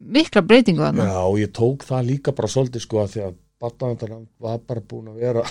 mikla 0.00 0.42
breytingu 0.46 0.84
þannig 0.84 1.10
Já, 1.10 1.24
ég 1.42 1.52
tók 1.56 1.84
það 1.88 2.08
líka 2.08 2.34
bara 2.36 2.50
svolítið 2.50 2.84
sko 2.84 3.02
að 3.02 3.12
því 3.14 3.24
að 3.26 3.36
batnavendarinn 3.60 4.26
var 4.40 4.62
bara 4.64 4.80
búin 4.80 5.10
að 5.12 5.24
vera 5.26 5.44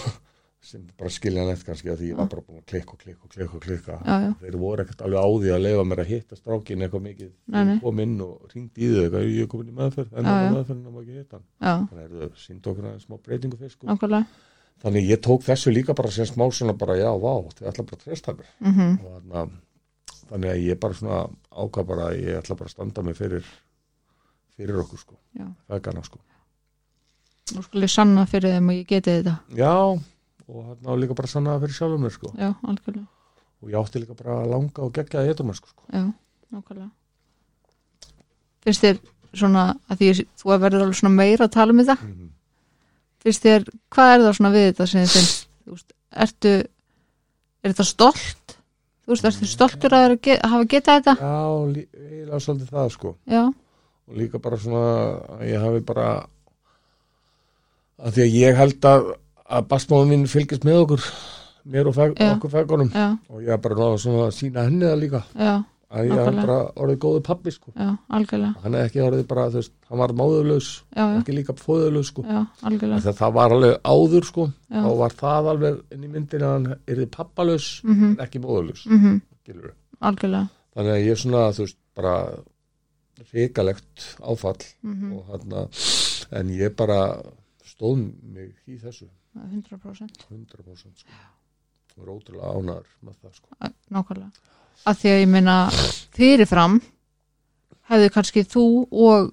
sem 0.60 0.82
bara 1.00 1.10
skiljanlegt 1.14 1.64
kannski 1.64 1.92
að 1.94 2.02
því 2.02 2.08
ég 2.10 2.18
var 2.20 2.28
bara 2.32 2.44
búin 2.44 2.60
að 2.60 2.66
klikka 2.68 2.96
og 2.96 3.00
klikka 3.00 3.24
og 3.26 3.32
klikka 3.32 3.56
og 3.56 3.62
klikka. 3.64 3.94
Já, 4.04 4.16
já. 4.26 4.32
þeir 4.42 4.58
voru 4.60 4.84
ekkert 4.84 5.04
alveg 5.08 5.24
á 5.24 5.30
því 5.32 5.54
að 5.56 5.64
leifa 5.64 5.86
mér 5.88 6.02
að 6.04 6.12
hitta 6.12 6.40
strákin 6.40 6.84
eitthvað 6.84 7.06
mikið. 7.06 7.32
Nei, 7.56 7.62
nei. 7.70 7.78
Kom 7.86 8.02
inn 8.04 8.18
og 8.26 8.52
ringdi 8.54 8.84
í 8.84 8.90
þau 8.92 9.00
eitthvað 9.06 9.30
ég 9.30 9.46
er 9.46 9.50
komin 9.54 9.72
í 9.72 9.78
meðferð 9.78 10.12
en 10.20 10.28
það 10.30 10.44
já. 10.44 10.52
meðferð 10.58 10.76
en 10.76 10.84
það 10.84 10.98
má 10.98 11.00
ekki 11.06 11.16
hitta 11.22 11.42
þannig 11.64 12.04
er 12.04 12.12
þau 12.20 12.44
sínd 12.44 12.70
okkur 12.74 12.90
aðeins 12.90 13.08
smá 13.08 13.18
breytingu 13.30 13.62
fyrst 13.62 13.78
sko. 13.78 13.88
nákvæmlega. 13.88 14.44
Þannig 14.84 15.10
ég 15.10 15.24
tók 15.24 15.48
þessu 15.48 15.74
líka 15.76 15.96
bara 15.96 16.12
sem 16.12 16.28
smá 16.28 16.46
svona 16.52 16.76
bara 16.80 17.00
já, 17.00 17.10
vá, 17.20 17.34
þau 17.56 17.66
ætla 17.72 17.88
bara 17.88 18.00
að 18.00 18.04
treysta 18.04 18.36
mér. 18.36 18.52
Mm 18.60 18.94
og 19.00 19.16
þarna, 19.16 19.48
þannig 20.30 20.54
að 20.54 20.62
ég 20.68 20.80
bara 20.84 21.00
svona 21.00 21.24
ákvað 21.56 21.90
bara 21.94 22.12
að 22.12 22.22
ég 22.24 22.40
ætla 22.44 22.60
bara 22.60 22.72
að 22.72 22.76
standa 22.76 23.04
mig 23.04 23.18
fyrir 23.20 23.48
fyrir 24.60 24.82
okkur 24.84 25.00
sko, 25.00 25.16
Já. 25.40 25.48
vegana 25.72 26.04
sko. 26.04 26.20
Nú 27.56 27.64
ég 30.50 30.56
og 30.56 30.64
ég 30.64 30.68
hann 30.68 30.90
á 30.90 30.94
líka 31.00 31.16
bara 31.16 31.28
sannaða 31.30 31.62
fyrir 31.64 31.78
sjálfum 31.78 32.02
mér 32.06 32.14
sko. 32.16 32.32
já, 32.38 32.50
algjörlega. 32.64 33.08
Og 33.62 33.70
ég 33.70 33.78
átti 33.80 34.00
líka 34.02 34.16
bara 34.18 34.46
langa 34.50 34.82
og 34.82 34.94
geggjaði 34.94 35.30
eitthvað 35.34 35.56
sko. 35.56 35.70
já, 35.94 36.04
nákvæmlega. 36.52 36.90
Finnst 38.66 38.84
þér 38.84 39.00
svona 39.34 39.64
að 39.90 39.98
því 40.02 40.10
ég- 40.10 40.28
þú 40.42 40.52
að 40.56 40.62
verður 40.66 40.82
alveg 40.86 40.98
svona 41.00 41.16
meira 41.16 41.46
að 41.48 41.52
tala 41.56 41.72
um 41.72 41.80
þetta? 41.84 41.98
Mhm. 42.04 42.30
finnst 43.20 43.44
þér, 43.44 43.64
hvað 43.92 44.14
er 44.16 44.20
það 44.24 44.36
svona 44.38 44.52
við 44.56 44.66
þetta 44.72 44.88
sem 44.88 45.02
þið 45.04 45.12
finnst, 45.14 45.48
þú 45.66 45.72
veist, 45.76 45.94
ertu 46.24 46.52
er 47.64 47.74
þetta 47.74 47.86
stolt? 47.86 48.56
Þú 49.06 49.08
veist, 49.12 49.26
ertu 49.26 49.46
stoltur 49.46 49.90
að, 49.92 50.04
vera 50.06 50.16
ge- 50.16 50.40
að 50.40 50.50
hafa 50.50 50.66
getað 50.66 51.00
þetta? 51.00 51.16
Já, 51.20 51.74
lí- 51.74 51.88
eiginlega 52.00 52.40
svolítið 52.46 52.70
það 52.70 52.92
sko. 52.92 53.16
Já, 53.28 53.44
og 54.08 54.16
líka 54.16 54.40
bara 54.42 54.58
svona 54.58 55.20
að 55.36 55.42
ég 55.52 55.60
hafi 55.62 55.80
bara 55.86 56.28
að 58.00 58.14
því 58.16 58.22
að 58.24 58.34
ég 58.40 58.56
held 58.56 58.80
að 58.88 59.10
að 59.50 59.68
basmáðum 59.72 60.10
mín 60.14 60.28
fylgist 60.30 60.64
með 60.68 60.84
okkur 60.86 61.04
mér 61.70 61.88
og 61.90 61.96
feg, 61.98 62.14
Já. 62.18 62.32
okkur 62.36 62.50
fegunum 62.54 62.90
já, 62.94 63.08
og 63.30 63.42
ég 63.44 63.50
er 63.54 63.58
bara 63.62 63.76
náða 63.76 63.98
svona 64.02 64.28
að 64.30 64.36
sína 64.38 64.64
henni 64.66 64.86
það 64.86 65.00
líka. 65.04 65.22
Já, 65.36 65.54
að 65.90 66.06
ég 66.06 66.14
Nákvæmlega. 66.14 66.46
bara 66.46 66.58
orðið 66.84 66.98
góðu 67.04 67.22
pappi 67.24 67.52
sko. 67.52 67.72
Já, 67.76 67.90
algjörlega. 68.10 68.62
Hann 68.64 68.76
er 68.76 68.86
ekki 68.88 69.02
orðið 69.06 69.28
bara, 69.28 69.46
þú 69.50 69.60
veist, 69.60 69.72
hann 69.90 69.98
var 70.00 70.14
já, 70.96 71.04
ekki 71.20 71.36
líka 71.36 71.54
fóðurlaus 71.58 72.08
sko. 72.12 72.24
Það 73.20 73.34
var 73.34 73.52
alveg 73.58 73.76
áður 73.84 74.26
sko 74.30 74.48
þá 74.70 74.90
var 74.98 75.10
það 75.24 75.50
alveg 75.54 75.82
inn 75.92 76.04
í 76.04 76.08
myndin 76.14 76.42
að 76.46 76.54
hann 76.54 76.76
yrði 76.88 77.10
pappalaus 77.12 77.82
Mhm. 77.84 78.04
en 78.06 78.18
ekki 78.26 78.40
móðurlaus. 78.40 78.86
Mm 78.86 79.22
skilurðu. 79.44 79.74
algjörlega. 80.02 80.50
Þannig 80.76 80.94
að 80.94 81.06
ég 81.06 81.12
er 81.12 81.16
svona, 81.16 81.50
þú 81.52 81.60
veist, 81.66 81.78
bara 81.96 82.16
hrikalegt 83.32 84.16
áfall 84.24 84.64
mm 84.84 85.14
og 85.14 85.26
hann 85.32 85.68
en 86.32 86.50
ég 86.50 86.76
bara 86.76 87.22
stóð 87.66 88.12
mig 88.24 88.54
í 88.68 88.78
þessu 88.80 89.08
100% 89.48 90.26
100% 90.30 91.04
sko. 91.04 91.10
Og 91.98 92.06
er 92.06 92.12
ótrúlega 92.14 92.54
ánæður 92.56 92.88
með 93.04 93.16
það 93.24 93.34
sko. 93.40 93.72
Nákvæmlega. 93.90 94.32
Að 94.88 94.96
því 95.02 95.10
að 95.14 95.20
ég 95.20 95.28
meina 95.34 95.56
fyrirfram 96.16 96.80
hefði 97.90 98.10
kannski 98.14 98.44
þú 98.48 98.64
og 98.92 99.32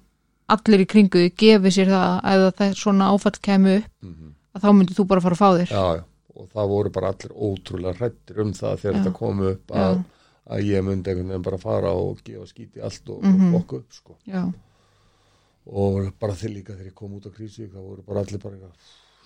allir 0.49 0.83
í 0.83 0.87
kringu 0.89 1.21
því 1.21 1.31
gefið 1.43 1.73
sér 1.77 1.89
það 1.91 2.27
ef 2.33 2.55
það 2.59 2.75
svona 2.79 3.09
áfall 3.13 3.39
kemur 3.43 3.81
upp 3.83 4.03
mm 4.07 4.33
að 4.57 4.63
þá 4.63 4.69
myndir 4.73 4.95
þú 4.97 5.03
bara 5.05 5.21
fara 5.21 5.35
að 5.35 5.41
fá 5.43 5.49
þér. 5.53 5.69
Já, 5.69 5.85
já, 5.99 6.03
og 6.33 6.45
það 6.49 6.69
voru 6.71 6.89
bara 6.95 7.09
allir 7.13 7.33
ótrúlega 7.45 7.97
hrættir 7.99 8.39
um 8.41 8.53
það 8.57 8.79
þegar 8.81 8.95
Já. 8.95 8.97
þetta 9.03 9.11
kom 9.19 9.41
upp 9.51 9.73
að, 9.77 9.99
að 10.49 10.63
ég 10.65 10.85
myndi 10.87 11.11
einhvern 11.11 11.27
veginn 11.29 11.43
bara 11.45 11.57
fara 11.61 11.91
og 11.93 12.23
gefa 12.25 12.47
skíti 12.49 12.81
allt 12.81 13.09
og, 13.13 13.19
Mhm. 13.21 13.51
og 13.53 13.59
okkur 13.61 13.79
upp 13.83 13.93
sko. 13.93 14.15
Já, 14.25 14.41
og 15.67 16.13
bara 16.19 16.33
þeir 16.33 16.53
líka 16.55 16.73
þegar 16.73 16.89
ég 16.89 16.95
kom 16.95 17.13
út 17.19 17.27
á 17.27 17.31
krísu 17.37 17.67
það 17.69 17.85
voru 17.85 18.01
bara 18.07 18.19
allir 18.23 18.39
bara 18.41 18.55
eitthvað 18.55 18.73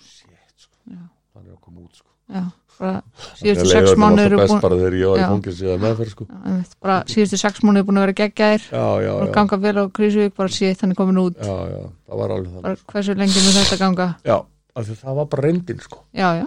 shit 0.03 0.57
sko, 0.57 0.70
já, 0.70 0.70
hann 0.87 1.45
er 1.45 1.53
að 1.53 1.61
koma 1.61 1.85
út 1.85 1.95
sko. 1.95 2.09
Já 2.31 2.45
síðustu 2.81 3.67
sex 3.69 3.91
eru 3.91 4.37
best 4.39 4.51
búin 4.51 4.63
bara 4.63 4.77
þegar 4.79 4.95
ég 4.97 5.11
var 5.11 5.19
í 5.19 5.21
Já. 5.21 5.27
fangilsi 5.29 5.67
eða 5.67 5.81
meðferð 5.83 6.13
sko. 6.13 6.25
Já, 6.31 6.55
bara 6.81 6.95
síðustu 7.11 7.39
sex 7.41 7.61
mánuður 7.65 7.87
búin 7.89 7.99
að 7.99 8.05
vera 8.05 8.15
geggjaðir. 8.21 8.65
Já, 8.71 8.85
já, 9.05 9.11
og 9.13 9.27
já, 9.27 9.33
ganga 9.35 9.59
vel 9.61 9.75
á 9.77 9.83
Krísuvík 9.97 10.35
bara 10.37 10.55
síðan 10.55 10.81
hann 10.81 10.95
er 10.95 10.99
komin 10.99 11.21
út. 11.21 11.37
Já, 11.37 11.55
já, 11.69 11.83
það 12.07 12.21
var 12.21 12.33
alveg 12.35 12.55
bara 12.55 12.63
þannig 12.65 12.93
hversu 12.93 13.15
lengi 13.19 13.45
mun 13.45 13.57
þetta 13.59 13.79
ganga? 13.81 14.07
Já, 14.25 14.37
af 14.75 14.87
því 14.87 14.97
það 15.01 15.17
var 15.19 15.29
bara 15.33 15.47
reyndin 15.47 15.83
sko. 15.85 16.03
Já, 16.17 16.27
já. 16.41 16.45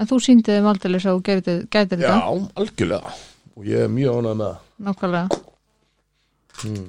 En 0.00 0.10
þú 0.10 0.20
síndið 0.24 0.58
þeim 0.58 0.70
aldrei 0.70 0.94
að 0.96 1.06
þú 1.08 1.22
gætir 1.26 2.04
já, 2.04 2.10
þetta 2.10 2.18
algjörlega. 2.62 3.14
Og 3.56 3.68
ég 3.68 3.86
er 3.86 3.92
mjög 3.92 4.20
ánægð 4.20 4.36
með 4.36 4.46
það. 4.46 4.66
Nákvæmlega. 4.88 5.40
Hmm. 6.60 6.86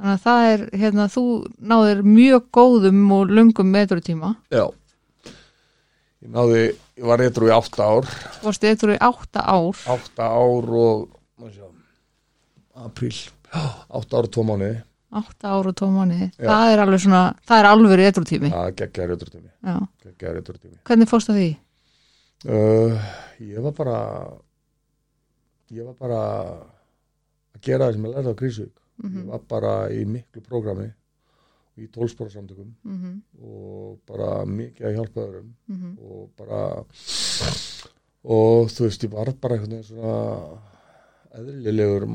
þannig 0.00 0.12
að 0.16 0.22
það 0.24 0.44
er, 0.50 0.62
hérna, 0.80 1.04
þú 1.12 1.24
náðir 1.70 1.98
mjög 2.02 2.46
góðum 2.56 3.00
og 3.14 3.32
lungum 3.38 3.70
metrotíma. 3.70 4.34
Já 4.50 4.64
ég 6.20 6.34
náði, 6.34 6.62
ég 7.00 7.08
var 7.08 7.24
eitthvað 7.24 7.50
í 7.50 7.56
átta 7.56 7.88
ár. 7.94 8.12
Þú 8.40 8.48
varst 8.50 8.68
eitthvað 8.68 8.94
í 8.96 9.00
átta 9.08 9.46
ár. 9.46 9.82
Átta 9.96 10.30
ár 10.30 10.70
og 10.84 11.08
maður 11.40 11.56
sjá, 11.56 11.66
apríl. 12.86 13.16
Átta 13.50 14.20
ár 14.20 14.28
og 14.28 14.32
tvo 14.36 14.46
mánuði. 14.46 14.78
Átta 15.10 15.50
ár 15.56 15.66
og 15.66 15.74
tó 15.74 15.88
mánuði, 15.90 16.28
það 16.38 16.68
er 16.70 16.80
alveg 16.84 17.00
svona 17.02 17.20
það 17.42 17.60
er 17.60 17.66
alveg 17.66 17.98
metrotími 17.98 18.50
það 18.52 18.68
geggjaði 18.78 19.10
rétturtími 19.10 19.48
já. 19.50 19.74
geggjaði 20.04 20.34
rétturtími 20.36 20.76
hvernig 20.86 21.10
fórst 21.10 21.30
það 21.30 21.40
því? 21.40 21.48
uh, 22.46 23.08
ég 23.42 23.64
var 23.64 23.74
bara 23.80 23.96
ég 25.74 25.88
var 25.88 25.96
bara 25.98 26.20
að 27.56 27.64
gera 27.66 27.88
það 27.88 27.96
sem 27.96 28.06
ég 28.06 28.14
lærði 28.14 28.30
á 28.30 28.40
Krísvík 28.42 28.76
Mm 29.00 29.16
ég 29.16 29.26
var 29.32 29.42
bara 29.48 29.74
í 29.90 30.04
miklu 30.04 30.42
prógrami 30.44 30.90
í 31.80 31.88
tólspóra 31.94 32.30
samtökum 32.30 32.74
-hmm. 32.84 33.20
og 33.42 33.98
bara 34.06 34.44
mikið 34.46 34.86
að 34.86 34.94
hjálpa 34.98 35.20
öðrum 35.26 35.52
Mm 35.68 35.76
-hmm. 35.76 35.94
og 36.10 36.30
bara 36.38 36.84
og 38.24 38.68
þú 38.70 38.82
veist 38.84 39.04
ég 39.04 39.10
var 39.12 39.32
bara 39.40 39.56
veginn 39.56 39.82
svona 39.82 40.58
eðlilegur 41.38 42.08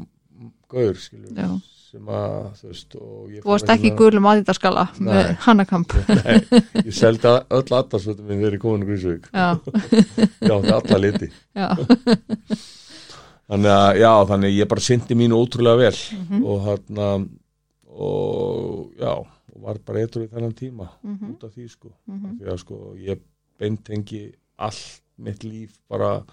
gaur 0.70 0.94
skilur 1.00 1.32
Já. 1.38 1.60
sem 1.92 2.06
að 2.06 2.52
þú 2.60 2.68
veist 2.68 2.96
þú 2.96 3.44
varst 3.46 3.70
ekki 3.70 3.88
í 3.92 3.96
gulum 3.98 4.26
aðýttaskala 4.28 4.88
með 5.00 5.36
hannakamp 5.46 5.94
Nei, 6.26 6.42
ég 6.86 6.94
seldi 6.94 7.28
öll 7.50 7.74
aðdarsvöldum 7.78 8.26
minn 8.28 8.40
þegar 8.42 8.54
ég 8.58 8.62
komin 8.62 8.84
í 8.84 8.90
Grísvík 8.90 9.30
já, 9.34 9.60
ég 10.42 10.52
átti 10.52 10.72
alla 10.76 10.98
liti 11.00 11.30
já, 11.56 11.70
þannig 13.48 13.72
að 13.72 14.00
já 14.02 14.12
þannig 14.30 14.50
að 14.52 14.58
ég 14.60 14.68
bara 14.70 14.82
syndi 14.82 15.16
mínu 15.16 15.40
ótrúlega 15.40 15.78
vel 15.78 15.98
Mhm. 16.20 16.44
og 16.46 16.62
hérna 16.68 17.10
og 17.96 18.92
já 19.00 19.26
og 19.56 19.62
var 19.64 19.78
bara 19.86 20.00
eitthvað 20.04 20.26
í 20.28 20.32
þennan 20.34 20.54
tíma 20.56 20.90
Mhm. 21.04 21.32
út 21.34 21.44
af 21.44 21.54
því 21.56 21.70
sko 21.70 21.92
Mhm. 22.08 22.38
því 22.40 22.46
að 22.54 22.58
sko 22.60 22.96
ég 22.98 23.20
beintengi 23.60 24.34
allt 24.60 25.02
mitt 25.18 25.44
líf 25.44 25.78
bara 25.90 26.24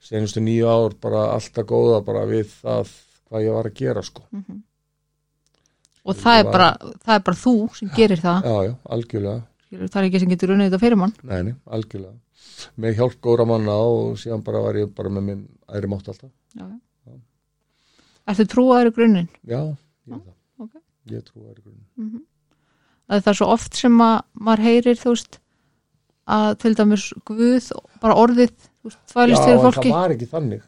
senustu 0.00 0.40
nýju 0.40 0.66
ár 0.68 0.94
bara 1.00 1.32
alltaf 1.34 1.64
góða 1.66 2.04
bara 2.04 2.26
við 2.26 2.46
það 2.62 2.88
hvað 3.30 3.44
ég 3.44 3.52
var 3.54 3.64
að 3.64 3.74
gera 3.74 4.02
sko 4.02 4.22
Mhm. 4.32 4.62
og 6.04 6.14
það 6.16 6.38
er 6.40 6.44
bara 6.52 6.70
það 7.04 7.14
er 7.14 7.22
bara 7.24 7.36
þú 7.36 7.54
sem 7.76 7.88
gerir 7.96 8.20
það 8.20 8.42
já 8.44 8.56
já, 8.68 8.74
algjörlega, 8.84 9.42
það 9.72 9.96
er 9.96 10.08
ekki 10.08 10.20
sem 10.20 10.28
getur 10.28 10.48
unnið 10.54 10.70
þetta 10.70 10.80
fyrir 10.80 10.96
mann 10.96 11.12
nei, 11.22 11.42
nei, 11.42 11.54
algjörlega 11.66 12.18
með 12.78 12.94
hjálp 12.98 13.20
góra 13.20 13.46
manna 13.46 13.72
og 13.72 14.16
síðan 14.16 14.44
bara 14.44 14.60
var 14.62 14.74
ég 14.74 14.94
bara 14.94 15.08
með 15.08 15.22
minn 15.24 15.48
æri 15.68 15.86
mátt 15.88 16.08
alltaf 16.08 16.30
já, 16.56 16.64
já. 17.06 17.12
Ertu 18.28 18.44
trúaður 18.46 18.90
í 18.90 18.94
grunninn? 18.94 19.28
já, 19.46 19.60
ég 20.06 20.14
er 20.14 20.20
það 20.20 20.34
ok. 20.64 20.74
ég 21.06 21.22
trú 21.24 21.40
að 23.08 23.14
það 23.14 23.20
er 23.20 23.22
Það 23.24 23.30
er 23.32 23.38
svo 23.40 23.50
oft 23.54 23.78
sem 23.78 24.00
að 24.04 24.16
maður 24.48 24.64
heyrir 24.68 24.98
þú 25.00 25.12
veist 25.14 25.38
að 26.28 26.48
til 26.62 26.74
dæmis 26.76 27.06
Guð, 27.28 27.70
bara 28.02 28.16
orðið 28.20 28.52
já, 28.52 28.96
þvælist 29.12 29.40
en 29.40 29.46
fyrir 29.48 29.62
fólki 29.64 29.88
það 29.88 29.96
var 29.96 30.14
ekki 30.16 30.28
þannig 30.32 30.66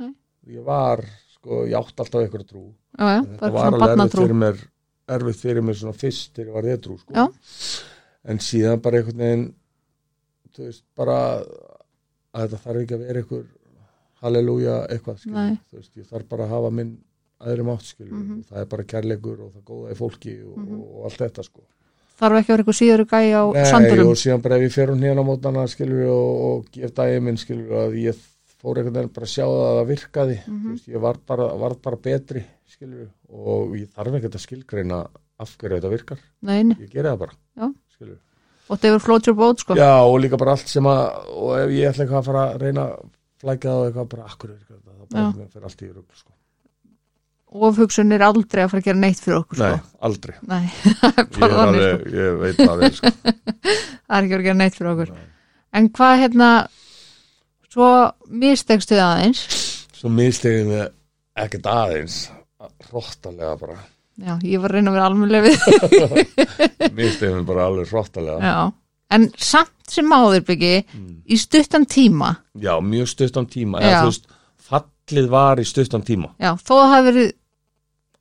Nei. 0.00 0.10
ég 0.56 0.66
var, 0.66 1.04
sko, 1.36 1.62
ég 1.70 1.78
átt 1.80 2.02
alltaf 2.04 2.20
eitthvað 2.20 2.44
trú 2.50 2.66
já, 2.66 3.06
já, 3.06 3.22
bara 3.40 3.54
var 3.54 3.64
svona 3.64 3.70
alveg 3.70 3.86
barnatrú 3.86 4.26
fyrir 4.26 4.40
mér 4.42 4.60
erfitt 5.16 5.40
fyrir 5.40 5.66
mér 5.66 5.78
svona 5.80 5.96
fyrst 5.96 6.36
þegar 6.36 6.50
ég 6.50 6.58
var 6.58 6.68
eitthvað 6.74 7.00
sko. 7.00 7.16
Já. 7.16 7.24
en 8.30 8.42
síðan 8.44 8.84
bara 8.84 9.00
einhvern 9.00 9.24
veginn 9.24 9.46
þú 10.50 10.66
veist 10.68 10.84
bara 10.98 11.16
að 11.40 12.44
þetta 12.44 12.62
þarf 12.66 12.82
ekki 12.84 12.96
að 12.98 13.06
vera 13.06 13.24
einhver 13.24 13.46
halleluja 14.20 14.76
eitthvað 14.92 15.24
Nei. 15.32 15.54
þú 15.70 15.80
veist, 15.80 15.94
ég 15.96 16.10
þarf 16.10 16.28
bara 16.28 16.46
að 16.46 16.54
hafa 16.58 16.74
minn 16.76 16.98
aðri 17.40 17.64
mátt 17.64 17.82
skilur, 17.88 18.12
Mhm. 18.12 18.38
og 18.40 18.46
það 18.50 18.60
er 18.60 18.66
bara 18.66 18.82
kærleikur 18.84 19.40
og 19.40 19.52
það 19.54 19.62
góða 19.70 19.92
í 19.92 19.96
fólki 19.96 20.34
og, 20.44 20.58
Mhm. 20.58 20.80
og 20.80 21.04
allt 21.04 21.18
þetta 21.18 21.44
sko 21.44 21.60
þarf 22.20 22.36
ekki 22.36 22.50
að 22.50 22.56
vera 22.56 22.62
eitthvað 22.62 22.80
síður 22.80 23.04
gæi 23.08 23.28
á 23.32 23.42
Nei, 23.54 23.64
sandurum 23.64 24.08
og 24.10 24.16
síðan 24.20 24.42
bara 24.42 24.56
ef 24.56 24.62
ég 24.62 24.72
fer 24.72 24.86
hún 24.88 25.00
hérna 25.00 25.22
á 25.24 25.28
mótana 25.30 25.62
skilur 25.68 26.06
og, 26.10 26.40
og 26.44 26.66
gef 26.70 26.94
daginn 26.94 27.24
minn 27.24 27.36
skilur 27.36 27.70
að 27.72 27.94
ég 27.96 28.14
fór 28.60 28.76
einhvern 28.76 28.92
veginn 28.92 29.14
bara 29.14 29.24
að 29.26 29.32
sjá 29.32 29.44
það 29.48 29.64
að 29.70 29.78
það 29.80 29.88
virkaði 29.94 30.36
Mhm. 30.46 30.60
þú 30.66 30.70
veist, 30.74 30.88
ég 30.88 31.00
var 31.00 31.16
bara, 31.26 31.46
var 31.56 31.74
bara 31.82 31.96
betri 31.96 32.44
skilur 32.68 33.08
og 33.32 33.72
ég 33.72 33.88
þarf 33.88 34.14
ekkert 34.20 34.34
að 34.36 34.44
skilgreina 34.46 35.06
af 35.40 35.56
hverju 35.56 35.80
þetta 35.80 35.90
virkar 35.96 36.18
Nei, 36.42 36.62
nei. 36.62 36.76
ég 36.76 36.90
geri 36.90 37.08
það 37.08 37.18
bara 37.18 37.32
Já. 37.56 37.72
skilur. 37.96 38.18
og 38.68 38.78
það 38.78 38.90
hefur 38.90 39.00
float 39.00 39.26
your 39.26 39.34
boat 39.36 39.58
sko 39.58 39.74
já 39.74 40.04
og 40.04 40.20
líka 40.20 40.36
bara 40.36 40.50
allt 40.52 40.68
sem 40.68 40.84
að 40.84 41.24
og 41.32 41.56
ef 41.58 41.70
ég 41.70 41.88
ætla 41.88 42.04
eitthvað 42.04 42.20
að 42.20 42.24
fara 42.24 42.54
að 42.54 42.60
reyna 42.60 42.84
að 42.84 43.08
flækja 43.40 43.70
það 43.70 43.80
og 43.80 43.86
eitthvað 43.88 44.08
bara 44.10 44.24
akkur 44.28 44.48
þetta 44.50 44.74
það 44.84 45.08
bara 45.10 45.48
fyrir 45.48 45.64
allt 45.64 45.82
í 45.82 45.88
rugl 45.88 46.14
sko. 46.14 46.32
Ofhugsun 47.50 48.12
er 48.14 48.22
aldrei 48.22 48.62
að 48.64 48.70
fara 48.70 48.80
að 48.82 48.88
gera 48.90 49.00
neitt 49.02 49.20
fyrir 49.22 49.38
okkur 49.40 49.58
nei, 49.58 49.70
sko. 49.76 49.98
aldrei 50.06 50.34
Nei, 50.46 50.64
er 51.00 51.24
ég, 51.40 51.42
er 51.42 51.54
alveg, 51.64 52.04
sko. 52.04 52.16
ég 52.20 52.36
veit 52.44 52.60
það 52.60 52.82
vel 52.84 52.92
sko. 52.98 53.12
það 54.06 54.16
er 54.18 54.26
ekki 54.26 54.34
að 54.34 54.40
að 54.40 54.44
gera 54.48 54.58
neitt 54.60 54.76
fyrir 54.78 54.92
okkur 54.94 55.10
Nei. 55.14 55.24
en 55.80 55.88
hvað 55.98 56.18
hérna 56.24 56.50
svo 57.70 57.88
mistegstu 58.44 58.94
þið 58.96 59.04
aðeins 59.06 59.42
svo 60.00 60.12
mistegið 60.14 60.70
með 60.70 60.84
ekkert 61.44 61.66
aðeins 61.70 62.20
hróttalega 62.90 63.56
bara 63.60 63.78
já, 64.20 64.34
ég 64.44 64.60
var 64.60 64.70
að 64.72 64.78
reyna 64.78 64.92
að 64.92 64.96
vera 64.96 65.08
mistegið 67.00 67.34
með 67.40 67.46
bara 67.50 67.66
alveg 67.70 67.90
hróttalega 67.92 68.40
já. 68.52 68.56
en 69.16 69.28
samt 69.40 69.74
sem 69.90 70.12
áður 70.14 70.44
byggi 70.46 70.74
Mm. 70.94 71.16
í 71.26 71.36
stuttan 71.38 71.86
tíma 71.90 72.28
já, 72.62 72.76
mjög 72.82 73.08
stuttan 73.10 73.46
tíma 73.50 73.80
Já. 73.82 73.86
eða 73.88 74.00
þú 74.04 74.10
veist, 74.12 74.26
fallið 74.70 75.28
var 75.32 75.58
í 75.58 75.64
stuttan 75.66 76.02
tíma 76.06 76.30
já, 76.38 76.52
þó 76.62 76.74
hafi 76.92 77.06
verið 77.10 77.32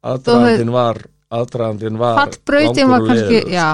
aðdraðandinn 0.05 0.73
var 0.73 1.01
aðdraðandinn 1.39 1.99
var 1.99 2.21
fallbrautin 2.23 2.89
var 2.89 3.05
kannski 3.09 3.41
já, 3.53 3.67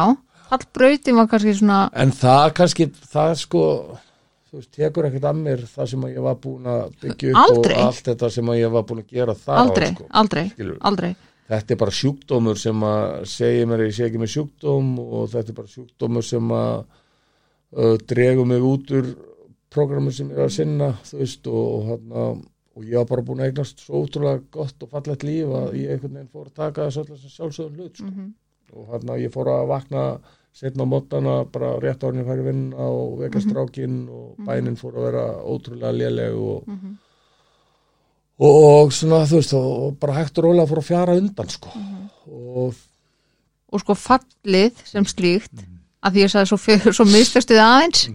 fallbrautin 0.49 1.19
var 1.19 1.29
kannski 1.31 1.53
svona 1.59 1.83
en 1.93 2.15
það 2.15 2.47
kannski, 2.61 2.89
það 3.11 3.37
sko 3.43 3.67
þú 4.49 4.59
veist, 4.61 4.71
tekur 4.75 5.09
ekkert 5.09 5.29
að 5.29 5.39
mér 5.43 5.63
það 5.69 5.91
sem 5.91 6.07
að 6.07 6.15
ég 6.15 6.25
var 6.25 6.41
búin 6.41 6.67
að 6.71 6.83
byggja 7.03 7.31
upp 7.31 7.39
Aldrei. 7.43 7.77
og 7.77 7.85
allt 7.89 8.09
þetta 8.09 8.33
sem 8.37 8.51
að 8.51 8.59
ég 8.61 8.75
var 8.75 8.89
búin 8.89 9.03
að 9.03 9.15
gera 9.19 9.37
þar 9.45 9.61
aldrei, 9.63 9.87
á, 9.87 9.95
sko. 9.95 10.09
aldrei, 10.21 10.43
Skilurðu? 10.53 10.81
aldrei 10.91 11.15
þetta 11.45 11.75
er 11.75 11.79
bara 11.83 11.95
sjúkdómur 11.99 12.59
sem 12.59 12.85
að 12.89 13.05
segja 13.29 13.69
mér 13.69 13.83
að 13.83 13.89
ég 13.89 13.97
sé 13.97 14.07
ekki 14.07 14.21
með 14.21 14.33
sjúkdóm 14.33 14.91
og 15.03 15.29
þetta 15.33 15.51
er 15.51 15.57
bara 15.59 15.73
sjúkdómur 15.75 16.25
sem 16.25 16.53
að 16.57 16.75
uh, 17.75 17.95
dregur 18.09 18.49
mig 18.49 18.65
út 18.65 18.93
úr 18.97 19.11
programmu 19.75 20.13
sem 20.15 20.31
ég 20.31 20.39
er 20.39 20.47
að 20.47 20.55
sinna 20.55 20.91
þú 21.05 21.21
veist 21.21 21.49
og, 21.51 21.65
og, 21.65 21.89
hana, 21.91 22.27
og 22.75 22.83
ég 22.83 22.95
var 22.99 23.05
bara 23.05 23.21
búin 23.21 23.39
að 23.43 23.51
eignast 23.51 23.79
svo 23.85 24.01
útrúlega 24.05 24.41
gott 24.51 24.83
og 24.83 24.89
fallegt 24.91 25.23
líf 25.23 25.47
að 25.47 25.73
ég 25.79 25.91
einhvern 25.95 26.13
veginn 26.17 26.31
fór 26.33 26.47
að 26.49 26.55
taka 26.59 26.87
þess 26.89 26.97
allir 27.03 27.17
sem 27.21 27.29
sjálfsögum 27.37 27.77
hlut 27.79 27.95
sko. 28.01 28.05
Mhm. 28.11 28.33
og 28.75 28.87
hann 28.91 29.19
ég 29.21 29.31
fór 29.31 29.47
að 29.47 29.67
vakna 29.67 30.01
setna 30.55 30.83
á 30.83 30.91
mótana 30.91 31.33
bara 31.51 31.73
rétt 31.79 32.03
árið 32.03 32.21
ég 32.23 32.27
færi 32.27 32.43
vinna 32.43 32.77
og 32.89 33.19
veka 33.19 33.39
strákin 33.43 34.09
og 34.09 34.35
bænin 34.45 34.75
fór 34.79 34.93
að 34.97 35.03
vera 35.07 35.25
ótrúlega 35.43 35.93
léleg 35.95 36.35
og, 36.35 36.67
Mhm. 36.67 36.97
og, 38.39 38.55
og 38.63 38.91
svona 38.93 39.23
þú 39.29 39.39
veist 39.39 39.53
og, 39.53 39.99
bara 39.99 40.13
hægt 40.19 40.37
og 40.37 40.43
rólega 40.45 40.67
fór 40.69 40.81
að 40.81 40.89
fjara 40.89 41.15
undan 41.19 41.49
sko. 41.49 41.69
Og 42.27 42.73
og 43.75 43.79
sko 43.81 43.93
fallið 43.97 44.77
sem 44.87 45.03
slíkt 45.03 45.63
að 46.05 46.13
því 46.13 46.21
ég 46.23 46.31
sagði 46.31 46.47
svo, 46.51 46.57
fyr- 46.61 46.93
svo 46.93 47.05
mistastuð 47.09 47.59
aðeins. 47.59 48.05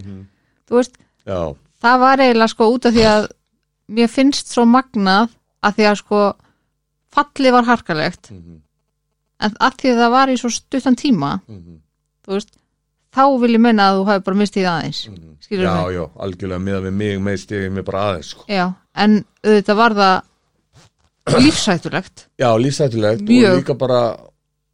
Þú 0.65 0.77
veist, 0.79 0.95
já, 1.27 1.55
það 1.83 1.99
var 1.99 2.17
eiginlega 2.23 2.49
sko 2.49 2.69
út 2.73 2.85
af 2.85 2.93
því 2.95 3.03
að 3.05 3.27
mér 3.87 4.09
finnst 4.11 4.51
svo 4.51 4.65
magnað 4.65 5.31
að 5.61 5.77
því 5.77 5.87
að 5.89 5.95
sko 6.01 6.19
fallið 7.11 7.57
var 7.57 7.65
harkalegt. 7.69 8.31
Mm 8.31 8.61
en 9.41 9.57
að 9.61 9.77
því 9.81 9.91
að 9.91 10.01
það 10.01 10.15
var 10.15 10.31
í 10.31 10.39
svo 10.39 10.51
stuttan 10.53 10.97
tíma 10.97 11.35
-hmm. 11.41 11.77
þú 12.25 12.35
veist, 12.35 12.57
þá 13.11 13.23
vil 13.43 13.53
ég 13.55 13.63
menna 13.63 13.89
að 13.89 13.99
þú 13.99 14.07
hafi 14.09 14.25
bara 14.25 14.41
mistið 14.41 14.67
aðeins 14.71 14.99
skilur 15.41 15.65
já, 15.65 15.75
mig? 15.75 15.95
já, 15.95 16.03
algjörlega 16.25 16.65
með 16.65 16.81
við 16.87 16.97
mig 17.03 17.21
með 17.27 17.39
stigið 17.45 17.71
mig 17.71 17.85
bara 17.85 18.03
aðeins 18.09 18.33
sko. 18.33 18.45
Já, 18.47 18.65
en 18.95 19.23
auðvitað 19.43 19.79
var 19.81 19.95
það 20.01 21.41
lífsættulegt 21.45 22.27
já, 22.43 22.49
lífsættulegt 22.57 23.21
og 23.21 23.57
líka 23.57 23.77
bara 23.77 24.01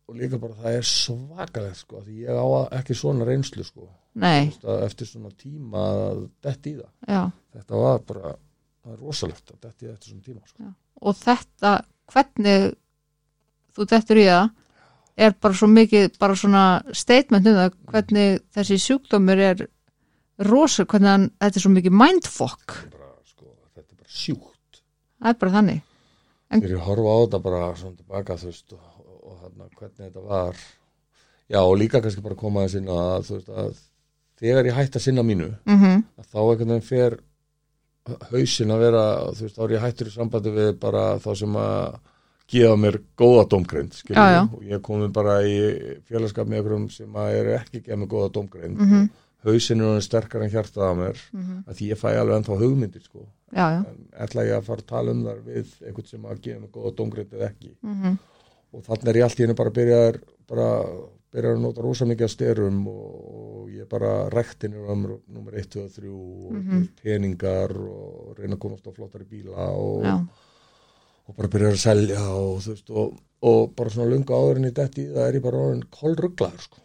og 0.07 0.15
líka 0.15 0.39
bara 0.39 0.53
það 0.63 0.73
er 0.79 0.83
svakalegt 0.87 1.77
sko, 1.77 2.01
því 2.01 2.27
ég 2.27 2.35
á 2.35 2.47
ekki 2.79 2.95
svona 2.95 3.25
reynslu 3.27 3.63
sko, 3.63 3.89
Nei, 4.17 4.49
Þú 4.49 4.75
eftir 4.81 5.05
svona 5.05 5.29
tíma 5.37 5.77
að 5.77 6.21
detti 6.41 6.71
í 6.71 6.77
það. 6.79 6.89
Já, 7.05 7.19
þetta 7.53 7.81
var 7.83 7.99
bara, 8.01 8.31
það 8.87 8.95
er 8.95 9.03
rosalegt 9.03 9.51
að 9.51 9.57
í 9.57 9.87
það 9.87 9.93
eftir 9.93 10.11
svona 10.11 10.27
tíma 10.27 10.47
sko. 10.47 10.69
og 11.01 11.19
þetta 11.19 11.73
hvernig 12.13 12.67
þú 13.77 13.87
dettur 13.91 14.21
í 14.21 14.27
það 14.27 14.49
er 15.17 15.33
bara 15.41 15.57
svo 15.57 15.67
mikið, 15.71 16.11
bara 16.21 16.37
svona 16.37 16.63
statement 16.93 17.49
um 17.49 17.57
það 17.57 17.77
hvernig 17.91 18.39
þessi 18.53 18.77
sjúkdómur 18.83 19.41
er 19.41 19.65
rosa, 20.45 20.85
hvernig 20.85 21.09
hann, 21.09 21.27
þetta 21.41 21.57
er 21.59 21.65
svo 21.65 21.71
mikið 21.73 21.95
mindfuck, 21.97 22.75
bara, 22.93 23.09
sko, 23.25 23.47
þetta 23.73 23.81
er 23.81 23.97
bara 23.97 24.17
sjúkt. 24.19 24.81
Það 25.17 25.31
er 25.31 25.39
bara 25.41 25.53
þannig. 25.55 25.79
En- 26.53 26.61
ég 26.63 26.85
horfa 26.85 27.09
á 27.09 27.17
þetta 27.23 27.39
bara 27.47 27.61
svona 27.75 27.97
tilbaka 27.97 28.37
þú 28.37 28.51
veist 28.51 28.75
og, 28.77 28.83
og, 29.01 29.15
og 29.17 29.39
þarna, 29.41 29.69
hvernig 29.79 30.03
þetta 30.05 30.25
var. 30.27 30.61
Já 31.49 31.59
og 31.63 31.77
líka 31.79 32.01
kannski 32.03 32.21
bara 32.21 32.37
koma 32.37 32.67
þess 32.67 32.77
inn 32.81 32.91
að 32.93 33.25
þú 33.27 33.39
veist 33.39 33.49
að 33.49 33.81
þegar 34.37 34.69
ég 34.69 34.77
hætti 34.77 34.99
að 34.99 35.05
sinna 35.07 35.23
mínu 35.25 35.49
mm 35.65 36.03
að 36.19 36.29
þá 36.29 36.39
einhvern 36.43 36.73
veginn 36.75 36.87
fer 36.91 37.17
hausin 38.31 38.71
að 38.73 38.79
vera 38.85 39.03
þú 39.35 39.41
veist 39.47 39.57
ég 39.77 39.81
hættur 39.83 40.07
í 40.07 40.13
sambandi 40.15 40.53
við 40.55 40.73
bara 40.79 41.17
þá 41.23 41.29
sem 41.37 41.55
að 41.61 41.99
gefa 42.47 42.75
mér 42.79 42.97
góða 43.19 43.45
við. 44.37 44.43
og 44.55 44.61
ég 44.63 44.81
komi 44.81 45.07
bara 45.11 45.41
í 45.43 45.55
félagskap 46.07 46.47
með 46.47 46.61
einhverjum 46.61 46.89
sem 46.91 47.13
að 47.19 47.33
eru 47.41 47.55
ekki 47.57 47.81
að 47.81 47.85
gefa 47.89 47.97
mér 48.03 48.07
góða 48.13 48.29
dómgreind 48.37 48.77
Mhm. 48.79 49.09
hausin 49.47 49.81
er 49.81 50.01
sterkar 50.01 50.41
en 50.43 50.49
hjartað 50.51 50.87
á 50.87 50.93
mér 50.95 51.17
Mhm. 51.33 51.63
að 51.67 51.75
því 51.75 51.91
ég 51.91 51.99
fæ 51.99 52.07
alveg 52.19 52.37
ennþá 52.41 52.57
hugmyndir 52.61 53.03
sko 53.03 53.19
já, 53.53 53.65
já, 53.75 53.85
en 53.89 54.07
ætla 54.27 54.45
ég 54.47 54.57
að 54.57 54.63
fara 54.63 54.81
að 54.81 54.87
tala 54.87 55.11
um 55.11 55.23
þar 55.23 55.39
við 55.45 55.67
einhvern 55.87 56.07
sem 56.07 56.21
að 56.23 56.41
gefa 56.41 56.59
mig 56.61 56.71
góða 56.71 56.95
dómgreind 56.95 57.31
eða 57.33 57.49
ekki 57.51 57.71
mm 57.83 58.17
og 58.73 58.83
þannig 58.83 59.07
er 59.07 59.13
ég 59.15 59.23
allt 59.23 59.39
í 59.39 59.43
hennu 59.43 59.55
bara 59.55 59.69
byrjaðar 59.71 60.17
bara 60.47 60.69
byrjaðar 61.37 61.57
að 61.59 61.63
nota 61.67 61.85
rosa 61.85 62.07
mikið 62.09 62.25
að 62.27 62.33
styrum 62.33 62.81
og, 62.91 63.69
ég 63.77 63.87
bara 63.91 64.11
rektin 64.33 64.73
er 64.73 64.87
nummer 64.97 65.53
1, 65.61 65.69
2 65.75 65.83
og 65.85 65.93
3 65.95 66.09
og 66.09 66.51
Mhm. 66.57 66.83
peningar 67.03 67.71
og 67.77 68.37
reyna 68.39 68.55
að 68.57 68.59
komast 68.65 68.87
á 68.89 68.91
flottari 68.95 69.27
bíla 69.29 69.69
og, 69.77 70.05
og 71.27 71.35
bara 71.37 71.47
byrjaðar 71.53 71.77
að 71.77 71.85
selja 71.85 72.23
og 72.33 72.59
þú 72.65 72.73
veist 72.73 72.89
og, 72.89 73.19
og 73.43 73.75
bara 73.75 73.89
svona 73.93 74.09
lunga 74.11 74.33
áður 74.33 74.57
en 74.61 74.69
ég 74.71 74.75
detti 74.81 75.05
í 75.05 75.13
það 75.13 75.27
er 75.27 75.37
ég 75.39 75.43
bara 75.45 75.57
orðin 75.67 75.85
kollrugglaður 75.93 76.65
sko. 76.65 76.77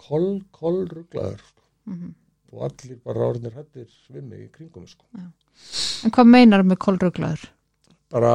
koll, 0.00 0.42
kollrugglaður 0.56 1.38
sko. 1.44 1.62
Mhm. 1.90 2.14
og 2.52 2.62
allir 2.66 2.96
bara 3.04 3.28
orðinir 3.30 3.54
hættir 3.54 3.86
svimmi 4.06 4.36
í 4.46 4.50
kringum 4.50 4.86
sko. 4.88 5.04
en 5.20 6.10
hvað 6.10 6.26
meinar 6.26 6.62
með 6.64 6.78
kolruglaður? 6.78 7.48
bara 8.10 8.34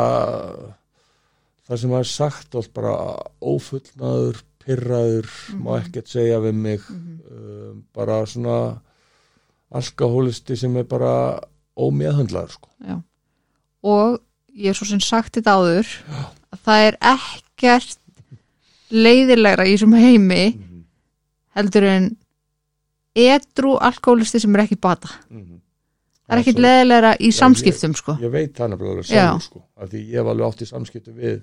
það 1.68 1.80
sem 1.82 1.92
er 1.98 2.04
sagt 2.08 2.56
allt 2.56 2.74
bara 2.74 2.94
ófullnaður, 3.42 4.44
pyrraður 4.66 5.30
má 5.62 5.76
ekkert 5.80 6.10
segja 6.10 6.40
við 6.44 6.58
mig 6.58 6.86
um, 6.90 7.84
bara 7.96 8.22
svona 8.30 8.58
alkohólisti 9.76 10.58
sem 10.60 10.76
er 10.80 10.88
bara 10.90 11.12
ómeðhandlaður 11.76 12.56
sko. 12.56 12.70
Já. 12.86 13.00
Og 13.86 14.20
ég 14.56 14.72
er 14.72 14.78
svo 14.78 14.88
sem 14.90 15.02
sagt 15.04 15.36
þetta 15.38 15.58
áður 15.60 15.90
að 16.56 16.62
það 16.66 16.86
er 16.90 16.98
ekkert 17.14 18.00
leiðilegra 18.96 19.66
í 19.68 19.76
þessum 19.76 19.98
heimi 19.98 20.44
heldur 21.56 21.88
en 21.90 22.10
edru 23.16 23.76
alkoholisti 23.80 24.42
sem 24.44 24.56
er 24.56 24.66
ekki 24.66 24.80
bata. 24.82 25.10
Mhm. 25.30 25.62
Það 26.26 26.34
er 26.36 26.42
ekkert 26.42 26.62
leiðilegra 26.64 27.12
í 27.22 27.30
Já, 27.30 27.38
samskiptum 27.38 27.94
sko. 27.96 28.16
ég 28.22 28.32
veit 28.34 28.56
það 28.58 28.80
Já. 28.82 29.04
sjálfur 29.12 29.42
sko, 29.46 29.60
af 29.78 29.90
því 29.92 30.00
ég 30.10 30.16
hef 30.18 30.32
alveg 30.32 30.48
átt 30.48 30.62
í 30.62 30.66
samskiptu 30.66 31.12
við 31.14 31.36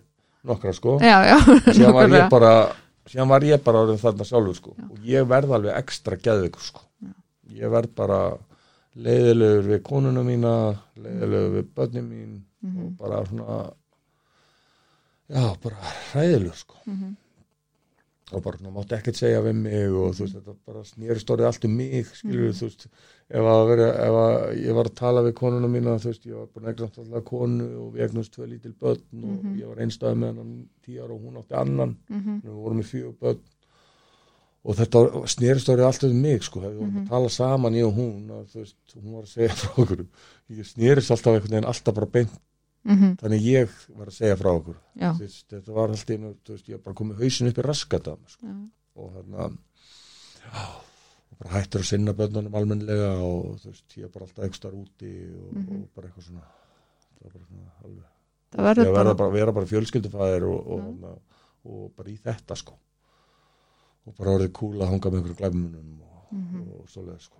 nokkra 0.42 0.72
sko 0.74 0.96
Já, 0.98 1.18
já. 1.28 1.36
síðan 1.70 1.94
var 1.94 2.08
ég 2.10 2.30
bara 2.32 2.54
síðan 3.10 3.28
var 3.28 3.40
ég 3.42 3.62
bara 3.64 3.82
orðin 3.86 3.98
þarna 4.02 4.24
sjálfur 4.28 4.54
sko. 4.56 4.76
Og 4.90 4.98
ég 5.04 5.26
verð 5.28 5.52
alveg 5.56 5.76
ekstra 5.76 6.16
geðveikur 6.16 6.60
sko. 6.62 6.80
Ég 7.52 7.70
verð 7.70 7.94
bara 7.94 8.38
leiðilegur 8.96 9.64
við 9.72 9.82
konuna 9.82 10.22
mína 10.22 10.52
leiðilegur 10.96 11.56
við 11.58 11.68
börnin 11.74 12.08
mín 12.08 12.40
Mhm. 12.62 12.84
og 12.86 12.90
bara 12.98 13.24
svona 13.26 13.72
já, 15.30 15.56
bara 15.62 15.76
hræðilegur 16.12 16.56
sko. 16.56 16.74
Mhm. 16.86 17.16
og 18.32 18.42
bara 18.42 18.56
svona 18.56 18.72
mátti 18.72 18.94
ekkert 18.96 19.16
segja 19.18 19.42
við 19.44 19.54
mig 19.60 19.90
og 19.92 20.14
þú 20.16 20.22
veist, 20.24 20.34
þetta 20.38 20.54
bara 20.66 20.82
snýrist 20.88 21.28
orðið 21.34 21.46
allt 21.46 21.64
um 21.66 21.76
mig 21.76 22.06
skilur 22.06 22.48
Mhm. 22.48 22.56
þú 22.56 22.64
veist 22.68 22.86
ef 23.32 23.46
að, 23.48 23.62
vera, 23.70 23.86
ef 24.06 24.16
að 24.22 24.34
ég 24.60 24.74
var 24.76 24.88
að 24.90 24.94
tala 24.98 25.22
við 25.24 25.34
konuna 25.38 25.68
mína 25.72 25.94
þú 26.02 26.10
veist, 26.10 26.26
ég 26.28 26.34
var 26.36 26.46
búin 26.52 26.66
að 26.66 26.72
eignast 26.74 26.98
alltaf 27.00 27.24
konu 27.30 27.68
og 27.80 27.94
við 27.94 28.02
eignast 28.06 28.34
tvö 28.36 28.48
lítil 28.50 28.74
börn 28.76 29.24
og 29.24 29.38
Mhm. 29.44 29.56
ég 29.60 29.66
var 29.70 29.80
einstæði 29.86 30.18
með 30.20 30.28
hennan 30.32 30.68
tíu 30.84 31.00
ára 31.04 31.14
og 31.16 31.22
hún 31.24 31.38
átti 31.40 31.54
annan 31.62 31.96
Mhm. 32.10 32.40
við 32.44 32.52
vorum 32.62 32.80
í 32.80 32.84
fjögur 32.90 33.16
börn 33.20 33.40
og 34.64 34.76
þetta 34.78 35.00
snýrist 35.26 35.68
orðið 35.72 35.86
allt 35.88 36.04
um 36.04 36.20
mig 36.22 36.42
sko, 36.46 36.60
við 36.60 36.76
vorum 36.78 37.00
að 37.02 37.08
tala 37.08 37.28
saman 37.28 37.74
ég 37.74 37.86
og 37.88 37.94
hún 37.96 38.28
að, 38.30 38.44
þú 38.52 38.58
veist, 38.60 38.76
hún 38.94 39.12
var 39.16 39.22
að 39.22 39.32
segja 39.32 39.56
frá 39.62 39.82
okkur 39.82 40.06
ég 40.50 40.66
snýrist 40.68 41.10
alltaf 41.10 41.32
einhvern 41.34 41.50
veginn 41.56 41.70
alltaf 41.72 41.94
bara 41.94 42.06
beint 42.06 42.38
Mhm. 42.84 43.16
þannig 43.16 43.42
ég 43.46 43.68
var 43.96 44.06
að 44.06 44.12
segja 44.18 44.36
frá 44.36 44.50
okkur 44.58 44.76
Já. 44.98 45.12
Veist, 45.18 45.48
þetta 45.48 45.72
var 45.72 45.88
alltaf 45.88 46.10
einu, 46.10 46.34
þú 46.44 46.50
veist, 46.52 46.66
ég 46.68 46.76
var 46.78 46.84
bara 46.84 46.94
komið 47.00 47.20
hausin 47.22 47.48
upp 47.48 47.58
í 47.58 47.62
raskata 47.62 48.16
sko. 48.26 48.46
Já. 48.46 48.54
og 48.96 49.12
þarna 49.14 49.38
já, 49.48 50.52
og 50.52 50.91
bara 51.42 51.54
hættur 51.58 51.82
að 51.82 51.88
sinna 51.90 52.12
börnunum 52.14 52.54
almennlega 52.54 53.10
og 53.26 53.58
þú 53.62 53.72
veist, 53.72 53.96
ég 53.98 54.06
var 54.06 54.12
bara 54.14 54.26
alltaf 54.28 54.44
ekstar 54.48 54.72
úti 54.78 55.12
og, 55.34 55.56
og 55.58 55.84
bara 55.96 56.08
eitthvað 56.08 56.26
svona 56.28 56.44
það 56.46 57.22
var 57.24 57.32
bara 57.32 57.46
svona 57.50 57.70
alveg 57.84 58.08
Það 58.52 58.58
Mhm. 58.60 58.66
verður 58.68 58.84
bara, 58.84 59.02
verða 59.02 59.16
bara, 59.16 59.30
vera 59.32 59.52
bara 59.56 59.66
fjölskyldufæðir 59.66 60.42
og, 60.44 60.66
og, 60.72 61.04
og, 61.04 61.20
og 61.64 61.92
bara 61.96 62.10
í 62.12 62.18
þetta 62.20 62.56
sko 62.60 62.74
og 64.06 64.14
bara 64.18 64.34
orðið 64.36 64.52
kúl 64.52 64.74
að 64.82 64.90
hanga 64.90 65.10
með 65.10 65.18
einhverjum 65.20 65.38
glæfumunum 65.40 66.00
og, 66.02 66.32
Mhm. 66.32 66.60
og 66.80 66.88
svoleið 66.92 67.20
sko 67.20 67.38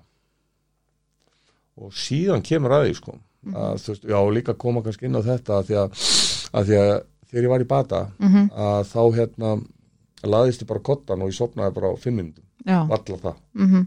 og 1.82 1.92
síðan 1.96 2.42
kemur 2.44 2.70
að 2.76 2.86
því 2.88 2.94
sko 3.00 3.18
Mhm. 3.42 3.54
að 3.58 3.74
þú 3.82 3.88
veist, 3.92 4.04
já 4.06 4.18
líka 4.32 4.54
koma 4.58 4.82
kannski 4.82 5.04
inn 5.08 5.16
á 5.18 5.22
þetta 5.22 5.52
að 5.58 5.64
því 5.66 5.74
að, 5.82 5.90
að 6.54 6.66
því 6.68 6.76
að 6.78 7.04
þegar 7.32 7.42
ég 7.42 7.48
var 7.50 7.60
í 7.60 7.68
bata 7.68 8.00
Mhm. 8.20 8.50
að 8.50 8.82
þá 8.92 9.00
hérna 9.16 9.64
laðist 10.22 10.62
ég 10.62 10.66
bara 10.68 10.80
kottan 10.80 11.22
og 11.22 11.28
ég 11.28 11.34
sopnaði 11.40 11.74
bara 11.74 11.88
á 11.90 11.96
fimm 11.98 12.16
minnum, 12.16 12.34
valla 12.88 13.18
það 13.18 13.36
Mhm. 13.54 13.86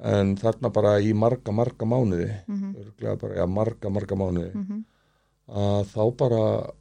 en 0.00 0.36
þarna 0.36 0.72
bara 0.72 0.98
í 1.00 1.12
marga, 1.14 1.52
marga 1.52 1.86
mánuði 1.86 2.30
Mhm. 2.48 2.74
örgulega 2.76 3.18
bara, 3.20 3.34
já, 3.34 3.46
marga, 3.46 3.90
marga 3.90 4.14
mánuði 4.16 4.54
Mhm. 4.54 4.84
að 5.48 5.84
þá 5.94 6.16
bara 6.16 6.72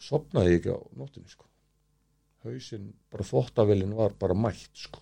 sopnaði 0.00 0.52
ég 0.52 0.60
ekki 0.60 0.70
á 0.74 0.78
nóttinni 0.98 1.28
sko 1.32 1.44
hausinn, 2.44 2.92
bara 3.10 3.24
þvóttavillin 3.24 3.94
var 3.98 4.12
bara 4.18 4.34
mætt 4.34 4.70
sko 4.78 5.00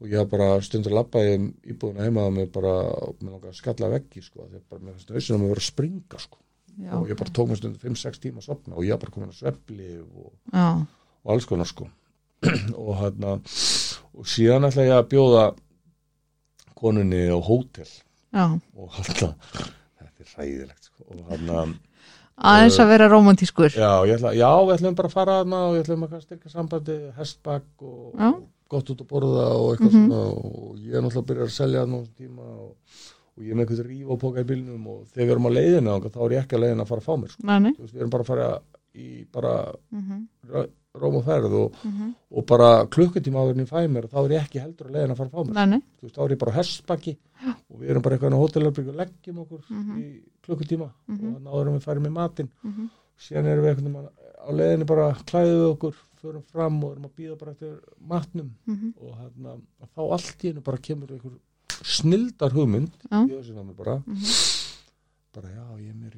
og 0.00 0.08
ég 0.08 0.28
bara 0.30 0.60
stundur 0.64 0.92
labbaði 0.96 1.36
um 1.36 1.54
íbúðuna 1.64 2.06
heima 2.06 2.24
að 2.26 2.32
mig 2.38 2.52
bara, 2.52 2.72
með 3.20 3.30
langar 3.34 3.50
að 3.52 3.60
skalla 3.60 3.90
veggi 3.92 4.22
sko, 4.24 4.46
hausinn 4.48 5.36
að 5.36 5.40
mig 5.40 5.50
verið 5.52 5.62
að 5.62 5.70
springa 5.70 6.18
sko 6.20 6.38
Já. 6.76 6.92
og 6.92 7.08
ég 7.08 7.16
bara 7.16 7.30
tók 7.30 7.48
mér 7.48 7.56
stundur 7.60 7.80
5-6 7.80 8.18
tíma 8.20 8.38
að 8.40 8.48
sopna 8.48 8.74
og 8.76 8.84
ég 8.84 8.98
bara 9.00 9.12
komin 9.12 9.28
að 9.32 9.40
svefli 9.40 10.00
og, 10.00 10.32
Já. 10.52 10.86
og 11.24 11.32
alls 11.32 11.46
konar 11.46 11.66
sko 11.68 11.88
og 12.80 12.92
hérna 13.00 13.36
og 14.16 14.26
síðan 14.28 14.68
ætla 14.68 14.84
ég 14.88 14.96
að 14.98 15.08
bjóða 15.12 15.44
konunni 16.76 17.24
á 17.32 17.38
hótel 17.40 17.88
já, 17.88 18.44
og 18.76 18.90
hann 18.92 19.06
þetta 19.08 19.30
er 20.20 20.32
hræðilegt 20.34 20.88
sko. 20.90 21.04
og 21.08 21.30
hann 21.30 21.74
aðeins 22.36 22.76
að 22.82 22.90
vera 22.92 23.08
romantískur 23.08 23.72
Já, 23.72 23.90
ég 24.04 24.18
ætla, 24.18 24.34
já, 24.36 24.50
við 24.68 24.74
ætlum 24.76 24.96
bara 24.98 25.08
að 25.08 25.16
fara 25.16 25.38
þarna 25.40 25.60
og 25.70 25.76
ég 25.78 25.84
ætlum 25.86 26.04
að 26.06 26.20
styrka 26.26 26.52
sambandi 26.52 26.96
hestbakk 27.16 27.84
og 27.88 28.20
Já. 28.20 28.30
gott 28.68 28.90
út 28.92 29.00
að 29.04 29.08
borða 29.12 29.46
og 29.56 29.68
eitthvað 29.72 29.92
Mhm. 29.92 30.06
svona 30.06 30.22
og 30.36 30.76
ég 30.84 30.94
er 30.98 31.02
náttúrulega 31.06 31.22
að 31.24 31.28
byrja 31.30 31.46
að 31.46 31.54
selja 31.56 31.84
tíma 32.18 32.42
og, 32.44 32.70
og 33.36 33.42
ég 33.44 33.50
er 33.50 33.56
með 33.56 33.64
eitthvað 33.66 33.88
ríf 33.88 34.10
og 34.12 34.20
póka 34.20 34.42
í 34.44 34.48
bílnum 34.50 34.86
og 34.92 35.06
þegar 35.14 35.26
við 35.26 35.32
erum 35.36 35.46
á 35.48 35.50
þangað, 35.96 36.12
þá 36.16 36.20
er 36.26 36.32
ég 36.36 36.42
ekki 36.44 36.56
að 36.56 36.62
leiðina 36.66 36.82
að 36.84 36.88
fara 36.92 37.00
að 37.00 37.08
fá 37.08 37.14
mér 37.22 37.30
sko. 37.32 37.42
Veist, 37.80 37.94
við 37.94 38.00
erum 38.00 38.10
bara 38.10 38.22
að 38.26 38.30
fara 38.32 38.48
í 38.96 39.08
bara 39.32 39.54
mhm, 39.92 40.20
rá- 40.52 40.68
róm 41.00 41.16
og 41.20 41.24
ferð 41.26 41.52
og, 41.60 41.76
mhm, 41.84 42.10
og 42.36 42.46
bara 42.46 42.70
klukkutíma 42.86 43.38
áður 43.42 43.54
en 43.56 43.64
ég 43.64 43.70
fæ 43.70 43.80
mér 43.88 44.08
þá 44.12 44.18
er 44.24 44.34
ég 44.36 44.42
ekki 44.46 44.60
heldur 44.62 44.86
að 44.88 44.92
leiðina 44.96 45.12
að 45.14 45.20
fara 45.20 45.28
að 45.28 45.34
fá 45.36 45.44
mér. 45.46 45.54
Næni 45.60 45.78
Þú 46.00 46.02
veist, 46.06 46.16
þá 46.16 46.22
er 46.26 46.34
ég 46.34 46.38
bara 46.42 46.52
á 46.52 46.58
hestbakki 46.58 47.16
og 47.70 47.80
við 47.80 47.90
erum 47.90 48.02
bara 48.02 48.16
eitthvað 48.16 48.36
á 48.36 48.42
hótelherbygg 48.42 48.88
og 48.88 48.96
leggjum 49.00 49.38
okkur 49.44 49.62
Mhm. 49.70 49.98
í 50.00 50.06
klukkutíma 50.46 50.88
Mhm. 51.08 51.26
og 51.26 51.34
þannig 51.36 51.52
áður 51.52 51.68
en 51.68 51.78
við 51.78 51.84
færum 51.86 52.06
í 52.06 52.12
matinn. 52.12 52.48
Mhm, 52.64 52.90
síðan 53.18 53.46
erum 53.46 53.64
við 53.64 53.74
veginn 53.76 54.08
á 54.46 54.50
leiðinni 54.52 54.86
bara 54.86 55.12
klæðum 55.26 55.60
við 55.62 55.72
okkur, 55.76 55.94
förum 56.22 56.42
fram 56.44 56.84
og 56.84 56.92
erum 56.92 57.04
að 57.04 57.14
býða 57.18 57.38
bara 57.38 57.50
eftir 57.52 57.80
matnum. 58.00 58.50
Mhm, 58.66 58.94
og 59.00 59.14
hérna, 59.18 59.60
þá 59.94 60.00
allt 60.12 60.38
í 60.44 60.48
hennu 60.52 60.62
bara 60.62 60.78
kemur 60.78 61.08
einhver 61.12 61.38
snildar 61.82 62.50
hugmynd 62.52 62.90
í 63.12 63.28
þessu 63.30 63.52
námi 63.54 63.74
bara. 63.76 64.02
Mhm, 64.06 64.24
bara 65.34 65.48
já, 65.48 65.64
ég 65.78 65.90
er 65.90 65.94
með 65.94 66.12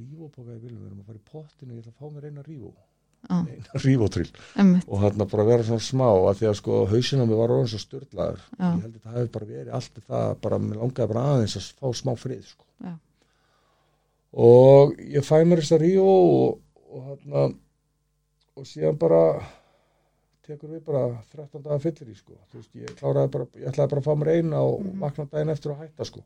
bílum 0.63 0.81
við 0.81 0.87
erum 0.87 1.01
að 1.03 1.07
fara 1.07 1.19
í 1.19 1.27
pottinu 1.33 1.73
og 1.73 1.77
ég 1.79 1.83
ætla 1.83 1.93
að 1.93 1.99
fá 1.99 2.07
mér 2.15 2.25
eina 2.29 2.43
rífó 2.43 2.73
já, 3.19 3.39
emmitt, 4.63 4.87
og 4.89 5.01
hérna 5.03 5.27
bara 5.31 5.45
vera 5.49 5.67
svona 5.67 5.83
smá 5.85 6.07
að 6.09 6.39
því 6.39 6.47
að 6.51 6.55
sko 6.61 6.79
hausinn 6.93 7.21
á 7.21 7.27
mig 7.27 7.37
var 7.41 7.51
orðin 7.57 7.69
svo 7.73 7.81
styrlaður 7.83 8.41
Já. 8.59 8.69
ég 8.69 8.83
held 8.85 8.95
að 8.95 9.03
það 9.05 9.17
hefði 9.19 9.33
bara 9.37 9.49
verið 9.53 9.75
allt 9.79 10.01
það 10.09 10.35
bara, 10.47 10.59
mér 10.59 10.81
langaði 10.83 11.09
bara 11.13 11.25
aðeins 11.35 11.57
að 11.59 11.69
fá 11.83 11.87
smá 12.03 12.13
frið 12.17 12.45
sko. 12.53 12.65
Já. 12.85 12.93
og 14.49 14.95
ég 15.01 15.25
fæ 15.27 15.37
mér 15.49 15.63
þess 15.65 15.73
að 15.77 15.83
rífó 15.85 16.13
og, 16.15 16.61
og 16.93 17.07
hérna 17.09 17.45
og 18.59 18.67
síðan 18.69 18.99
bara 19.01 19.23
tekur 20.49 20.71
við 20.73 20.81
bara 20.87 21.03
13 21.35 21.63
dagar 21.63 21.83
fyllir 21.85 22.09
í 22.11 22.17
sko. 22.17 22.33
Veist, 22.55 22.71
ég 22.75 22.95
bara, 23.03 23.27
ég 23.61 23.69
ætlaði 23.69 23.91
bara 23.93 24.01
að 24.01 24.07
fá 24.09 24.15
mér 24.17 24.31
eina 24.39 24.63
og 24.65 24.81
Mhm. 24.81 24.99
vakna 25.03 25.27
daginn 25.31 25.51
eftir 25.53 25.73
að 25.75 25.83
hætta 25.85 26.05
sko. 26.09 26.23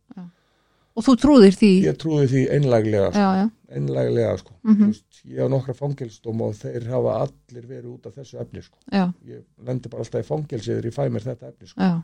Og 0.96 1.06
þú 1.06 1.14
trúðir 1.22 1.56
því 1.56 1.72
ég 1.86 1.98
trúði 2.00 2.26
því 2.32 2.42
einlæglega 2.56 3.10
sko. 3.12 3.20
já, 3.22 3.30
já, 3.42 3.46
einlæglega 3.76 4.32
sko. 4.40 4.54
Mhm. 4.62 4.80
Þú 4.82 4.86
veist, 4.92 5.20
ég 5.24 5.38
á 5.40 5.46
nokkra 5.52 5.74
fangelsdóm 5.78 6.42
og 6.46 6.56
þeir 6.58 6.88
hafa 6.92 7.14
allir 7.26 7.68
verið 7.68 7.92
út 7.94 8.06
af 8.10 8.16
þessu 8.18 8.40
efni 8.42 8.62
sko. 8.62 8.78
já, 8.92 9.04
ég 9.28 9.44
lendi 9.66 9.88
bara 9.88 10.04
alltaf 10.04 10.24
í 10.24 10.28
fangelsi 10.28 10.72
þegar 10.72 10.90
ég 10.90 10.98
fæ 10.98 11.04
mér 11.08 11.28
þetta 11.30 11.48
efni 11.52 11.68
sko. 11.68 11.80
já 11.80 12.02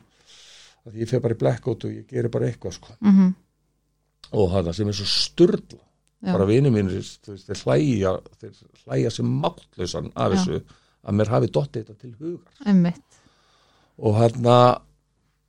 því 0.88 1.02
ég 1.04 1.10
fer 1.10 1.20
bara 1.20 1.34
í 1.34 1.38
blackout 1.42 1.84
og 1.84 1.92
ég 1.92 2.06
gerir 2.08 2.32
bara 2.32 2.48
eitthvað 2.48 2.78
sko. 2.78 2.96
mhm, 3.00 3.34
og 4.32 4.50
það 4.52 4.72
sem 4.76 4.88
er 4.88 4.98
svo 4.98 5.08
styrla 5.08 5.80
já, 6.22 6.32
bara 6.32 6.48
vinið 6.48 6.92
veist, 6.92 7.28
þeir 7.28 7.62
hlæja 7.64 8.12
þeir 8.40 8.54
hlæja 8.84 9.10
sem 9.14 9.26
máttlausan 9.42 10.12
af 10.16 10.34
þessu 10.34 10.60
að 11.04 11.18
mér 11.20 11.32
hafi 11.32 11.50
dottið 11.54 11.84
þetta 11.84 12.00
til 12.00 12.14
hugar 12.18 12.72
emmitt 12.72 13.20
og 13.98 14.18
hérna 14.18 14.56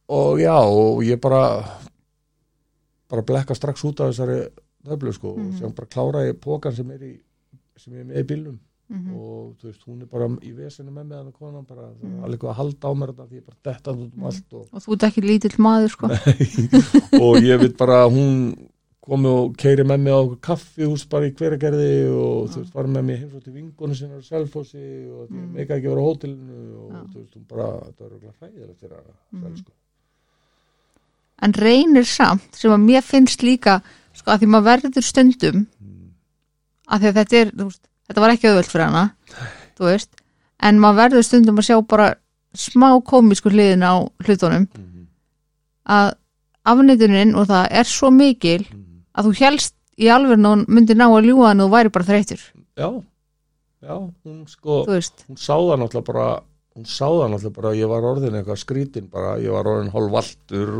og 0.10 0.40
já, 0.42 0.56
og 0.58 1.04
ég 1.06 1.20
bara 1.22 1.44
bara 3.10 3.22
blekka 3.26 3.56
strax 3.56 3.84
út 3.84 4.00
af 4.00 4.14
þessari 4.14 4.50
töflu 4.86 5.12
sko, 5.14 5.36
Mhm. 5.36 5.48
og 5.48 5.54
sem 5.60 5.72
bara 5.76 5.88
klára 5.88 6.26
ég 6.32 6.40
pókan 6.40 6.76
sem 6.76 6.90
er 6.92 7.00
í 7.04 7.20
sem 7.78 7.94
er 7.94 8.04
með 8.06 8.18
í 8.24 8.24
bílnum 8.24 8.58
mhm, 8.90 9.14
og 9.16 9.56
þú 9.60 9.64
veist, 9.70 9.84
hún 9.88 10.02
er 10.02 10.06
bara 10.06 10.28
í 10.42 10.52
vesinu 10.56 10.92
með 10.92 11.06
með 11.10 11.16
hann 11.24 11.32
konan 11.32 11.66
bara, 11.68 11.82
það 11.82 12.04
Mhm. 12.04 12.18
er 12.20 12.24
alveg 12.26 12.40
eitthvað 12.40 12.52
að 12.52 12.60
halda 12.62 12.88
á 12.88 12.92
mér 12.96 13.08
þetta 13.14 13.28
því 13.30 13.36
ég 13.40 13.46
bara 13.46 13.58
detta 13.74 13.92
út 13.92 14.14
um 14.18 14.24
allt 14.26 14.54
og, 14.54 14.68
og 14.74 14.82
þú 14.82 14.94
ert 14.94 15.04
ekki 15.10 15.22
lítill 15.28 15.58
maður 15.60 15.90
sko 15.90 16.08
og 17.24 17.36
ég 17.44 17.60
veit 17.60 17.78
bara 17.78 18.06
hún 18.10 18.56
komi 19.10 19.26
og 19.28 19.56
keiri 19.58 19.84
með 19.88 20.00
mig 20.06 20.14
á 20.14 20.22
kaffihús 20.40 21.06
bara 21.10 21.26
í 21.30 21.34
hveragerði 21.34 22.12
og 22.14 22.50
þú 22.52 22.58
veist, 22.62 22.74
var 22.76 22.86
með 22.86 23.04
mig 23.06 23.20
heimsótt 23.24 23.48
í 23.50 23.54
vingunum 23.56 23.96
sinna 23.98 24.20
á 24.20 24.22
Selfossi 24.22 24.84
og 25.10 25.30
því 25.30 25.34
Mm. 25.40 25.54
mm. 25.54 25.58
ekki 25.64 25.74
að 25.74 25.82
vera 25.90 26.02
á 26.04 26.08
hótelinu 26.08 26.60
og 26.78 26.92
Já. 26.94 27.02
þú 27.10 27.16
veist, 27.20 27.34
hún 27.36 27.46
bara, 27.50 27.68
það 27.98 28.06
er 28.06 28.34
hræðilegt 28.40 28.80
þegar 28.84 29.00
að 29.00 29.14
Mhm. 29.34 29.46
mm. 29.48 29.58
sko. 29.58 29.72
En 31.42 31.54
reynir 31.54 32.06
samt 32.06 32.56
sem 32.56 32.72
að 32.72 32.84
mér 32.86 33.02
finnst 33.06 33.44
líka 33.44 33.80
sko 34.14 34.32
að 34.34 34.42
því 34.44 34.48
maður 34.54 34.68
verður 34.70 35.06
stundum 35.08 35.68
að 36.90 37.00
því 37.04 37.08
að 37.12 37.18
þetta 37.20 37.38
er, 37.44 37.52
veist, 37.64 37.84
þetta 38.10 38.22
var 38.24 38.34
ekki 38.34 38.50
auðvöld 38.50 38.72
fyrir 38.72 38.86
hana 38.90 39.04
veist, 39.80 40.10
en 40.60 40.80
maður 40.82 40.98
verður 41.04 41.24
stundum 41.28 41.62
að 41.62 41.68
sjá 41.70 41.78
bara 41.88 42.08
smá 42.58 42.90
komísku 43.06 43.52
hliðin 43.54 43.86
á 43.86 43.94
hlutunum 44.26 44.68
Mm. 44.74 45.06
að 45.90 46.14
afnýtunin 46.70 47.36
og 47.38 47.48
það 47.50 47.68
er 47.72 47.84
svo 47.88 48.10
mikil 48.12 48.66
Mm. 48.70 49.04
að 49.16 49.26
þú 49.30 49.34
helst 49.40 49.76
í 49.98 50.10
alveg 50.12 50.46
og 50.46 50.66
myndi 50.68 50.96
ná 50.96 51.06
að 51.08 51.26
hann 51.46 51.62
og 51.62 51.70
þú 51.70 51.74
væri 51.74 51.90
bara 51.90 52.06
þreytur 52.06 52.42
já, 52.78 52.90
já, 53.84 53.96
hún 54.26 54.48
sko 54.48 54.86
hún 54.86 55.38
sá 55.38 55.56
það 55.56 55.78
náttúrulega 55.80 56.06
bara 56.14 56.28
hún 56.80 56.88
sá 56.88 57.06
það 57.06 57.34
náttúrulega 57.34 57.56
bara 57.60 57.72
að 57.74 57.80
ég 57.82 57.92
var 57.92 58.08
orðin 58.10 58.40
eitthvað 58.40 58.62
skrítin 58.64 59.10
bara, 59.12 59.36
ég 59.44 59.52
var 59.52 59.68
orðin 59.68 59.92
hálfvaltur 59.94 60.72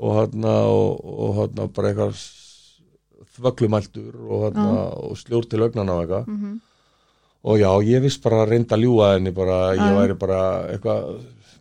og 0.00 0.16
hérna 0.16 0.54
og, 0.72 1.04
og 1.04 1.34
hérna 1.42 1.68
bara 1.76 1.92
eitthvað 1.92 2.24
þvöglumæltur 3.36 4.16
og 4.26 4.46
hérna 4.48 4.66
og 5.04 5.16
sljór 5.20 5.46
til 5.48 5.62
augnana 5.64 5.96
og 5.98 6.04
eitthvað. 6.06 6.34
Mm 6.34 6.58
og 7.40 7.56
já, 7.56 7.70
ég 7.88 8.02
viss 8.04 8.18
bara 8.20 8.42
að 8.42 8.50
reynda 8.52 8.76
að 8.76 8.82
ljúga 8.84 9.06
henni 9.14 9.30
bara, 9.32 9.54
ég 9.72 9.94
væri 9.96 10.16
bara 10.20 10.40
eitthvað 10.74 11.06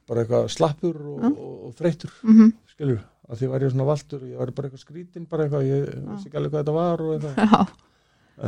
bara 0.09 0.23
eitthvað 0.25 0.49
slappur 0.51 0.97
og, 0.97 1.21
og, 1.29 1.53
og 1.69 1.77
þreytur, 1.77 2.11
mm 2.25 2.49
skilur 2.73 2.99
að 3.29 3.39
því 3.39 3.47
væri 3.53 3.67
ég 3.67 3.71
svona 3.71 3.85
valtur 3.87 4.25
ég 4.27 4.41
væri 4.41 4.55
bara 4.57 4.67
eitthvað 4.67 4.83
skrítin 4.83 5.27
bara 5.29 5.45
eitthvað, 5.45 5.69
ég 5.69 5.85
vissi 6.09 6.27
ekki 6.27 6.39
alveg 6.41 6.51
hvað 6.51 6.65
þetta 6.65 6.75
var 6.75 7.03
og 7.05 7.13
eitthvað, 7.15 7.73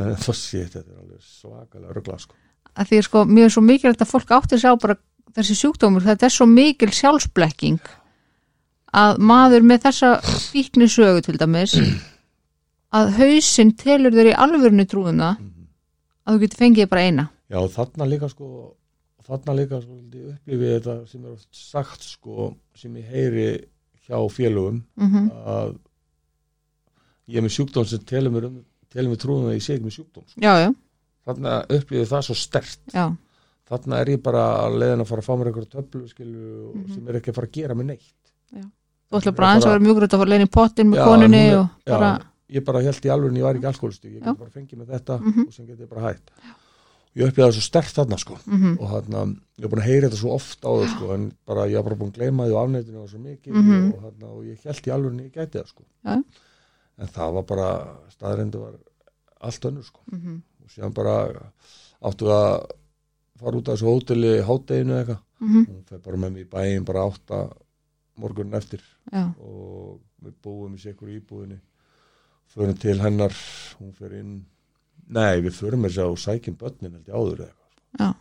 en 0.02 0.20
það 0.26 0.38
sé 0.42 0.62
þetta 0.66 0.92
er 0.92 1.00
alveg 1.06 1.26
svakalega 1.30 1.96
rögla 1.96 2.18
sko 2.20 2.36
að 2.78 2.92
því 2.92 3.00
sko, 3.06 3.24
mér 3.28 3.48
er 3.48 3.54
svo 3.54 3.64
mikilvægt 3.64 4.04
að 4.04 4.12
fólk 4.12 4.34
átti 4.36 4.58
sig 4.60 4.72
á 4.72 4.76
bara 4.80 4.98
þessi 5.36 5.56
sjúkdómur, 5.58 6.04
þetta 6.04 6.28
er 6.28 6.34
svo 6.34 6.46
mikil 6.48 6.90
sjálfsblekking 6.92 7.80
að 8.92 9.22
maður 9.24 9.64
með 9.64 9.86
þessa 9.86 10.12
fíkni 10.52 10.88
sögu 10.92 11.24
til 11.24 11.38
dæmis 11.40 11.76
að 12.96 13.14
hausinn 13.18 13.72
telur 13.80 14.14
þér 14.14 14.32
í 14.32 14.38
alvörinu 14.44 14.86
trúðuna 14.88 15.34
að 16.22 16.36
þú 16.36 16.42
getur 16.44 16.60
fengið 16.60 16.90
bara 16.92 17.06
eina. 17.08 17.24
Já, 17.52 17.58
þarna 17.72 18.08
líka 18.08 18.28
sko 18.30 18.48
þarna 19.26 19.54
líka 19.56 19.80
sko 19.82 19.96
upplifið 19.96 20.74
þetta 20.74 20.96
sem 21.08 21.24
er 21.24 21.32
oft 21.32 21.48
sagt 21.56 22.04
sko 22.06 22.52
sem 22.78 22.94
ég 22.98 23.12
heyri 23.12 23.48
hjá 24.06 24.18
félögum 24.32 24.82
mm 24.98 25.30
að 25.52 25.74
ég 27.30 27.38
er 27.38 27.44
með 27.46 27.54
sjúkdóm 27.54 27.86
sem 27.88 28.02
telur 28.08 28.32
mér, 28.34 28.48
um, 28.48 28.56
telur 28.92 29.12
mér 29.12 29.20
trúðum 29.22 29.50
að 29.50 29.56
ég 29.56 29.64
sé 29.64 29.76
ekki 29.76 29.86
með 29.86 29.94
sjúkdóm 29.96 30.24
sko. 30.26 30.40
já, 30.42 30.52
já, 30.58 30.68
þarna 31.26 31.56
upplifið 31.68 32.08
það 32.12 32.22
svo 32.28 32.34
stert 32.34 32.78
já, 32.94 33.04
þarna 33.68 34.00
er 34.00 34.06
ég 34.16 34.22
bara 34.22 34.42
að 34.66 34.78
leiðin 34.82 35.00
að 35.04 35.06
fara 35.12 35.20
að 35.22 35.28
fá 35.28 35.34
mér 35.38 35.46
einhverja 35.52 35.70
töflu 35.76 36.08
skilu 36.08 36.72
Mhm. 36.74 36.94
sem 36.94 37.08
er 37.08 37.14
ekki 37.20 37.30
að 37.30 37.34
fara 37.34 37.46
að 37.46 37.52
gera 37.52 37.74
mig 37.74 37.86
neitt 37.86 38.32
þú 39.12 39.20
ætla 39.20 39.32
bara 39.36 39.48
aðeins 39.52 39.66
að 39.66 39.72
vera 39.74 39.84
mjúkur 39.86 40.02
út 40.08 40.14
að 40.14 40.18
fara 40.22 40.30
lein 40.32 40.46
í 40.46 40.50
pottin 40.50 40.88
með 40.90 40.96
Já, 40.96 41.04
konunni 41.04 41.44
og 41.54 41.68
bara, 41.86 42.10
já, 42.18 42.56
ég 42.58 42.64
bara 42.64 42.80
held 42.82 43.04
í 43.06 43.10
alveg 43.12 43.36
ég 43.36 43.42
var 43.42 43.54
ekki 43.54 43.66
alkoholisti, 43.70 44.08
ég 44.08 44.20
Já. 44.22 44.24
get 44.24 44.38
bara 44.38 44.50
fengið 44.50 44.78
með 44.82 44.88
þetta 44.96 45.20
Mhm. 45.20 45.46
og 45.46 45.52
sem 45.52 45.66
get 45.66 45.78
ég 45.80 45.88
bara 45.88 46.00
hætt 46.12 46.30
ég 47.14 47.28
upplifið 47.28 47.44
það 47.44 47.52
svo 47.52 47.60
stert 47.62 47.92
þarna 47.94 48.18
sko 48.18 48.38
mm 48.46 48.78
og 48.80 48.88
þarna, 48.88 49.36
ég 49.58 49.64
er 49.64 49.68
búin 49.68 49.82
að 49.82 49.88
heyra 49.90 50.08
þetta 50.08 50.16
svo 50.22 50.30
oft 50.32 50.60
áður 50.64 50.88
sko, 50.96 51.12
en 51.14 51.32
bara 51.46 51.66
ég 51.68 51.76
er 51.78 51.82
bara 51.82 51.94
búin 51.96 52.10
að 52.10 52.16
gleyma 52.18 52.46
því 52.48 52.54
á 52.56 52.60
afnættinu 52.64 53.02
og 53.02 53.08
svo 53.10 53.18
mikið 53.20 53.52
Mhm. 53.52 53.92
og, 53.92 54.00
þarna, 54.02 54.26
og 54.32 54.44
ég 54.44 54.58
held 54.64 54.82
í 54.82 54.90
alveg 54.92 55.20
ég 55.20 55.32
gæti 55.32 55.58
það 55.60 55.66
sko 55.68 55.82
Já. 56.04 56.24
en 56.98 57.06
það 57.08 57.32
var 57.34 57.42
bara 57.42 57.68
staðrendu 58.10 58.58
var 58.60 58.72
allt 59.42 59.60
önnur 59.60 59.84
sko 59.84 60.00
-hmm. 60.10 60.40
Og 60.62 60.70
síðan 60.72 60.94
bara 60.96 61.16
áttu 62.02 62.30
að 62.32 62.70
fara 63.42 63.58
út 63.58 63.68
af 63.68 63.76
þessu 63.76 63.90
hóteli 63.90 64.32
hátteginu 64.46 64.96
eitthvað, 64.98 65.20
Mm 65.42 65.64
hún 65.66 65.82
fer 65.88 65.98
bara 65.98 66.16
með 66.16 66.30
mig 66.32 66.44
í 66.44 66.50
bæin 66.50 66.84
bara 66.86 67.02
átta 67.08 67.38
morgunin 68.22 68.54
eftir. 68.54 68.82
Já, 69.10 69.24
og 69.42 70.00
við 70.22 70.34
búum 70.44 70.74
í 70.76 70.78
sikur 70.78 71.10
íbúðinni. 71.10 71.58
Förum 72.52 72.78
til 72.78 73.00
hennar 73.00 73.34
hún 73.80 73.92
fer 73.96 74.14
inn. 74.20 74.44
Nei, 75.08 75.40
við 75.40 75.56
förum 75.56 75.82
þess 75.88 75.98
að 75.98 76.18
sækjum 76.22 76.58
börnin 76.60 76.94
held 76.94 77.08
ég 77.08 77.16
áður 77.16 77.40
eða 77.40 77.48
eitthvað. 77.48 78.18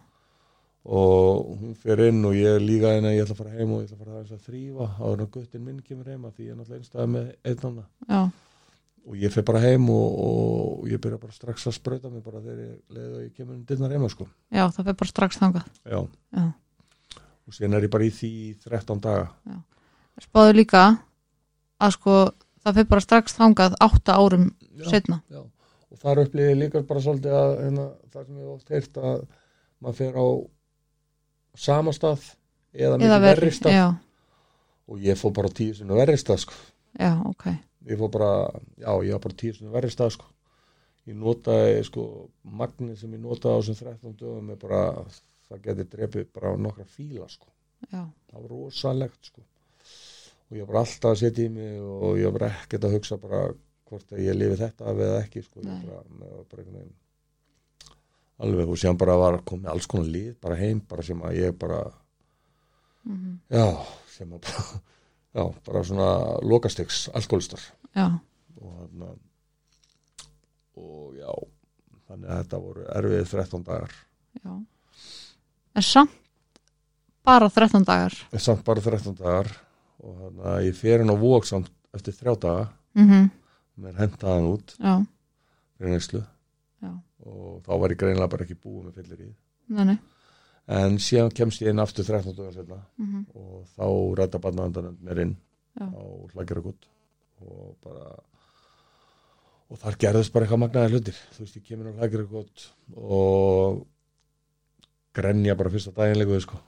Og 0.82 1.58
hún 1.62 1.76
fer 1.78 2.02
inn 2.08 2.26
og 2.26 2.34
ég 2.34 2.58
líka 2.64 2.96
henni 2.96 3.12
að 3.12 3.18
ég 3.20 3.28
ætla 3.28 3.36
að 3.36 3.42
fara 3.44 3.58
heim 3.60 3.74
og 3.76 3.84
ég 3.84 3.92
ætla 3.92 3.98
að 4.00 4.06
fara 4.06 4.22
að 4.22 4.46
þrýfa 4.48 4.88
áður 4.98 5.20
en 5.20 5.26
að 5.28 5.34
guttin 5.36 5.66
minn 5.66 5.82
kemur 5.86 6.10
heim 6.10 6.26
af 6.26 6.34
því 6.34 6.48
ég 6.48 6.56
er 6.56 6.58
náttúrulega 6.58 6.80
einstæða 6.82 7.06
með 7.12 7.28
einn 7.46 7.68
annan 7.70 7.86
já, 8.10 8.22
og 9.08 9.18
ég 9.18 9.34
fer 9.34 9.46
bara 9.48 9.62
heim 9.64 9.90
og, 9.90 10.20
og 10.26 10.90
ég 10.92 11.02
byrja 11.02 11.20
bara 11.22 11.34
strax 11.36 11.68
að 11.68 11.78
sprauta 11.80 12.12
mig 12.12 12.24
bara 12.24 12.42
þegar 12.44 12.60
ég 12.64 12.74
leiði 12.94 13.12
og 13.12 13.22
ég 13.26 13.34
kemur 13.36 13.56
inn 13.58 13.66
dyrnar 13.66 13.96
heima 13.96 14.10
sko. 14.12 14.28
Já, 14.54 14.68
það 14.70 14.92
fer 14.92 15.00
bara 15.02 15.14
strax 15.14 15.42
þangað. 15.42 15.72
Já. 15.86 16.00
Já. 16.38 16.46
og 17.48 17.58
síðan 17.58 17.78
er 17.78 17.88
ég 17.88 17.94
bara 17.94 18.08
í 18.08 18.14
því 18.14 18.32
í 18.32 18.52
13 18.62 19.02
daga 19.04 19.30
spáðu 20.22 20.58
líka 20.60 20.84
að 21.82 21.96
sko 21.98 22.18
það 22.62 22.78
fer 22.80 22.90
bara 22.92 23.06
strax 23.06 23.38
þangað 23.38 23.78
átta 23.82 24.18
árum 24.20 24.46
já, 24.70 24.86
setna 24.92 25.22
já. 25.32 25.42
og 25.42 26.02
þar 26.02 26.24
upplýði 26.26 26.52
ég 26.52 26.60
líka 26.60 26.84
bara 26.88 27.04
svolítið 27.04 27.38
að 27.38 27.56
hérna, 27.64 27.88
það 28.14 28.28
sem 28.28 28.38
ég 28.44 28.52
oft 28.54 28.76
heyrt 28.76 29.02
að 29.02 29.26
maður 29.82 30.00
fer 30.02 30.22
á 30.22 30.28
sama 31.66 31.96
stað 31.96 32.30
eða 32.72 32.94
eða 32.94 33.02
mikið 33.02 33.26
verri, 33.26 33.52
stað. 33.58 33.76
já, 33.76 33.88
og 34.92 35.04
ég 35.10 35.20
fór 35.20 35.36
bara 35.36 35.54
tíu 35.58 35.76
sinni 35.76 35.98
verri 35.98 36.20
stað 36.22 36.46
sko. 36.46 36.62
Já, 37.00 37.16
ok 37.26 37.50
ég 37.90 38.02
fór 38.02 38.12
bara, 38.14 38.32
já, 38.78 38.92
ég 39.06 39.16
var 39.16 39.24
bara 39.26 39.40
tíu 39.42 39.56
svona 39.58 39.74
verri 39.76 39.92
stað 39.94 40.14
sko. 40.18 40.30
Ég 41.10 41.18
notaði 41.18 41.82
sko 41.88 42.06
magni 42.62 42.96
sem 43.00 43.14
ég 43.16 43.24
notaði 43.24 43.58
á 43.58 43.60
þessum 43.62 43.80
13 43.80 44.18
dögum 44.20 44.54
bara, 44.62 44.82
það 45.50 45.66
geti 45.66 45.88
drepið 45.96 46.30
bara 46.36 46.54
nokkra 46.58 46.86
fíla 46.86 47.30
sko. 47.32 47.50
Já, 47.90 48.04
það 48.06 48.38
var 48.38 48.50
rosalegt 48.54 49.32
sko. 49.32 49.46
Og 50.52 50.58
ég 50.58 50.66
var 50.66 50.74
bara 50.74 50.86
alltaf 50.86 51.14
að 51.16 51.22
setja 51.24 51.48
í 51.48 51.54
mig 51.54 51.78
og 51.82 52.20
ég 52.20 52.30
var 52.30 52.38
bara 52.38 52.52
ekkert 52.62 52.88
að 52.88 52.98
hugsa 52.98 53.18
bara 53.22 53.46
hvort 53.92 54.14
að 54.14 54.26
ég 54.26 54.38
lifi 54.38 54.60
þetta 54.60 54.88
af 54.88 55.06
eða 55.08 55.22
ekki 55.26 55.46
sko, 55.46 55.64
bara, 55.66 56.04
bara 56.52 56.66
veginn 56.68 56.92
alveg 58.42 58.72
og 58.74 58.80
síðan 58.80 59.00
bara 59.02 59.18
var 59.22 59.42
komið 59.48 59.74
alls 59.74 59.88
konar 59.90 60.10
lið 60.10 60.32
bara 60.42 60.58
heim, 60.60 60.82
bara 60.90 61.06
sem 61.06 61.20
að 61.28 61.38
ég 61.38 61.58
bara 61.62 61.82
mhm, 63.08 63.36
já, 63.52 63.66
sem 64.16 64.32
að 64.32 64.48
bara 64.48 64.82
já, 65.36 65.44
bara 65.68 65.84
svona 65.88 66.10
lokastegs 66.44 67.08
alkoholistar 67.16 67.64
já, 67.96 68.08
og 68.62 69.18
og 70.82 71.16
já 71.18 71.32
þannig 72.08 72.32
að 72.32 72.42
þetta 72.42 72.60
voru 72.60 72.86
erfið 72.92 73.30
13 73.32 73.64
dagar. 73.68 73.94
Já. 74.42 74.52
En 75.76 75.86
samt 75.86 76.18
bara 77.24 77.48
13 77.50 77.86
dagar. 77.88 78.16
Samt 78.36 78.66
bara 78.68 78.84
13 78.84 79.16
dagar. 79.16 79.52
Og 80.02 80.18
þannig 80.18 80.50
að 80.52 80.66
ég 80.66 80.76
fer 80.76 81.04
inn 81.04 81.14
á 81.14 81.16
vók 81.16 81.48
samt 81.48 81.70
eftir 81.96 82.16
þrjá 82.18 82.34
daga. 82.42 82.68
Mhm, 82.98 83.30
með 83.86 84.00
hentaðan 84.02 84.50
út. 84.52 84.76
Já, 84.80 84.96
neyslu 85.82 86.22
já, 86.82 86.92
og 87.26 87.62
þá 87.66 87.72
var 87.82 87.94
ég 87.94 88.00
greinlega 88.02 88.32
bara 88.32 88.46
ekki 88.46 88.58
búið 88.60 88.88
með 88.88 89.00
fyllir 89.00 89.22
í 89.26 89.30
nei 89.72 89.98
en 90.72 90.98
síðan 91.02 91.34
kemst 91.36 91.64
ég 91.64 91.74
inn 91.74 91.84
aftur 91.84 92.08
13 92.08 92.36
dagar 92.38 92.56
setna 92.56 92.80
mhm, 93.02 93.24
og 93.36 93.64
þá 93.76 93.86
rætta 94.20 94.42
barnaðandanum 94.44 94.98
mér 95.04 95.24
inn 95.26 95.38
Já. 95.76 95.88
á 95.88 96.04
hlagjaragut 96.34 96.88
og 97.42 97.76
bara 97.84 98.12
og 99.72 99.80
þar 99.80 99.98
gerðist 100.04 100.34
bara 100.34 100.46
eitthvað 100.46 100.62
magnaði 100.66 100.92
hlutir. 100.98 101.20
Þú 101.32 101.46
veist, 101.46 101.56
ég 101.56 101.68
kemur 101.68 101.92
á 101.92 101.96
hlagjaragut 101.96 102.66
og 103.00 103.78
grenja 105.16 105.56
bara 105.60 105.72
fyrsta 105.72 105.94
daginn 105.96 106.20
leikuði 106.20 106.44
sko. 106.44 106.60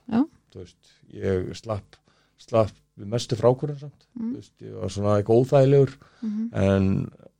Þú 0.54 0.62
veist, 0.62 0.94
ég 1.12 1.50
slapp 1.60 2.00
slapp 2.40 2.72
við 2.98 3.10
mestu 3.12 3.36
frákurinn 3.38 3.78
samt. 3.80 4.06
Mm. 4.16 4.30
þú 4.30 4.40
veist, 4.40 4.54
ég 4.64 4.78
var 4.80 4.94
svona 4.94 5.18
eitthvað 5.18 5.42
óþægilegur. 5.42 5.92
Mhm, 6.24 6.48
en 6.64 6.88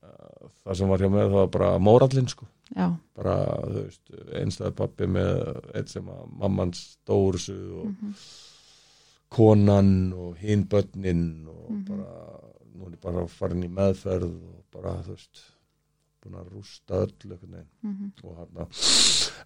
uh, 0.04 0.52
það 0.64 0.78
sem 0.80 0.92
var 0.92 1.04
hjá 1.04 1.10
mér 1.14 1.30
það 1.30 1.38
var 1.40 1.50
bara 1.56 1.72
mórallinn 1.88 2.30
sko 2.30 2.48
já, 2.76 2.86
bara, 3.16 3.36
þú 3.68 3.82
veist, 3.84 4.14
einstæði 4.40 4.74
pappi 4.80 5.06
með 5.06 5.32
eitt 5.74 5.92
sem 5.92 6.08
að 6.08 6.24
mammans 6.40 6.80
stórusu 6.96 7.58
og 7.82 7.86
mhm, 7.92 8.14
konan 9.34 10.12
og 10.14 10.36
hinn 10.38 10.66
börnin 10.70 11.48
og 11.48 11.70
Mhm. 11.70 11.84
bara, 11.88 12.40
nú 12.74 12.86
er 12.86 12.90
ég 12.96 13.00
bara 13.02 13.26
farin 13.26 13.62
í 13.64 13.68
meðferð 13.68 14.30
og 14.30 14.64
bara, 14.72 15.02
þú 15.02 15.10
veist 15.16 15.42
búin 16.24 16.36
að 16.40 16.52
rústa 16.54 16.94
öll 17.04 17.28
veginn. 17.28 17.66
Mhm, 17.82 18.12
og 18.24 18.36
hann 18.36 18.66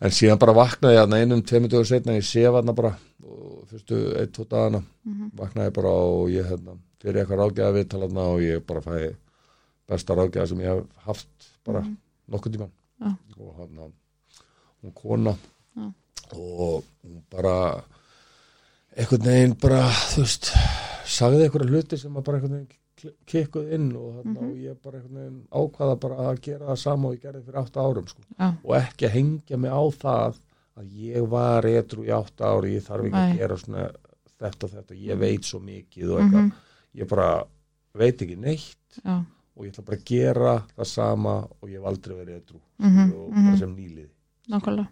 en 0.01 0.11
síðan 0.11 0.39
bara 0.39 0.53
vaknaði 0.55 0.95
ég 0.95 1.01
hann 1.01 1.13
einum 1.13 1.43
tveimur 1.43 1.69
dögur 1.69 1.87
setna, 1.87 2.13
ég 2.13 2.23
sef 2.25 2.53
hann 2.55 2.75
bara 2.75 2.97
og 3.25 3.67
fyrstu 3.69 4.15
eitt, 4.17 4.33
tvo 4.33 4.45
dagana 4.45 4.83
mhm, 5.05 5.31
vaknaði 5.35 5.73
bara 5.75 5.89
og 5.91 6.29
ég 6.31 6.47
hérna, 6.47 6.79
fyrir 7.01 7.25
eitthvað 7.25 7.41
ráðgjafa 7.43 7.75
viðtalarna 7.79 8.21
og 8.35 8.41
ég 8.41 8.65
bara 8.67 8.81
fæ 8.81 9.17
besta 9.89 10.15
ráðgjafa 10.15 10.49
sem 10.49 10.59
ég 10.61 10.67
hef 10.77 10.85
haft 11.07 11.49
bara 11.65 11.81
mhm, 11.81 11.97
nokkuð 12.31 12.53
tíman 12.53 12.71
Já. 13.01 13.13
og 13.39 13.55
hann 13.59 13.93
hún 14.83 14.93
kona 14.95 15.37
Já. 15.77 15.93
og 16.33 16.85
hún 17.05 17.23
bara 17.31 17.83
einhvern 18.97 19.25
veginn 19.29 19.55
bara 19.61 19.83
þú 19.91 20.25
veist, 20.25 20.51
sagði 21.07 21.45
einhverja 21.47 21.71
hluti 21.71 21.99
sem 22.01 22.15
bara 22.19 22.39
einhvern 22.41 22.57
veginn 22.59 22.75
kikkuð 23.31 23.69
inn 23.77 23.93
og, 23.95 24.15
þarna, 24.17 24.33
Mhm. 24.41 24.51
og 24.51 24.57
ég 24.59 24.77
bara 24.83 24.99
einhvern 24.99 25.19
veginn 25.21 25.47
ákvaða 25.53 26.01
bara 26.01 26.17
að 26.33 26.41
gera 26.43 26.67
það 26.67 26.79
sama 26.83 27.09
og 27.09 27.15
ég 27.15 27.23
gerði 27.23 27.45
fyrir 27.47 27.61
átta 27.63 27.81
árum 27.87 28.09
sko. 28.09 28.23
og 28.65 28.75
ekki 28.77 29.07
að 29.07 29.15
hengja 29.15 29.57
mig 29.59 29.71
á 29.71 29.83
það 30.03 30.35
að 30.79 30.91
ég 30.95 31.29
var 31.29 31.63
etru 31.67 32.05
í 32.05 32.11
átta 32.15 32.45
ári 32.55 32.75
ég 32.77 32.83
þarf 32.87 33.05
ekki 33.07 33.11
Nei. 33.13 33.33
að 33.33 33.39
gera 33.39 33.57
svona 33.57 33.91
þetta 34.39 34.65
og 34.65 34.71
þetta, 34.71 34.95
ég 34.95 35.19
veit 35.19 35.43
svo 35.43 35.59
mikið 35.61 36.11
og 36.13 36.21
eitthvað, 36.21 36.45
mhm, 36.45 36.53
ég 36.95 37.09
bara 37.09 37.45
veit 37.95 38.19
ekki 38.23 38.37
neitt 38.39 39.01
já, 39.05 39.25
og 39.59 39.67
ég 39.67 39.73
ætla 39.75 39.85
bara 39.89 39.99
að 39.99 40.07
gera 40.07 40.55
það 40.77 40.91
sama 40.93 41.35
og 41.43 41.67
ég 41.67 41.81
hef 41.81 41.91
aldrei 41.91 42.15
verið 42.15 42.37
etru 42.39 42.61
mhm, 42.79 43.11
og 43.11 43.29
bara 43.35 43.43
mhm, 43.43 43.59
sem 43.59 43.75
nýlið 43.75 44.09
nákvæmlega. 44.49 44.89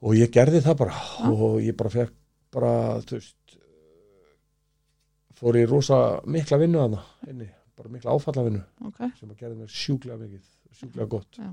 Og 0.00 0.16
ég 0.16 0.30
gerði 0.32 0.60
það 0.64 0.76
bara 0.80 0.96
Já. 0.96 1.30
og 1.32 1.56
ég 1.64 1.76
bara 1.76 1.92
fekk 1.92 2.14
bara 2.54 2.74
þú 3.06 3.16
veist 3.18 3.56
fór 5.40 5.56
í 5.56 5.64
rosa 5.68 5.98
mikla 6.28 6.60
vinnu 6.60 6.80
þarna 6.82 7.02
inni, 7.32 7.48
bara 7.78 7.92
mikla 7.92 8.14
áfallavinnu 8.16 8.62
ok, 8.90 9.02
sem 9.16 9.32
að 9.32 9.36
gerði 9.40 9.58
mér 9.62 9.74
sjúklega 9.74 10.20
mikið 10.20 10.46
sjúklega 10.80 11.08
gott. 11.10 11.40
Já. 11.40 11.50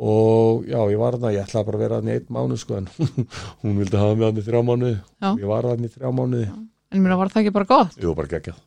og 0.00 0.66
já, 0.68 0.80
ég 0.92 1.00
var 1.00 1.16
þarna, 1.16 1.34
ég 1.34 1.46
ætlaði 1.46 1.68
bara 1.70 1.80
að 1.80 1.84
vera 1.86 2.00
í 2.04 2.16
einn 2.16 2.34
mánu 2.36 2.58
sko 2.60 2.76
en 2.80 2.90
hún 3.62 3.80
vildi 3.80 4.00
hafa 4.00 4.18
mig 4.20 4.42
í 4.42 4.46
þrjá 4.46 4.64
mánuði. 4.68 4.98
Já. 5.16 5.30
ég 5.32 5.46
var 5.50 5.70
í 5.72 5.92
þrjá 5.96 6.12
mánuði. 6.12 6.48
Já. 6.50 6.58
en 6.90 7.06
mér 7.06 7.16
var 7.22 7.32
það 7.32 7.42
ekki 7.44 7.56
bara 7.56 7.70
gott? 7.72 7.96
Jú, 8.00 8.14
bara 8.18 8.32
geggjað, 8.34 8.60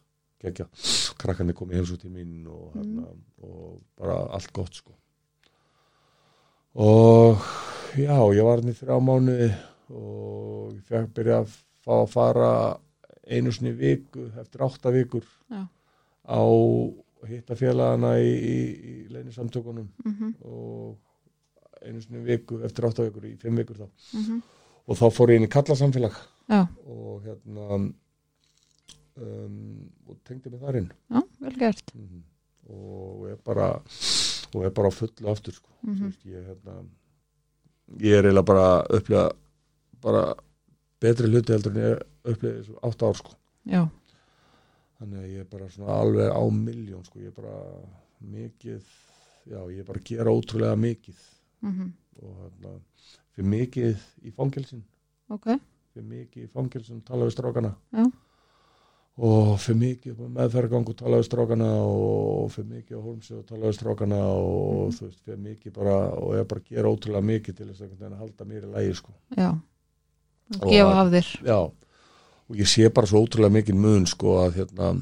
geggjað. 0.43 0.87
Krakkarnir 1.21 1.55
komið 1.57 1.79
heimsút 1.79 2.01
til 2.03 2.11
mín 2.13 2.47
og, 2.51 2.73
Mm. 2.75 2.81
hérna, 2.81 3.07
og 3.43 3.81
bara 3.99 4.17
allt 4.35 4.51
gott 4.53 4.73
sko. 4.75 4.91
Og 6.75 7.37
já, 7.95 8.17
ég 8.33 8.43
var 8.47 8.61
hann 8.61 8.71
í 8.71 8.77
þrjá 8.77 8.97
mánuði 9.05 9.49
og 9.93 10.73
ég 10.73 10.83
fekk 10.89 11.11
byrja 11.13 11.41
að 11.43 11.51
fá 11.85 11.93
að 11.99 12.07
fara 12.13 12.51
einu 13.29 13.51
sinni 13.53 13.73
í 13.75 13.77
viku 13.77 14.25
eftir 14.41 14.63
átta 14.65 14.91
vikur 14.91 15.23
Já. 15.51 15.67
á 16.25 16.41
hittafélagana 17.29 18.15
í, 18.19 18.31
í, 18.33 18.57
í 18.73 18.95
leynisamtökunum 19.13 19.85
mhm, 20.03 20.33
og 20.43 20.97
einu 21.85 22.01
sinni 22.01 22.23
í 22.23 22.27
viku 22.31 22.57
eftir 22.65 22.87
átta 22.89 23.05
vikur 23.05 23.29
í 23.29 23.35
fimm 23.39 23.55
vikur 23.61 23.83
þá 23.83 23.87
mhm, 24.17 24.41
og 24.87 24.97
þá 24.99 25.05
fór 25.13 25.31
ég 25.35 25.39
inn 25.39 25.47
í 25.47 25.51
kallasamfélag 25.53 26.17
já, 26.49 26.63
og 26.89 27.21
hérna 27.27 27.77
um, 29.17 29.89
og 30.07 30.17
tengdi 30.27 30.49
mig 30.49 30.61
þar 30.61 30.79
inn 30.81 30.91
já, 30.91 31.21
vel 31.39 31.57
gert 31.59 31.95
mm 31.95 32.21
og 32.69 33.25
er 33.27 33.35
bara 33.43 33.69
og 34.53 34.65
er 34.65 34.69
bara 34.71 34.87
á 34.87 34.93
fullu 34.93 35.29
aftur 35.31 35.53
sko. 35.53 35.69
Mhm. 35.81 35.95
Þú 35.95 36.05
veist, 36.05 36.25
ég, 36.25 36.45
hérna, 36.47 36.75
ég 37.99 38.13
er 38.17 38.23
eiginlega 38.23 38.45
bara 38.45 38.67
upplega 38.89 39.31
bara 40.01 40.35
betri 41.01 41.27
hluti 41.27 41.53
heldur 41.53 41.73
en 41.73 41.81
ég 41.83 42.03
upplega 42.23 42.61
þessu 42.61 42.77
átta 42.83 43.09
ár 43.09 43.17
sko. 43.19 43.35
þannig 44.99 45.19
að 45.19 45.27
ég 45.33 45.39
er 45.39 45.49
bara 45.51 45.69
svona 45.69 45.99
alveg 45.99 46.31
á 46.31 46.43
miljón 46.51 47.05
sko. 47.05 47.19
ég 47.19 47.27
er 47.27 47.35
bara 47.35 47.57
mikið 48.21 48.83
já, 49.51 49.59
ég 49.71 49.79
er 49.79 49.83
bara 49.83 49.99
að 49.99 50.05
gera 50.07 50.31
ótrúlega 50.31 50.75
mikið 50.79 51.19
mhm, 51.61 51.93
og 52.21 52.35
hérna, 52.43 52.79
fyrir 53.35 53.49
mikið 53.49 53.97
í 54.23 54.31
fangelsin 54.31 54.83
ok 55.29 55.47
fyrir 55.93 56.07
mikið 56.07 56.43
í 56.43 56.51
fangelsin 56.53 57.01
tala 57.03 57.25
við 57.27 57.35
strákana 57.35 57.75
Já. 57.91 58.05
Og 59.17 59.59
fyrir 59.61 59.77
mikið 59.77 60.21
á 60.25 60.27
meðferðgang 60.39 60.87
og 60.89 60.95
tala 60.97 61.19
við 61.21 61.27
strákana 61.27 61.67
og 61.85 62.47
fyrir 62.53 62.69
mikið 62.71 62.97
á 62.97 63.01
hólmsi 63.05 63.35
og 63.37 63.43
tala 63.45 63.67
við 63.69 63.75
strákana 63.77 64.19
og 64.25 64.87
Mhm. 64.87 64.95
þú 64.97 65.05
veist, 65.05 65.19
fyrir 65.25 65.37
mikið 65.37 65.73
bara 65.73 65.97
og 66.17 66.33
ég 66.33 66.47
bara 66.47 66.61
gera 66.69 66.89
ótrúlega 66.89 67.21
mikið 67.23 67.55
til 67.57 67.65
þess 67.67 67.81
að, 67.81 68.17
halda 68.17 68.45
mér 68.45 68.63
í 68.63 68.73
lægi 68.73 68.95
sko. 68.95 69.11
já, 69.37 69.51
Og 70.61 70.69
gefa 70.69 70.99
af 71.01 71.07
þér. 71.13 71.43
Já, 71.45 71.55
og 72.49 72.55
ég 72.57 72.67
sé 72.67 72.89
bara 72.93 73.07
svo 73.07 73.25
ótrúlega 73.25 73.51
mikið 73.61 73.75
mun 73.75 74.05
sko 74.05 74.27
að 74.47 74.53
hérna, 74.53 74.93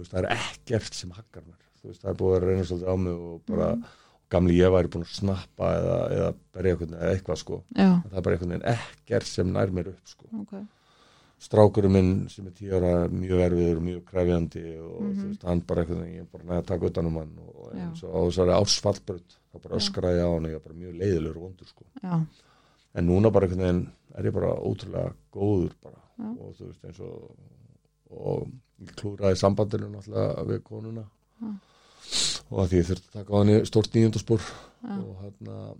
veist, 0.00 0.12
það 0.12 0.18
er 0.24 0.36
ekkert 0.36 0.94
sem 0.94 1.10
hakkar 1.10 1.42
mér, 1.42 1.60
þú 1.82 1.88
veist, 1.88 2.02
það 2.02 2.10
er 2.10 2.14
búið 2.14 2.36
að 2.36 2.44
reyna 2.48 2.64
svolítið 2.64 2.88
á 2.88 2.96
mig 2.96 3.12
og 3.14 3.40
bara 3.46 3.74
Mhm. 3.76 3.84
gamli 4.30 4.54
ég 4.58 4.70
væri 4.72 4.88
búin 4.88 5.04
að 5.04 5.14
snappa 5.20 5.66
eða, 5.76 6.10
eða 6.10 6.34
eða 6.96 7.14
eitthvað 7.14 7.36
sko, 7.38 7.62
já, 7.76 8.02
það 8.08 8.16
er 8.16 8.20
bara 8.22 8.34
veginn 8.48 8.62
ekkert 8.74 9.26
sem 9.26 9.52
nær 9.52 9.66
mér 9.70 9.88
upp 9.88 10.06
sko. 10.06 10.24
Ok 10.40 10.66
strákurinn 11.40 11.92
minn 11.94 12.10
sem 12.28 12.46
er 12.46 12.52
tíu 12.52 12.72
ára 12.76 13.08
mjög 13.08 13.40
erfiður 13.46 13.76
og 13.80 13.84
mjög 13.86 14.00
krefjandi 14.10 14.64
og 14.78 15.00
Mhm. 15.02 15.14
þú 15.20 15.28
veist, 15.30 15.42
hann 15.48 15.60
bara 15.66 15.84
eitthvað 15.84 16.04
ég 16.06 16.20
er 16.20 16.26
bara 16.32 16.44
næði 16.44 16.58
að 16.62 16.66
taka 16.66 16.86
utan 16.86 17.06
um 17.06 17.16
hann 17.16 17.32
og 17.46 17.72
eins 17.74 18.02
og 18.04 18.10
á 18.12 18.18
þessari 18.28 18.56
ársfallbröð 18.60 19.22
þá 19.52 19.62
bara 19.62 19.76
öskraði 19.80 20.20
á 20.20 20.28
hann 20.34 20.44
og 20.44 20.50
ég 20.50 20.58
var 20.58 20.66
bara 20.68 20.80
mjög 20.82 20.98
leiðilegur 21.00 21.36
og 21.36 21.42
vondur 21.42 21.66
sko. 21.66 21.84
já, 22.04 22.26
en 22.94 23.06
núna 23.06 23.30
bara 23.32 23.46
einhvern 23.46 23.64
veginn 23.64 23.88
er 24.18 24.24
ég 24.24 24.32
bara 24.34 24.52
ótrúlega 24.60 25.12
góður 25.32 25.72
bara 25.82 25.96
Já. 26.20 26.28
og 26.40 26.54
þú 26.58 26.66
veist 26.66 26.84
eins 26.84 27.00
og 27.00 27.30
og 28.10 28.48
ég 28.82 28.94
klúraði 28.96 29.36
sambandinu 29.38 29.88
náttúrulega 29.88 30.44
við 30.46 30.62
konuna 30.62 31.04
Já. 31.40 31.48
og 32.50 32.58
að 32.58 32.68
því 32.68 32.82
þurfti 32.88 33.08
að 33.08 33.12
taka 33.12 33.32
á 33.32 33.38
henni 33.40 33.64
stórt 33.64 33.92
nýjöndaspor 33.94 34.40
og 34.84 35.16
hérna 35.22 35.74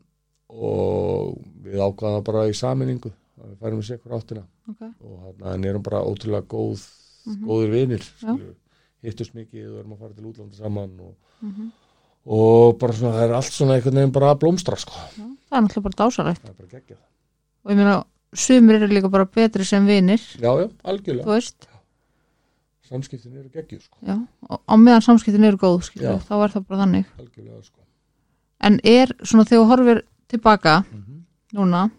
og 0.49 1.39
við 1.65 1.79
ákvaðum 1.79 2.17
það 2.19 2.25
bara 2.25 2.49
í 2.49 2.55
saminningu 2.57 3.13
við 3.49 3.57
færum 3.61 3.81
í 3.81 3.87
sikur 3.87 4.13
áttina. 4.19 4.43
Ok. 4.69 4.83
Og 5.05 5.45
en 5.53 5.65
erum 5.65 5.83
bara 5.83 6.03
ótrúlega 6.05 6.47
góð 6.47 6.87
Mhm. 7.27 7.45
góðir 7.47 7.71
vinir 7.71 8.01
Já. 8.01 8.33
skilju. 8.33 8.55
hittust 9.03 9.35
mikið 9.35 9.67
og 9.73 9.79
erum 9.81 9.93
að 9.93 9.99
fara 9.99 10.15
til 10.15 10.25
útlanda 10.25 10.55
saman 10.57 10.91
og, 11.01 11.15
mhm, 11.43 11.71
og 12.27 12.79
bara 12.79 12.93
svona 12.93 13.13
það 13.15 13.25
er 13.29 13.35
allt 13.35 13.53
svona 13.53 13.75
einhvern 13.77 13.95
veginn 13.95 14.13
bara 14.13 14.35
blómstra 14.35 14.77
sko. 14.77 14.93
það 14.93 15.53
er 15.53 15.61
náttúrulega 15.61 15.83
bara 15.83 15.99
dásalegt 16.01 16.43
það 16.43 16.49
er 16.51 16.55
bara 16.59 16.69
geggjað. 16.81 16.99
Og 17.65 17.71
ég 17.73 17.77
meina, 17.77 18.05
sumir 18.35 18.75
eru 18.77 18.87
líka 18.89 19.11
bara 19.11 19.25
betri 19.27 19.65
sem 19.65 19.87
vinir. 19.87 20.19
Já, 20.41 20.49
já, 20.61 20.69
þú 20.69 20.73
algjörlega 20.85 21.53
samskiptin 22.91 23.37
eru 23.37 23.49
geggjuð 23.55 23.83
sko, 23.85 23.99
já, 24.03 24.17
og 24.49 24.61
á 24.67 24.75
meðan 24.77 25.05
samskiptin 25.05 25.45
eru 25.45 25.57
góð 25.61 25.83
skilur, 25.87 26.19
þá 26.27 26.33
er 26.45 26.49
það 26.55 26.67
bara 26.67 26.81
þannig. 26.85 27.07
Algjörlega 27.19 27.65
sko. 27.65 27.81
En 28.61 28.81
er 28.85 29.07
svona 29.23 29.45
þegar 29.45 29.61
þú 29.63 29.69
horfir 29.71 30.03
tilbaka 30.29 30.85
mm 30.91 31.07
núna 31.53 31.91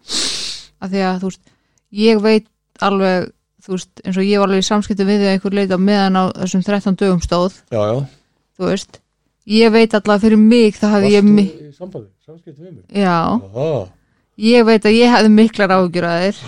að 0.82 0.94
því 0.96 1.04
að 1.08 1.20
þú 1.22 1.30
veist, 1.30 1.54
ég 2.02 2.20
veit 2.24 2.48
alveg, 2.82 3.30
þú 3.62 3.76
veist, 3.76 4.02
eins 4.02 4.18
og 4.18 4.26
ég 4.26 4.42
var 4.42 4.50
alveg 4.50 4.64
í 4.64 4.66
samskipti 4.68 5.06
við 5.06 5.22
því 5.22 5.28
að 5.28 5.36
einhver 5.36 5.56
leita 5.58 5.78
meðan 5.78 6.18
á 6.18 6.24
þessum 6.42 6.66
13 6.66 6.98
dögum 7.00 7.22
stóð, 7.24 7.56
Já, 7.70 7.80
já, 7.92 7.96
þú 8.58 8.68
veist. 8.72 9.00
Ég 9.52 9.72
veit 9.74 9.94
allavega 9.98 10.22
fyrir 10.22 10.38
mig 10.38 10.76
þá 10.78 10.86
hefði 10.92 11.08
ég 11.16 11.24
mi 11.26 11.46
sambandi, 11.74 12.12
já, 12.94 13.16
Aha, 13.34 13.70
ég 14.38 14.68
veit 14.68 14.86
að 14.86 14.94
ég 15.00 15.10
hefði 15.10 15.32
miklar 15.34 15.74
áhugjur 15.74 16.06
að 16.06 16.20
þér. 16.26 16.44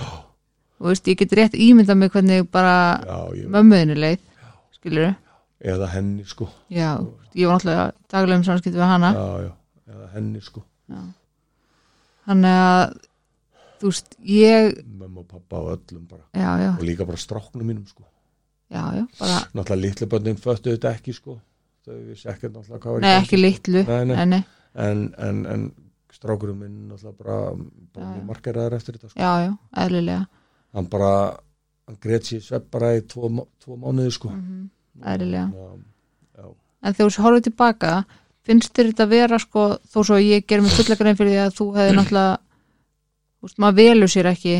Þú 0.75 0.91
veist, 0.91 1.09
ég 1.11 1.19
get 1.19 1.35
rétt 1.39 1.57
ímyndað 1.59 1.99
mig 1.99 2.13
hvernig 2.15 2.47
bara 2.55 2.77
já, 3.03 3.49
mömmuðinu 3.51 3.97
leið 3.99 4.21
skilur 4.77 5.15
eða 5.65 5.89
henni 5.95 6.25
sko. 6.29 6.49
Já, 6.69 6.99
ég 7.35 7.49
var 7.49 7.59
náttúrulega 7.59 7.87
daglegum 8.13 8.45
samskipti 8.47 8.79
við 8.79 8.91
hana. 8.91 9.11
Já, 9.17 9.49
já, 9.49 9.53
eða 9.95 10.09
henni 10.15 10.43
sko. 10.45 10.63
Þannig 12.29 12.59
að 12.61 12.97
þú 13.85 13.93
veist, 13.93 14.17
ég 14.25 14.81
Mamma 14.89 15.23
og 15.23 15.29
pappa 15.29 15.61
og 15.61 15.71
öllum 15.77 16.09
bara. 16.09 16.25
Já, 16.33 16.51
já, 16.65 16.71
og 16.73 16.85
líka 16.89 17.07
bara 17.07 17.21
stráknum 17.21 17.69
mínum 17.69 17.87
sko. 17.87 18.05
Já, 18.73 18.83
bara 19.21 19.41
Náttúrulega 19.53 19.81
litlu 19.85 20.11
böndin 20.11 20.41
föttu 20.41 20.75
þetta 20.75 20.95
ekki 20.97 21.15
sko. 21.15 21.39
Þau 21.85 21.97
vissi 22.09 22.29
ekkert 22.33 22.55
náttúrulega 22.57 22.83
hvað 22.83 22.97
var 22.97 23.05
nei, 23.05 23.17
ekki 23.21 23.41
litlu. 23.41 23.87
Nei, 23.89 24.27
nei. 24.27 24.43
en, 24.75 25.03
en, 25.19 25.47
en 25.47 25.67
strákurum 26.13 26.63
minn 26.65 26.89
náttúrulega 26.89 27.19
bara, 27.21 27.57
bara 27.95 28.23
margeraður 28.25 28.79
eftir 28.81 28.97
þetta 28.97 29.13
sko. 29.13 29.21
já, 29.21 29.33
já, 29.45 29.53
eðlilega. 29.85 30.25
Hann 30.75 30.89
bara 30.91 31.11
hann 31.85 32.01
greitt 32.01 32.31
sér 32.31 32.41
svepp 32.43 32.71
bara 32.73 32.95
í 32.97 33.05
tvo, 33.05 33.29
tvo 33.61 33.77
mánuði 33.77 34.15
sko. 34.17 34.33
Mm 34.33 34.71
eðlilega. 35.03 35.51
já, 35.51 35.71
já, 36.39 36.51
en 36.85 36.97
þegar 36.97 37.15
þú 37.15 37.25
horfið 37.27 37.47
tilbaka 37.49 37.93
finnst 38.45 38.75
þér 38.77 38.91
þetta 38.93 39.07
vera 39.11 39.41
sko 39.41 39.65
þó 39.89 39.99
svo 40.01 40.19
að 40.19 40.27
ég 40.29 40.47
ger 40.47 40.63
mig 40.63 40.75
fulla 40.77 40.99
grein 41.01 41.19
fyrir 41.19 41.33
því 41.33 41.41
að 41.45 41.57
þú 41.59 41.69
hefði 41.79 41.95
náttúrulega 41.99 42.39
veist, 43.45 43.61
maður 43.63 43.79
velur 43.81 44.11
sér 44.13 44.31
ekki 44.33 44.57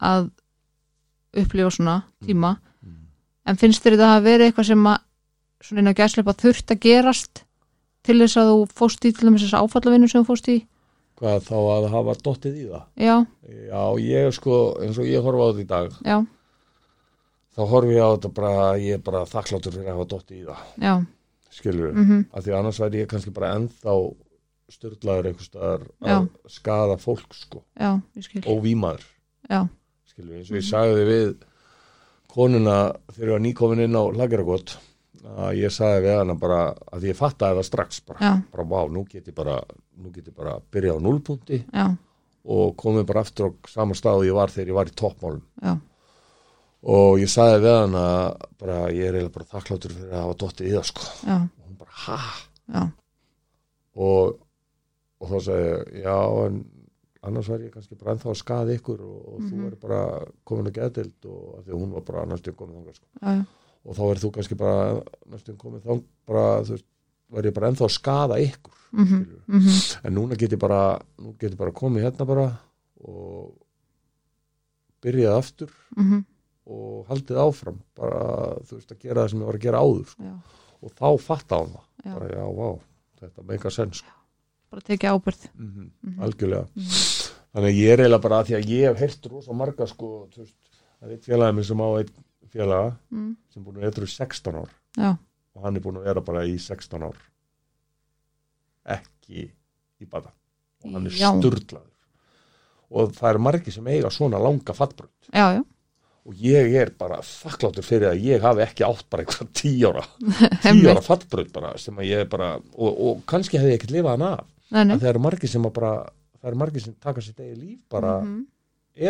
að 0.00 0.30
upplifa 1.40 1.70
svona 1.70 2.00
tíma. 2.26 2.56
Mm. 2.82 3.06
en 3.46 3.60
finnst 3.60 3.84
þér 3.84 3.96
þetta 3.98 4.10
að 4.16 4.26
vera 4.26 4.48
eitthvað 4.48 4.70
sem 4.72 4.90
að 4.90 4.98
svona 5.60 5.82
inn 5.82 5.92
á 5.92 5.98
gæsleipa 6.00 6.34
þurft 6.40 6.72
að 6.72 6.82
gerast 6.86 7.44
til 8.06 8.18
þess 8.22 8.40
að 8.40 8.50
þú 8.50 8.58
fóst 8.80 9.04
í 9.04 9.12
til 9.12 9.32
þess 9.34 9.56
áfallavinu 9.56 10.08
sem 10.08 10.22
þú 10.22 10.30
fóst 10.32 10.50
í? 10.50 10.58
Hvað 11.20 11.42
þá 11.50 11.56
að 11.60 11.88
hafa 11.92 12.16
dottið 12.24 12.56
í 12.56 12.66
það? 12.70 12.84
Já, 12.96 13.16
já, 13.68 13.82
ég 14.06 14.36
sko, 14.36 14.60
eins 14.80 15.00
og 15.00 15.08
ég 15.08 15.24
horfa 15.24 15.44
á 15.44 15.48
þetta 15.50 15.64
í 15.64 15.68
dag 15.68 15.98
já, 16.00 16.16
þá 17.56 17.62
horfi 17.74 17.96
ég 17.98 18.08
á 18.08 18.14
þetta 18.14 18.32
bara 18.38 18.52
að 18.70 18.84
ég 18.86 18.96
er 18.96 19.04
bara 19.04 19.26
þakkláttur 19.28 19.76
fyrir 19.76 19.90
að 19.90 19.98
hafa 19.98 20.10
dottið 20.14 20.38
í 20.38 20.46
það. 20.48 20.64
Já. 20.80 20.94
Skilur 21.50 21.92
mm 21.92 22.04
-hmm, 22.06 22.24
af 22.32 22.44
því 22.44 22.56
annars 22.56 22.80
væri 22.80 23.02
ég 23.02 23.10
kannski 23.10 23.34
bara 23.36 23.54
ennþá 23.58 23.94
styrlaður 24.74 25.30
einhvers 25.30 25.50
staðar 25.50 25.86
að 26.00 26.28
skada 26.50 26.98
fólk 27.00 27.34
sko, 27.36 27.64
já, 27.78 27.94
ég 28.16 28.26
skil. 28.26 28.44
Óvímaður 28.46 29.06
já, 29.50 29.64
skilur, 30.10 30.36
eins 30.38 30.52
og 30.52 30.60
ég 30.60 30.68
sagði 30.68 31.08
við 31.08 31.32
konuna 32.30 32.76
þegar 33.10 33.26
ég 33.28 33.34
var 33.34 33.44
nýkomin 33.46 33.84
inn 33.86 33.98
á 33.98 34.04
lageragott 34.14 34.76
að 35.20 35.58
ég 35.60 35.74
sagði 35.74 36.06
við 36.06 36.18
hana 36.20 36.36
bara 36.40 36.60
að 36.94 37.08
ég 37.10 37.18
fattaði 37.18 37.58
það 37.58 37.66
strax 37.68 38.04
bara, 38.08 38.36
bara 38.52 38.68
vá, 38.70 38.80
nú 38.88 39.04
get 39.08 39.26
ég 39.28 39.36
bara 39.36 39.58
nú 40.00 40.12
get 40.14 40.30
ég 40.30 40.36
bara 40.36 40.56
að 40.56 40.68
byrja 40.72 40.96
á 40.96 40.98
núlpunti 41.02 41.58
já, 41.66 41.86
og 42.50 42.76
komið 42.80 43.06
bara 43.10 43.24
aftur 43.24 43.50
á 43.50 43.68
sama 43.68 43.96
stað 43.98 44.22
og 44.22 44.28
ég 44.30 44.36
var 44.36 44.52
þegar 44.52 44.72
ég 44.72 44.78
var 44.78 44.90
í 44.90 44.94
toppmálum. 44.96 45.42
Já. 45.60 45.74
Og 46.80 47.18
ég 47.20 47.28
sagði 47.28 47.58
við 47.66 47.74
hana 47.76 48.04
bara 48.60 48.78
ég 48.88 49.10
er 49.10 49.18
eiginlega 49.18 49.34
bara 49.34 49.50
þakkláttur 49.50 49.92
fyrir 49.92 50.14
að 50.14 50.22
hafa 50.24 50.38
dottið 50.40 50.70
í 50.70 50.72
það 50.72 50.86
sko. 50.88 51.08
Já, 51.28 51.36
og 51.36 51.66
hún 51.66 51.76
bara, 51.82 51.98
ha? 52.06 52.18
já, 52.70 52.84
og, 54.00 54.38
og 55.20 55.28
þá 55.30 55.36
sagði 55.46 55.70
ég, 55.70 56.02
já 56.04 56.16
en 56.46 56.60
annars 57.28 57.48
var 57.52 57.60
ég 57.60 57.72
kannski 57.74 57.98
bara 58.00 58.14
ennþá 58.16 58.30
að 58.32 58.38
skaða 58.40 58.74
ykkur 58.78 59.00
og, 59.04 59.16
og 59.34 59.40
þú 59.44 59.54
Mhm. 59.56 59.66
er 59.66 59.74
bara 59.82 60.02
komin 60.48 60.66
að 60.70 60.76
geðdild 60.78 61.26
og 61.28 61.58
af 61.58 61.64
því 61.66 61.72
að 61.74 61.80
hún 61.82 61.90
var 61.92 62.00
bara 62.08 62.24
næstum 62.30 62.54
komin 62.56 62.76
þangað 62.80 62.94
sko. 62.96 63.06
já, 63.20 63.44
og 63.84 63.96
þá 63.96 64.02
er 64.10 64.20
þú 64.22 64.30
kannski 64.36 64.56
bara 64.56 65.02
næstum 65.30 65.56
komin 65.60 65.80
þangað 65.84 66.04
bara, 66.26 66.62
þú 66.64 66.70
veist, 66.76 66.84
var 67.30 67.42
ég 67.44 67.54
bara 67.54 67.68
ennþá 67.70 67.84
að 67.86 67.96
skaða 67.98 68.38
ykkur 68.46 68.78
mhm, 68.92 69.06
skilurðu. 69.06 69.42
mhm 69.46 70.06
en 70.06 70.14
núna 70.16 70.36
get 70.38 70.50
ég 70.52 70.58
bara 70.58 70.80
nú 71.18 71.34
get 71.38 71.52
ég 71.52 71.58
bara 71.58 71.70
komið 71.72 72.02
hérna 72.08 72.26
bara 72.26 72.46
og 73.04 73.52
byrjað 75.04 75.36
aftur 75.40 75.70
mhm, 75.96 76.24
og 76.70 77.06
haldið 77.10 77.38
áfram 77.42 77.78
bara, 77.98 78.56
þú 78.68 78.76
veist, 78.78 78.92
að 78.92 79.00
gera 79.04 79.24
það 79.24 79.30
sem 79.32 79.40
ég 79.44 79.48
var 79.50 79.58
að 79.58 79.64
gera 79.66 79.80
áður 79.84 80.08
sko. 80.12 80.32
og 80.80 80.92
þá 80.96 81.06
fatta 81.20 81.60
hann 81.60 81.72
það 81.76 81.86
já, 82.04 82.14
bara, 82.16 82.28
já, 82.36 82.44
vá, 82.60 82.68
þetta 83.20 83.46
meika 83.48 83.70
sens 83.74 84.00
sko. 84.02 84.16
Bara 84.70 84.82
tekið 84.86 85.12
ábyrð 85.14 85.46
mm 85.54 85.90
Mhm. 86.02 86.22
algjörlega. 86.22 86.66
Mhm. 86.74 86.90
þannig 87.54 87.70
að 87.70 87.78
ég 87.80 87.92
er 87.92 87.98
eiginlega 88.04 88.22
bara 88.22 88.40
að 88.42 88.46
því 88.50 88.54
að 88.60 88.68
ég 88.70 88.88
hef 88.88 88.98
heyrt 89.04 89.26
rosa 89.32 89.52
marga 89.52 89.86
sko, 89.86 90.10
þú 90.34 90.38
veist, 90.44 90.54
það 91.00 91.08
er 91.08 91.14
eitt 91.16 91.24
félagi 91.26 91.54
minn 91.54 91.64
sem 91.64 91.80
á 91.82 91.88
eitt 91.98 92.12
félaga 92.50 92.96
mm, 93.10 93.32
sem 93.54 93.64
búin 93.64 93.76
að 93.80 93.88
eitthvað 93.90 94.06
í 94.06 94.14
16 94.14 94.54
ár. 94.60 94.70
Já, 94.96 95.10
og 95.54 95.62
hann 95.64 95.76
er 95.76 95.80
búin 95.84 95.96
að 96.00 96.04
vera 96.10 96.20
bara 96.20 96.44
í 96.46 96.56
16 96.58 97.02
ár. 97.02 97.16
Ekki 98.90 99.44
í 100.00 100.08
bata. 100.10 100.32
Og 100.84 100.94
hann 100.94 101.06
er 101.06 101.14
Já. 101.14 101.30
sturlaður. 101.36 101.86
Og 102.90 103.12
það 103.14 103.34
er 103.34 103.38
margi 103.38 103.70
sem 103.74 103.86
eiga 103.92 104.10
svona 104.10 104.40
langa 104.42 104.74
fattbrönd 104.74 105.28
já, 105.30 105.44
já. 105.60 105.62
Og 106.26 106.34
ég 106.36 106.74
er 106.76 106.90
bara 106.98 107.20
þakkláttur 107.22 107.84
fyrir 107.86 108.10
að 108.10 108.22
ég 108.26 108.42
hafi 108.42 108.60
ekki 108.64 108.84
átt 108.84 109.06
bara 109.10 109.22
eitthvað 109.24 109.52
Einmitt. 110.66 110.90
ára 110.90 111.02
fattbrönd 111.04 111.52
bara 111.54 111.70
sem 111.78 111.94
að 111.96 112.08
ég 112.10 112.28
bara 112.32 112.56
og, 112.74 112.90
og 113.00 113.22
kannski 113.30 113.58
hefði 113.60 113.70
ég 113.76 113.78
ekkert 113.78 113.94
lifað 113.94 114.16
hann 114.16 114.26
af 114.32 114.44
nei, 114.70 114.94
að 114.94 115.00
það 115.02 115.10
eru 115.12 115.22
margi 115.26 115.50
sem 115.50 115.66
að 115.68 115.72
bara 115.80 115.92
það 116.40 116.48
eru 116.50 116.60
margi 116.62 116.80
sem 116.84 116.94
taka 117.00 117.20
sitt 117.24 117.40
eigi 117.40 117.56
líf 117.58 117.78
bara 117.90 118.14
mhm, 118.22 118.40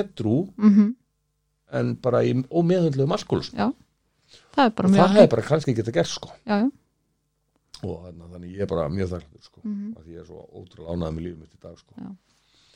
edru 0.00 0.36
mhm, 0.56 0.90
en 1.80 1.94
bara 2.02 2.22
í 2.26 2.34
ómeðhundluðum 2.50 3.14
alkoholism 3.16 3.56
það 3.60 4.64
er 4.66 4.74
bara 4.76 4.88
og 4.88 4.94
mjög 4.94 5.02
það 5.04 5.16
hefði 5.18 5.30
bara 5.34 5.46
kannski 5.50 5.74
geta 5.74 5.94
gert 5.94 6.10
sko. 6.10 6.30
Já, 6.46 6.56
já, 6.64 6.70
og 7.84 7.94
þannig, 8.06 8.26
þannig 8.34 8.56
ég 8.56 8.64
er 8.66 8.70
bara 8.70 8.88
mjög 8.92 9.12
þakkláttur 9.14 9.46
sko 9.46 9.60
mhm, 9.64 9.92
að 9.98 10.10
ég 10.14 10.22
er 10.22 10.26
svo 10.28 10.42
ótrúlega 10.60 10.96
ánægð 10.96 11.14
með 11.16 11.24
lífum 11.26 11.40
mitt 11.44 11.54
í 11.54 11.62
dag 11.62 11.78
sko. 11.78 12.10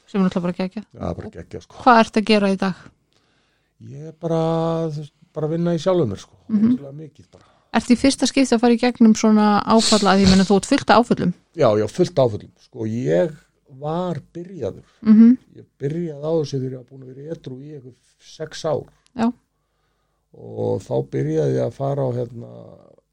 Sem 0.04 0.20
er 0.20 0.26
náttúrulega 0.26 0.44
bara 0.44 0.58
gegja 0.60 0.84
er 0.84 1.18
bara 1.18 1.32
geggja 1.38 1.60
sko. 1.64 1.78
Hvað 1.82 2.00
ert 2.04 2.18
að 2.20 2.26
gera 2.30 2.52
í 2.52 2.58
dag? 2.60 2.84
ég 3.84 4.08
er 4.08 4.14
bara, 4.20 4.40
bara 5.34 5.48
að 5.48 5.54
vinna 5.56 5.74
í 5.74 5.80
sjálfum 5.82 6.12
mér 6.14 6.20
sko 6.22 6.36
Mhm. 6.48 6.74
ótrúlega 6.74 6.94
mikið 7.02 7.26
bara. 7.32 7.44
Ert 7.74 7.90
í 7.90 7.96
fyrsta 7.98 8.26
skipti 8.30 8.54
að 8.54 8.60
fara 8.62 8.74
í 8.76 8.78
gegnum 8.78 9.14
svona 9.18 9.46
áfalla 9.66 10.14
að 10.14 10.22
ég 10.22 10.30
menna 10.30 10.44
þú 10.46 10.56
ert 10.60 10.68
fullt 10.70 10.90
af 10.90 11.02
áföllum 11.02 11.32
já, 11.56 11.68
já, 11.80 11.86
fullt 11.90 12.20
áföllum. 12.24 12.52
Sko 12.66 12.86
ég 12.90 13.34
var 13.80 14.20
byrjaður. 14.34 14.84
Mhm, 15.02 15.38
ég 15.56 15.66
byrjaði 15.80 16.22
á 16.26 16.32
þessu 16.34 16.58
þegar 16.58 16.72
ég 16.72 16.80
var 16.82 16.90
búin 16.90 17.02
að 17.04 17.14
vera 17.14 17.34
edru 17.34 17.58
í 17.60 17.72
eitthvað 17.74 17.96
sex 18.34 18.64
ár. 18.64 18.86
Já. 19.14 19.32
og 20.34 20.80
þá 20.82 20.94
byrjaði 21.12 21.54
ég 21.54 21.62
að 21.62 21.76
fara 21.76 22.02
á 22.02 22.10
hérna, 22.16 22.52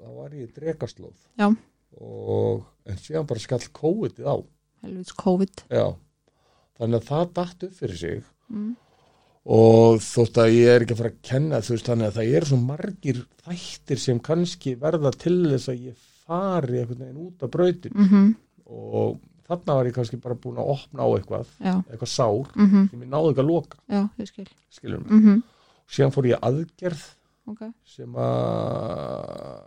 þá 0.02 0.08
var 0.18 0.32
ég 0.34 0.48
í 0.48 0.54
drekaslóð. 0.56 1.18
Já. 1.38 1.48
og 2.02 2.64
en 2.88 2.98
síðan 2.98 3.28
bara 3.30 3.40
skall 3.44 3.68
COVID 3.78 4.22
á. 4.26 4.36
Helvits 4.82 5.14
COVID. 5.14 5.66
Já, 5.70 5.96
þannig 6.80 7.02
að 7.02 7.10
það 7.12 7.34
datt 7.38 7.66
upp 7.68 7.76
fyrir 7.78 8.00
sig. 8.00 8.24
Mm. 8.52 8.72
og 9.46 10.02
þótt 10.04 10.38
að 10.38 10.54
ég 10.54 10.70
er 10.70 10.84
ekki 10.84 10.94
að 10.94 11.00
fara 11.02 11.12
að 11.14 11.22
kenna 11.26 11.60
þú 11.66 11.74
veist 11.74 11.88
þannig 11.90 12.10
að 12.10 12.18
það 12.18 12.34
eru 12.38 12.50
svo 12.50 12.58
margir 12.62 13.22
þættir 13.42 14.02
sem 14.04 14.20
kannski 14.22 14.74
verða 14.82 15.12
til 15.18 15.38
þess 15.48 15.72
að 15.72 15.86
ég 15.88 16.10
fari 16.28 16.80
einhvern 16.82 17.04
veginn 17.06 17.22
út 17.28 17.44
af 17.48 17.52
brautin. 17.54 17.94
Mm 17.96 18.32
og 18.72 19.18
þarna 19.50 19.74
var 19.76 19.88
ég 19.90 19.96
kannski 19.98 20.16
bara 20.24 20.36
búin 20.40 20.56
að 20.62 20.70
opna 20.72 21.04
á 21.04 21.08
eitthvað 21.18 21.50
Já, 21.60 21.74
eitthvað 21.92 22.08
sár 22.08 22.52
mhm, 22.56 22.86
sem 22.88 23.02
ég 23.04 23.10
náði 23.12 23.34
ekki 23.34 23.42
að 23.44 23.50
loka. 23.50 23.78
Já, 23.92 24.04
skil. 24.30 24.46
Skilur 24.72 25.02
mig, 25.04 25.12
mhm, 25.12 25.42
síðan 25.92 26.14
fór 26.16 26.30
ég 26.30 26.40
aðgerð 26.48 27.04
ok, 27.52 27.66
sem 27.84 28.16
að 28.16 29.62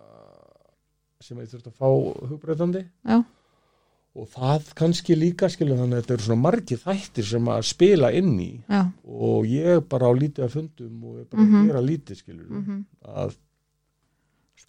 sem 1.25 1.41
ég 1.41 1.49
þurfti 1.53 1.71
að 1.73 1.79
fá 1.81 1.89
hugbreytandi. 2.31 2.85
Já. 3.05 3.19
og 4.15 4.29
það 4.31 4.67
kannski 4.79 5.17
líka 5.19 5.49
skilur 5.51 5.81
þannig 5.81 5.97
að 5.99 6.03
þetta 6.05 6.15
eru 6.15 6.25
svona 6.29 6.43
margir 6.47 6.79
þættir 6.79 7.27
sem 7.27 7.49
að 7.51 7.65
spila 7.67 8.13
inn 8.15 8.35
í. 8.39 8.51
Já, 8.71 8.83
og 9.11 9.49
ég 9.51 9.81
bara 9.91 10.07
á 10.07 10.13
lítið 10.15 10.45
að 10.47 10.53
fundum 10.55 11.01
og 11.11 11.17
ég 11.19 11.29
bara 11.33 11.43
Mhm. 11.43 11.67
gera 11.67 11.83
lítið 11.83 12.21
skilur 12.23 12.47
mhm. 12.49 12.85
Að 13.05 13.35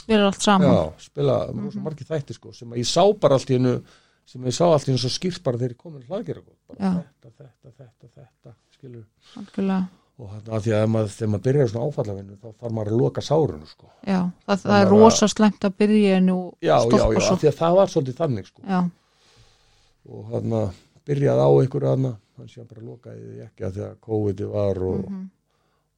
Spilar 0.06 0.26
allt 0.30 0.42
saman. 0.46 0.70
Já, 0.70 0.94
spila 1.10 1.38
mm 1.52 1.66
Mhm. 1.66 1.84
margir 1.84 2.06
þættir 2.08 2.38
sko 2.38 2.54
sem 2.54 2.70
að 2.72 2.78
ég 2.84 2.90
sá 2.94 3.04
bara 3.20 3.36
allt 3.40 3.50
í 3.50 3.58
hennu 3.58 3.76
sem 4.26 4.42
ég 4.46 4.54
sá 4.54 4.66
allt 4.70 4.86
í 4.88 4.92
hennu 4.94 5.02
svo 5.02 5.10
skýrt 5.14 5.44
bara 5.44 5.58
þegar 5.58 5.74
ég 5.76 5.78
komin 5.82 6.04
hlaðgera 6.08 6.42
bara 6.46 6.80
Já. 6.80 6.92
þetta, 7.26 7.46
þetta, 7.62 7.72
þetta, 7.78 8.10
þetta 8.16 8.56
skilur 8.78 9.06
algjörlega. 9.38 9.88
Og 10.16 10.30
þannig 10.32 10.52
að 10.56 10.62
því 10.64 10.72
að 10.78 10.86
maður, 10.94 11.10
þegar 11.12 11.30
maður 11.34 11.44
byrjar 11.46 11.68
svona 11.74 11.88
áfallavinnu 11.90 12.36
þá 12.40 12.46
þarf 12.62 12.72
maður 12.78 12.92
að 12.94 13.00
loka 13.02 13.22
sárunu 13.22 13.68
sko. 13.68 13.90
Já, 14.08 14.20
það, 14.48 14.62
það 14.64 14.78
er 14.82 14.88
rosa 14.94 15.28
slæmt 15.28 15.66
að 15.68 15.74
byrja 15.82 16.14
en 16.22 16.30
og 16.32 16.46
já, 16.64 16.76
já, 16.80 17.06
já, 17.12 17.20
svo. 17.26 17.36
því 17.42 17.50
að 17.52 17.58
það 17.60 17.76
var 17.76 17.92
svolítið 17.92 18.16
þannig 18.22 18.48
sko. 18.48 18.62
Já, 18.64 18.80
og 20.16 20.30
hann 20.32 20.56
að 20.62 20.70
byrjaði 21.10 21.44
á 21.44 21.50
ykkur 21.66 21.88
aðna 21.92 22.14
hann 22.38 22.48
sé 22.52 22.64
bara 22.70 22.82
lokaði 22.86 23.26
því 23.28 23.44
ekki 23.50 23.66
að 23.68 23.76
því 23.76 23.84
að 23.90 24.00
COVID 24.08 24.46
var 24.56 24.80
og, 24.88 25.04
mhm, 25.10 25.30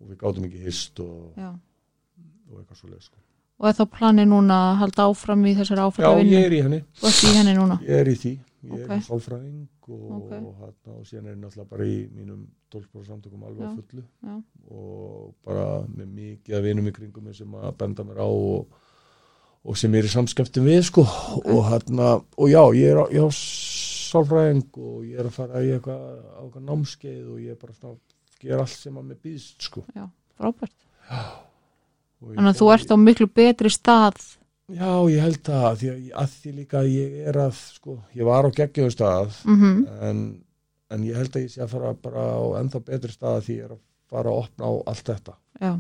og 0.02 0.10
við 0.10 0.18
gátum 0.24 0.46
ekki 0.50 0.64
hist 0.66 1.00
og 1.06 1.38
og 1.38 2.58
eitthvað 2.62 2.78
svo 2.82 2.90
leið 2.90 3.02
sko. 3.06 3.18
Og 3.60 3.68
er 3.70 3.74
þá 3.78 3.86
planið 3.98 4.28
núna 4.30 4.58
að 4.72 4.76
halda 4.84 5.06
áfram 5.12 5.46
í 5.50 5.56
þessari 5.58 5.82
Já, 5.82 5.88
áfalla 5.90 6.24
ég 6.24 6.46
er 6.46 6.54
í 6.54 6.62
henni. 6.62 6.80
Og 7.02 7.08
ert 7.10 7.24
í 7.26 7.34
henni 7.38 7.54
núna? 7.58 7.80
Ég 7.82 8.02
er 8.04 8.08
í 8.12 8.16
því, 8.16 8.34
ég 8.68 8.74
Ok. 8.74 8.80
er 8.90 8.98
í 8.98 9.06
sálfræðing 9.08 9.68
og, 9.88 10.12
Ok. 10.18 10.32
og, 10.38 10.56
hérna, 10.62 10.94
og 10.98 11.06
síðan 11.08 11.28
er 11.28 11.36
ég 11.36 11.40
náttúrulega 11.42 11.70
bara 11.70 11.84
í 11.86 11.98
mínum 12.14 12.48
12 12.70 13.06
samtökum 13.08 13.44
alveg 13.48 13.64
á 13.64 13.70
Já. 13.70 13.76
fullu. 13.80 14.04
Já. 14.24 14.44
og 14.70 15.34
bara 15.46 15.88
með 15.88 16.08
mikið 16.12 16.56
að 16.58 16.64
vinum 16.68 16.88
í 16.88 16.92
kringum 16.92 17.24
mig 17.24 17.36
sem 17.36 17.48
að 17.56 17.78
benda 17.78 18.04
mér 18.04 18.20
á 18.20 18.28
og, 18.28 18.68
og 19.66 19.78
sem 19.78 19.92
ég 19.94 20.00
er 20.04 20.10
í 20.10 20.12
samskiptum 20.12 20.66
við 20.68 20.84
sko. 20.84 21.02
Og 21.48 21.64
hérna, 21.72 22.22
og 22.38 22.50
já, 22.52 22.62
ég 22.76 22.92
er 22.92 22.98
á, 23.00 23.06
á 23.08 23.28
sálfræðing 23.32 24.68
og 24.78 25.04
ég 25.08 25.20
er 25.20 25.26
að 25.26 25.32
fara 25.32 25.62
í 25.64 25.72
eitthvað, 25.72 26.04
á 26.36 26.40
eitthvað 26.44 26.68
námskeið 26.68 27.32
og 27.32 27.40
ég 27.40 27.52
er 27.52 27.56
bara 27.56 27.74
svona, 27.74 27.98
gera 28.40 28.60
allt 28.62 28.70
sem 28.78 28.94
að 29.00 29.08
mér 29.10 29.20
býðst 29.24 29.62
sko. 29.70 29.84
Frábært. 30.38 30.76
Og 31.10 31.16
ég 31.16 31.47
þannig 32.22 32.52
að 32.54 32.60
þú 32.62 32.68
ert 32.74 32.92
á 32.94 32.96
miklu 32.98 33.28
betri 33.42 33.70
stað 33.74 34.20
Já, 34.68 34.90
ég 35.08 35.22
held 35.24 35.38
það, 35.48 35.68
því 35.80 35.90
að, 35.94 36.00
að 36.22 36.32
því 36.42 36.52
líka 36.58 36.80
að 36.82 36.88
ég 36.92 37.14
er 37.32 37.38
að, 37.40 37.60
sko, 37.78 37.94
ég 38.20 38.26
var 38.28 38.44
á 38.44 38.52
geggjum 38.52 38.90
stað, 38.92 39.38
mm 39.48 39.78
en, 40.10 40.18
en 40.92 41.06
ég 41.08 41.16
held 41.16 41.36
að 41.38 41.46
ég 41.46 41.54
sé 41.54 41.62
að 41.64 41.72
fara 41.76 41.94
bara 42.04 42.26
á 42.36 42.44
ennþá 42.60 42.82
betri 42.90 43.14
stað 43.14 43.38
því 43.46 43.56
ég 43.62 43.68
er 43.70 43.76
að 43.78 43.80
fara 44.12 44.34
að 44.34 44.42
opna 44.42 44.68
á 44.68 44.72
allt 44.92 45.08
þetta. 45.14 45.38
já 45.62 45.72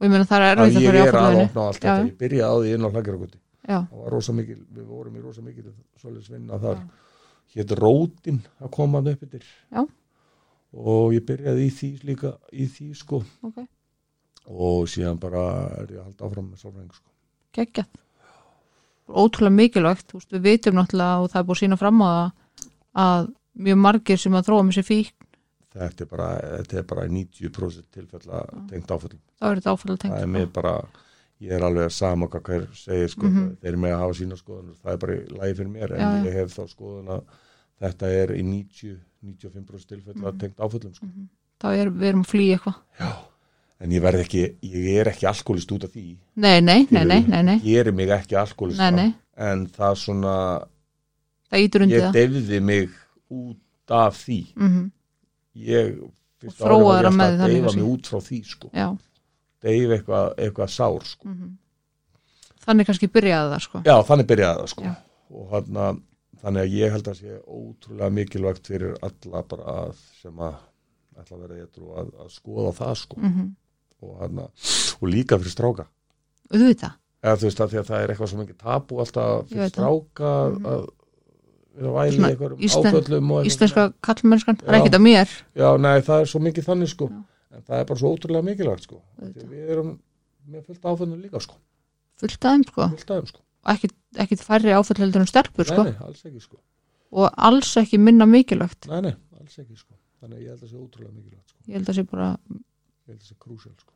og 0.00 0.04
ég 0.06 0.12
meina 0.12 0.24
það 0.28 0.44
er 0.48 0.60
Að 0.60 0.66
erfitt 0.66 0.76
að 0.76 0.84
ég 0.84 0.90
fara 0.90 1.00
í 1.00 1.08
er 1.08 1.16
að 1.20 1.40
opna 1.46 1.60
á 1.60 1.66
allt 1.70 1.80
Já, 1.80 1.88
þetta, 1.94 2.04
ég 2.10 2.18
byrjaði 2.20 2.52
á 2.52 2.60
því 2.60 2.74
inn 2.76 2.84
á 2.84 2.90
hlagjaragutti. 2.92 3.38
já, 3.68 3.78
Það 3.88 3.98
var 4.04 4.12
rosa 4.16 4.32
mikil, 4.36 4.60
við 4.76 4.84
vorum 4.92 5.16
í 5.16 5.24
rosa 5.24 5.42
mikil 5.44 5.66
svoleiðis 6.00 6.30
vinna 6.32 6.60
þar. 6.60 6.78
Hétt 7.56 7.72
rótin 7.80 8.38
að 8.60 8.70
koma 8.76 9.00
hann 9.00 9.10
upp 9.14 9.24
yfir. 9.26 9.44
Já. 9.72 9.82
Og 10.76 11.12
ég 11.16 11.24
byrjaði 11.28 11.66
í 11.66 11.72
því 11.74 11.90
líka, 12.08 12.30
í 12.52 12.66
því 12.70 12.88
sko, 13.00 13.20
ok, 13.48 13.64
og 14.50 14.88
síðan 14.90 15.18
bara 15.22 15.44
er 15.80 15.86
ég 15.94 16.00
að 16.00 16.04
halda 16.08 16.26
áfram 16.26 16.50
með 16.50 16.62
sálfræðing 16.64 16.94
sko. 16.94 17.10
geggjað 17.54 17.86
ótrúlega 19.10 19.54
mikilvægt, 19.56 20.12
veist, 20.14 20.30
við 20.30 20.42
vitum 20.46 20.74
náttúrulega 20.78 21.22
og 21.24 21.30
það 21.32 21.40
er 21.40 21.46
búið 21.48 21.56
að 21.56 21.62
sína 21.64 21.78
fram 21.80 22.02
á 22.02 22.10
það 22.10 22.30
að 23.04 23.28
mjög 23.66 23.78
margir 23.84 24.18
sem 24.22 24.32
að 24.38 24.46
þróa 24.48 24.66
með 24.68 24.78
sér 24.80 24.88
fík 24.90 25.12
Þetta 25.70 26.02
er 26.02 26.08
bara, 26.10 26.28
þetta 26.58 26.78
er 26.80 26.82
bara 26.90 27.02
90% 27.06 27.84
tilfella 27.94 28.40
tengt 28.70 28.90
áföllum. 28.90 29.20
þá 29.38 29.44
er 29.46 29.60
þetta 29.60 29.74
áfæðlega 29.74 29.98
tengt 30.02 30.14
það 30.14 30.22
er 30.22 30.30
mér 30.34 30.48
bara 30.52 30.72
ég 31.40 31.52
er 31.56 31.62
alveg 31.62 31.84
að 31.86 31.92
sama 31.94 32.26
hvað 32.26 32.42
hver 32.48 32.64
segir 32.74 33.08
sko, 33.08 33.26
Mhm. 33.26 33.44
þeir 33.62 33.68
eru 33.70 33.78
með 33.78 33.92
að 33.94 33.98
hafa 34.02 34.14
sína 34.18 34.36
skoðunur 34.40 34.76
það 34.82 34.92
er 34.92 34.96
bara 34.98 35.14
í 35.14 35.38
lagi 35.38 35.54
fyrir 35.54 35.70
mér 35.70 35.92
en 35.94 36.00
Já, 36.00 36.24
ég 36.26 36.32
hef 36.32 36.56
þá 36.58 36.64
skoðun 36.74 37.08
að 37.14 37.22
þetta 37.80 38.06
er 38.22 38.28
í 38.34 38.42
90-95% 38.42 39.86
tilfell 39.86 40.14
að 40.14 40.32
Mhm. 40.32 40.38
tengt 40.40 40.56
áföllum 40.58 40.94
sko. 40.94 41.06
þá 41.60 41.66
er 41.76 41.90
við 41.90 42.08
erum 42.10 42.24
að 42.24 42.30
flýja 42.30 42.58
eitthvað 42.58 43.16
en 43.80 43.94
ég 43.94 44.02
verð 44.04 44.24
ekki 44.26 44.42
ég 44.66 45.00
er 45.00 45.10
ekki 45.12 45.26
alkoholist 45.30 45.72
út 45.72 45.86
af 45.88 45.94
því. 45.94 46.06
Nei, 46.36 46.60
nei, 46.60 46.86
nei, 46.90 47.04
nei, 47.04 47.20
nei, 47.26 47.42
nei, 47.48 47.58
ég 47.64 47.86
er 47.86 47.92
mig 47.96 48.10
ekki 48.12 48.36
alkoholist 48.40 48.80
nei, 48.82 48.90
nei. 48.96 49.10
en 49.40 49.66
það 49.72 49.94
svona 50.04 50.34
það 51.50 51.64
ítur 51.66 51.84
undir 51.86 51.98
ég 51.98 52.06
það. 52.08 52.18
deyfði 52.18 52.60
mig 52.70 52.90
út 53.30 53.94
af 54.00 54.18
því. 54.24 54.40
Mm 54.56 54.90
ég 55.60 55.96
fyrsta 56.40 56.64
Og 56.64 56.70
ári 56.70 56.84
var 56.84 57.00
ég 57.04 57.06
alltaf 57.10 57.26
að 57.26 57.40
kannski. 57.60 57.80
mig 57.80 57.88
út 57.90 58.06
frá 58.08 58.20
því 58.24 58.38
sko. 58.48 58.68
já, 58.72 58.86
deyfa 59.60 59.96
eitthvað, 59.96 60.28
eitthvað 60.38 60.70
sár 60.76 61.04
sko. 61.04 61.28
mm 61.28 61.56
þannig 62.60 62.86
kannski 62.86 63.08
byrjaði 63.08 63.50
það 63.54 63.62
sko. 63.64 63.80
Já, 63.88 63.94
þannig 64.06 64.26
byrjaði 64.30 64.60
það 64.60 64.70
sko. 64.74 64.82
Já. 64.84 64.94
og 65.30 65.52
hana, 65.54 65.86
þannig 66.42 66.62
að 66.62 66.74
ég 66.76 66.92
held 66.94 67.08
að 67.08 67.18
sé 67.20 67.38
ótrúlega 67.48 68.10
mikilvægt 68.10 68.66
fyrir 68.70 68.96
alla 69.02 69.42
bara 69.50 69.74
að, 69.84 69.94
sem 70.20 70.42
að 70.44 70.58
ætla 71.20 71.36
að 71.36 71.42
vera 71.44 71.58
eitthvað 71.64 71.98
að, 72.02 72.10
að 72.24 72.30
skoða 72.36 72.72
það 72.78 72.94
sko. 73.04 73.20
Mm 73.20 73.50
og, 74.02 74.14
hana, 74.20 74.46
og 75.00 75.08
líka 75.08 75.38
fyrir 75.40 75.52
stráka. 75.54 75.86
Auðvitað, 76.50 76.94
eða 77.22 77.36
þú 77.40 77.46
veist 77.48 77.60
að 77.60 77.76
að 77.80 77.90
það 77.90 78.02
er 78.04 78.12
eitthvað 78.14 78.30
svo 78.32 78.40
mikið 78.40 78.56
tabu 78.64 79.00
alltaf 79.04 79.48
fyrir 79.48 79.62
það. 79.62 79.72
stráka 79.74 80.30
Mhm. 80.50 80.66
að 80.66 80.88
vera 81.80 81.92
væli 81.96 82.24
einhverjum 82.30 82.58
áföllum 82.60 83.32
íslenska 83.46 83.92
kallmennskan 84.02 84.56
það 84.56 84.68
er 84.68 84.74
Já. 84.74 84.80
ekkert 84.80 84.98
að 84.98 85.04
mér. 85.06 85.28
Já, 85.56 85.68
nei, 85.80 86.00
það 86.00 86.20
er 86.20 86.26
svo 86.32 86.40
mikið 86.40 86.64
þannig 86.70 86.88
sko. 86.88 87.08
Já. 87.10 87.24
en 87.52 87.62
það 87.66 87.80
er 87.80 87.84
bara 87.84 87.98
svo 87.98 88.10
ótrúlega 88.14 88.44
mikilvægt 88.46 88.82
sko. 88.86 89.02
Við 89.20 89.70
erum 89.74 89.98
með 90.50 90.64
fullt 90.66 90.82
áföllum 90.86 91.20
líka 91.22 91.40
sko. 91.42 91.54
Fullt 92.20 92.44
aðeim 92.46 92.64
sko. 92.66 92.88
Fullt 92.94 93.10
aðeim 93.10 93.26
sko. 93.26 93.40
Og 93.66 93.72
ekkert, 93.74 93.94
ekkert 94.16 94.40
færri 94.46 94.70
áfæll 94.76 95.00
heldur 95.02 95.20
en 95.20 95.26
stelpur 95.26 95.64
sko. 95.66 95.82
Nei, 95.82 95.90
nei, 95.92 96.06
alls 96.06 96.22
ekki 96.24 96.40
sko. 96.40 96.56
Og 97.12 97.30
alls 97.36 97.76
ekki 97.76 97.98
minna 97.98 98.24
mikilvægt. 98.26 98.86
Nei, 98.88 99.00
nei, 99.00 99.14
alls 99.40 99.58
ekki 99.58 99.76
sko. 99.76 99.94
Þannig 100.22 100.38
ég 100.44 100.48
held 100.52 100.60
að 100.60 100.62
það 100.62 100.70
sé 100.70 100.76
ótrúlega 100.78 101.12
mikilvægt 101.16 101.48
sko. 101.50 101.58
Ég 101.66 101.74
held 101.74 101.88
að 101.90 101.98
sé 101.98 102.04
bara 102.10 102.28
Ég 103.10 103.16
held 103.16 103.20
að 103.20 103.26
það 103.26 103.32
sé 103.32 103.36
krúsjál 103.42 103.74
sko. 103.74 103.92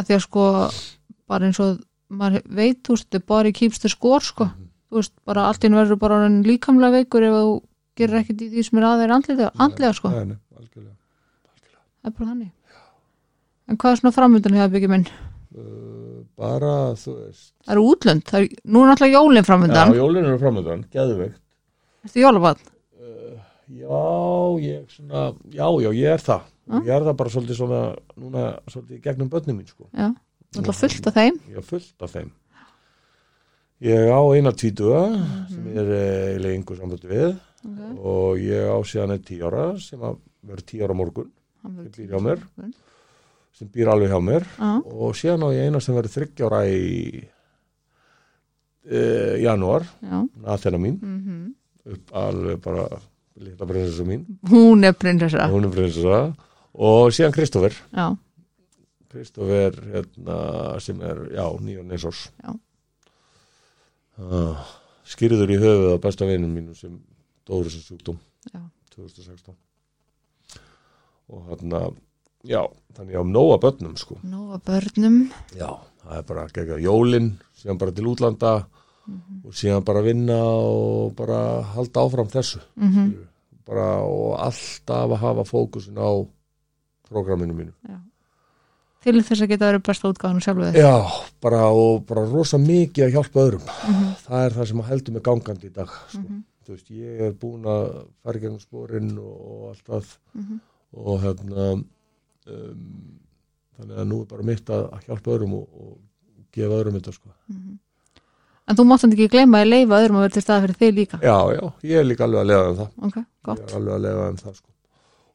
Að 0.00 0.08
því 0.08 0.14
að 0.16 0.22
sko 0.24 0.44
bara 1.28 1.48
eins 1.50 1.58
og 1.60 1.80
maður 2.16 2.44
veit 2.56 2.78
þú 2.86 2.96
veist, 2.96 3.16
body 3.28 3.52
keeps 3.52 3.80
the 3.82 3.90
score 3.92 4.22
sko. 4.24 4.46
Mhm. 4.48 4.68
þú 4.90 5.00
veist, 5.00 5.12
bara 5.26 5.46
allt 5.50 5.64
einu 5.66 5.76
verður 5.76 5.98
bara 6.00 6.20
líkamlega 6.30 6.94
veikur 7.02 7.24
ef 7.26 7.34
þú 7.36 7.54
gerir 7.98 8.20
ekkert 8.22 8.42
í 8.44 8.48
því 8.52 8.64
sem 8.64 8.78
er 8.78 8.84
aðeir 8.86 9.12
andlega, 9.16 9.50
andlega 9.58 9.92
sko, 9.96 10.08
Nei, 10.12 10.24
nei, 10.30 10.36
algjörlega, 10.56 10.94
algjörlega. 11.50 11.82
það 12.02 12.06
er 12.06 12.14
bara 12.18 12.30
þannig. 12.30 12.52
En 13.68 13.76
hvað 13.82 13.90
er 13.92 14.00
svona 14.00 14.14
framöndan 14.14 14.56
hefða 14.56 14.72
byggja 14.76 14.88
minn? 14.92 15.06
Uh, 15.56 16.22
Bara, 16.36 16.92
þú 17.00 17.14
veist. 17.16 17.52
Það 17.64 17.72
eru 17.74 17.84
útlönd, 17.90 18.24
það 18.28 18.40
er, 18.44 18.48
nú 18.68 18.82
er 18.84 18.90
náttúrulega 18.92 19.16
jólin 19.16 19.40
Já, 19.42 19.46
framöndan, 19.48 19.94
jólinu 19.96 20.28
eru 20.28 20.38
framöndan, 20.38 20.84
geðveikt. 20.92 21.38
Ertu 22.06 22.20
jólabann 22.22 22.60
uh, 22.60 22.75
Já, 23.66 24.58
ég 24.62 24.90
svona 24.90 25.34
Já, 25.50 25.66
já, 25.82 25.90
ég 25.90 26.08
er 26.14 26.22
það. 26.22 26.48
Ah. 26.66 26.80
Ég 26.82 26.90
er 26.94 27.06
það 27.06 27.16
bara 27.18 27.32
svolítið 27.34 27.58
svona 27.58 27.80
Núna 28.16 28.44
svolítið 28.70 29.02
gegnum 29.04 29.30
börnum 29.30 29.58
mín 29.58 29.68
sko. 29.70 29.88
Já, 29.92 30.10
náttúrulega 30.54 30.76
fullt 30.80 31.08
af 31.10 31.16
þeim. 31.18 31.40
Er 31.50 31.66
fullt 31.66 32.06
af 32.06 32.14
þeim. 32.14 32.30
Ég 33.86 34.08
á 34.08 34.20
eina 34.32 34.52
tvítuga 34.56 35.02
sem 35.50 35.68
ég 35.68 35.78
er 35.82 35.92
eh, 35.92 36.28
eiginlega 36.30 36.56
yngur 36.56 36.78
sambandi 36.80 37.10
við 37.10 37.28
okay. 37.34 37.90
og 37.98 38.40
ég 38.40 38.70
á 38.72 38.78
síðan 38.88 39.14
einn 39.16 39.26
tíu 39.26 39.44
ára 39.50 39.66
sem 39.82 40.00
að 40.00 40.16
verður 40.46 40.68
tíu 40.70 40.86
ára 40.86 40.96
á 40.96 41.00
morgun. 41.02 41.30
Sem 41.66 41.90
býr 41.98 42.14
hjá 42.14 42.22
mér. 42.22 42.46
sem 43.56 43.68
býr 43.72 43.92
alveg 43.92 44.14
hjá 44.14 44.20
mér. 44.22 44.48
Já, 44.56 44.70
og 44.80 45.18
síðan 45.18 45.44
á 45.44 45.48
ég 45.52 45.68
eina 45.68 45.82
sem 45.84 45.98
verður 45.98 46.14
þryggjára 46.14 46.62
í 46.70 46.88
uh, 48.86 49.36
janúar, 49.42 49.84
já. 50.00 50.18
Athena 50.54 50.80
mín. 50.80 50.98
Mm 51.02 51.54
upp 51.86 52.14
alveg 52.18 52.62
bara 52.64 52.86
lita 53.36 53.66
prinsessa 53.68 54.04
mín. 54.06 54.24
Hún 54.50 54.84
er 54.86 54.94
prinsessa. 54.96 55.48
Hún 55.52 55.68
er 55.68 55.74
prinsessa. 55.74 56.20
Og 56.76 57.12
síðan 57.16 57.32
Kristoffer 57.32 57.72
já, 57.72 58.10
Kristoffer 59.12 59.76
hérna, 59.94 60.38
sem 60.84 61.00
er, 61.00 61.22
nýjón 61.64 61.88
nesors 61.88 62.26
Já. 62.42 62.52
uh, 64.20 64.66
skýrður 65.08 65.54
í 65.54 65.60
höfuð 65.62 65.94
á 65.96 66.04
besta 66.04 66.28
vinum 66.28 66.52
mínu 66.52 66.76
sem 66.76 66.98
dóður 67.48 67.72
sem 67.72 67.86
sjúkdóm 67.86 68.18
Já. 68.52 68.60
2016 68.92 69.56
og 71.32 71.48
hérna 71.48 71.80
já, 72.46 72.60
þannig 72.94 73.18
á 73.18 73.24
nóga 73.26 73.56
börnum 73.58 73.96
sko. 73.98 74.20
Nóga 74.22 74.60
börnum. 74.62 75.16
Já, 75.56 75.72
það 76.04 76.18
er 76.20 76.26
bara 76.28 76.44
að 76.44 76.52
gegja 76.60 76.76
jólin, 76.84 77.32
síðan 77.58 77.80
bara 77.80 77.94
til 77.96 78.06
útlanda 78.12 78.52
Mhm. 79.06 79.40
og 79.46 79.52
síðan 79.54 79.84
bara 79.84 80.02
vinna 80.02 80.36
og 80.44 81.14
bara 81.16 81.62
halda 81.62 82.00
áfram 82.06 82.28
þessu. 82.32 82.60
mm 82.76 82.92
skilurðu. 82.92 83.26
Bara 83.66 83.86
og 84.06 84.38
alltaf 84.38 85.10
að 85.10 85.16
hafa 85.18 85.44
fókusin 85.44 85.98
á 85.98 86.10
prógraminu 87.08 87.54
mínu. 87.54 87.72
til 89.06 89.22
þess 89.22 89.42
að 89.42 89.48
geta 89.48 89.68
verið 89.70 89.82
besta 89.86 90.08
útgáðan 90.10 90.40
sjálfu 90.42 90.64
þið 90.66 90.76
Já, 90.82 90.94
bara 91.40 91.60
og 91.70 92.06
bara 92.06 92.24
rosa 92.26 92.58
mikið 92.58 93.04
að 93.06 93.12
hjálpa 93.14 93.40
öðrum. 93.46 93.66
Mhm. 93.66 94.14
Það 94.26 94.46
er 94.46 94.50
það 94.56 94.66
sem 94.66 94.80
að 94.80 94.88
heldur 94.90 95.12
mig 95.14 95.22
gangandi 95.22 95.66
í 95.66 95.72
dag. 95.72 95.88
Sko. 96.08 96.18
Mhm. 96.18 96.42
Þú 96.66 96.72
veist, 96.74 96.88
ég 96.90 97.20
er 97.20 97.32
búin 97.32 97.62
að 97.62 98.06
fara 98.24 98.38
í 98.38 98.40
gegnum 98.42 98.58
spórin 98.60 99.18
og, 99.18 99.36
og 99.46 99.68
allt 99.70 99.84
það 99.86 100.16
Mhm. 100.34 100.60
og 100.96 101.20
hérna 101.22 101.84
um, 102.46 103.20
þannig 103.78 103.96
að 103.98 104.06
nú 104.08 104.20
er 104.22 104.26
bara 104.26 104.42
mitt 104.42 104.64
að, 104.66 104.90
að 104.92 105.04
hjálpa 105.06 105.30
öðrum 105.36 105.52
og, 105.54 105.68
og 105.80 105.98
gefa 106.52 106.74
öðrum 106.82 106.98
þetta 107.00 107.12
sko. 107.14 107.28
Mhm. 107.48 107.78
En 108.66 108.76
þú 108.78 108.84
mátt 108.88 109.04
ekki 109.06 109.28
gleyma 109.30 109.60
að 109.62 109.68
leifa 109.70 109.98
öðrum 110.00 110.16
að 110.18 110.24
vera 110.26 110.34
til 110.34 110.42
stað 110.42 110.64
fyrir 110.64 110.78
þig 110.80 110.94
líka. 110.96 111.18
Já, 111.22 111.36
já, 111.54 111.62
ég 111.86 112.00
er 112.00 112.06
líka 112.06 112.24
alveg 112.26 112.40
að 112.40 112.48
lega 112.50 112.70
um 112.70 112.78
það. 112.80 112.88
Ok, 113.08 113.16
Ég 113.16 113.44
gott. 113.48 113.60
er 113.62 113.76
alveg 113.78 113.94
að 113.94 114.02
lega 114.06 114.24
um 114.32 114.40
það 114.40 114.56
sko. 114.56 114.70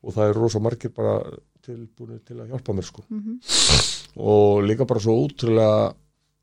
Og 0.02 0.16
það 0.16 0.32
er 0.32 0.40
rosa 0.42 0.60
margir 0.60 0.92
bara 0.98 1.14
tilbúinu 1.62 2.20
til 2.26 2.38
að 2.42 2.52
hjálpa 2.52 2.76
mér 2.76 2.88
sko. 2.90 3.06
Mm 3.10 3.40
Og 4.22 4.66
líka 4.68 4.84
bara 4.84 5.00
svo 5.00 5.14
ótrúlega, 5.24 5.94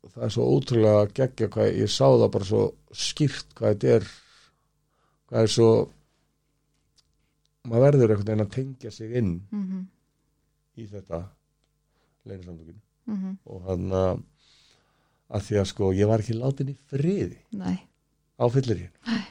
það 0.09 0.23
er 0.25 0.31
svo 0.33 0.45
ótrúlega 0.55 1.01
geggja 1.13 1.49
hvað 1.53 1.67
ég 1.77 1.91
sá 1.93 2.07
það 2.07 2.31
bara 2.33 2.47
svo 2.47 2.61
skýrt 2.97 3.53
hvað 3.59 3.75
þetta 3.75 3.91
er, 3.99 4.07
hvað 5.29 5.43
er 5.45 5.51
svo, 5.53 5.67
maður 7.69 7.85
verður 7.85 8.13
einhvern 8.15 8.25
veginn 8.31 8.45
að 8.47 8.55
tengja 8.55 8.91
sig 8.91 9.13
inn 9.21 9.35
-hmm. 9.51 9.83
í 10.81 10.87
þetta 10.89 11.21
leinisamtökin 12.25 12.81
Mm 13.09 13.37
og 13.45 13.61
hann 13.65 13.91
að, 13.91 14.19
að 15.29 15.45
því 15.45 15.59
að 15.61 15.67
sko 15.73 15.91
ég 15.93 16.07
var 16.09 16.19
ekki 16.23 16.35
látin 16.39 16.71
í 16.73 16.75
friði. 16.89 17.37
Nei, 17.53 17.77
á 18.39 18.45
fyllir 18.49 18.89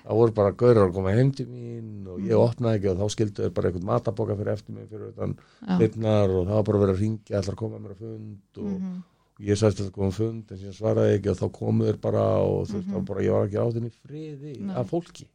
það 0.08 0.14
voru 0.20 0.32
bara 0.36 0.52
gaurar 0.56 0.88
að 0.88 0.94
koma 0.94 1.12
heim 1.16 1.30
til 1.32 1.46
mín 1.50 2.06
og 2.08 2.20
ég 2.20 2.32
Mhm. 2.32 2.44
opnaði 2.48 2.78
ekki 2.78 2.90
og 2.92 2.98
þá 2.98 3.10
skildu 3.14 3.42
þau 3.44 3.54
bara 3.54 3.68
einhvern 3.68 3.84
mataboka 3.88 4.36
fyrir 4.36 4.52
eftir 4.52 4.72
mig 4.74 4.88
fyrir 4.88 5.08
utan 5.12 5.34
já. 5.36 5.76
hlipnar 5.78 6.30
og 6.30 6.46
það 6.46 6.54
var 6.58 6.62
bara 6.68 6.78
verið 6.78 6.94
að 6.94 7.00
ringja 7.02 7.36
allar 7.38 7.54
að 7.54 7.60
koma 7.62 7.78
mér 7.78 7.90
að 7.96 7.98
fund 7.98 8.58
og, 8.58 8.80
Mm 8.80 9.02
ég 9.38 9.54
sagðist 9.54 9.78
að 9.78 9.86
það 9.86 9.92
kom 9.94 10.10
fund 10.10 10.50
en 10.50 10.58
síðan 10.58 10.74
svaraði 10.74 11.10
ekki 11.14 11.30
og 11.30 11.36
þá 11.38 11.52
komu 11.54 11.84
þeir 11.86 11.98
bara 12.02 12.22
og 12.42 12.66
þú 12.66 12.72
veist, 12.74 12.88
mm 12.90 13.04
bara, 13.06 13.20
ég 13.22 13.30
var 13.30 13.44
ekki 13.46 13.60
áttinn 13.62 13.86
í 13.86 13.92
friði 14.02 14.54
Nei. 14.66 14.74
af 14.74 14.88
fólki, 14.90 15.26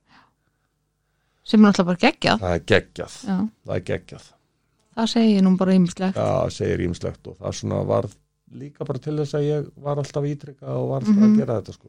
sem 1.44 1.64
er 1.64 1.70
náttúrulega 1.72 1.86
bara 1.88 2.02
geggjað. 2.04 2.40
Það 2.44 2.56
er 2.58 2.64
geggjað. 2.72 3.16
Það 3.24 3.76
er 3.78 3.86
geggjað, 3.90 4.26
það 4.98 5.08
segi 5.14 5.32
ég 5.38 5.44
nú 5.46 5.54
bara 5.58 5.76
ýmislegt. 5.78 6.20
Já, 6.20 6.50
segir 6.52 6.84
ímslegt 6.88 7.28
og 7.32 7.38
það 7.40 7.56
svona 7.60 7.80
varð 7.88 8.16
líka 8.54 8.86
bara 8.86 9.00
til 9.00 9.16
þess 9.18 9.34
að 9.38 9.44
ég 9.48 9.68
var 9.84 9.98
alltaf 10.02 10.24
ítrykka 10.30 10.68
og 10.68 10.90
var 10.90 11.02
alltaf 11.02 11.16
Mhm. 11.18 11.34
að 11.34 11.38
gera 11.40 11.62
þetta 11.62 11.74
sko 11.74 11.88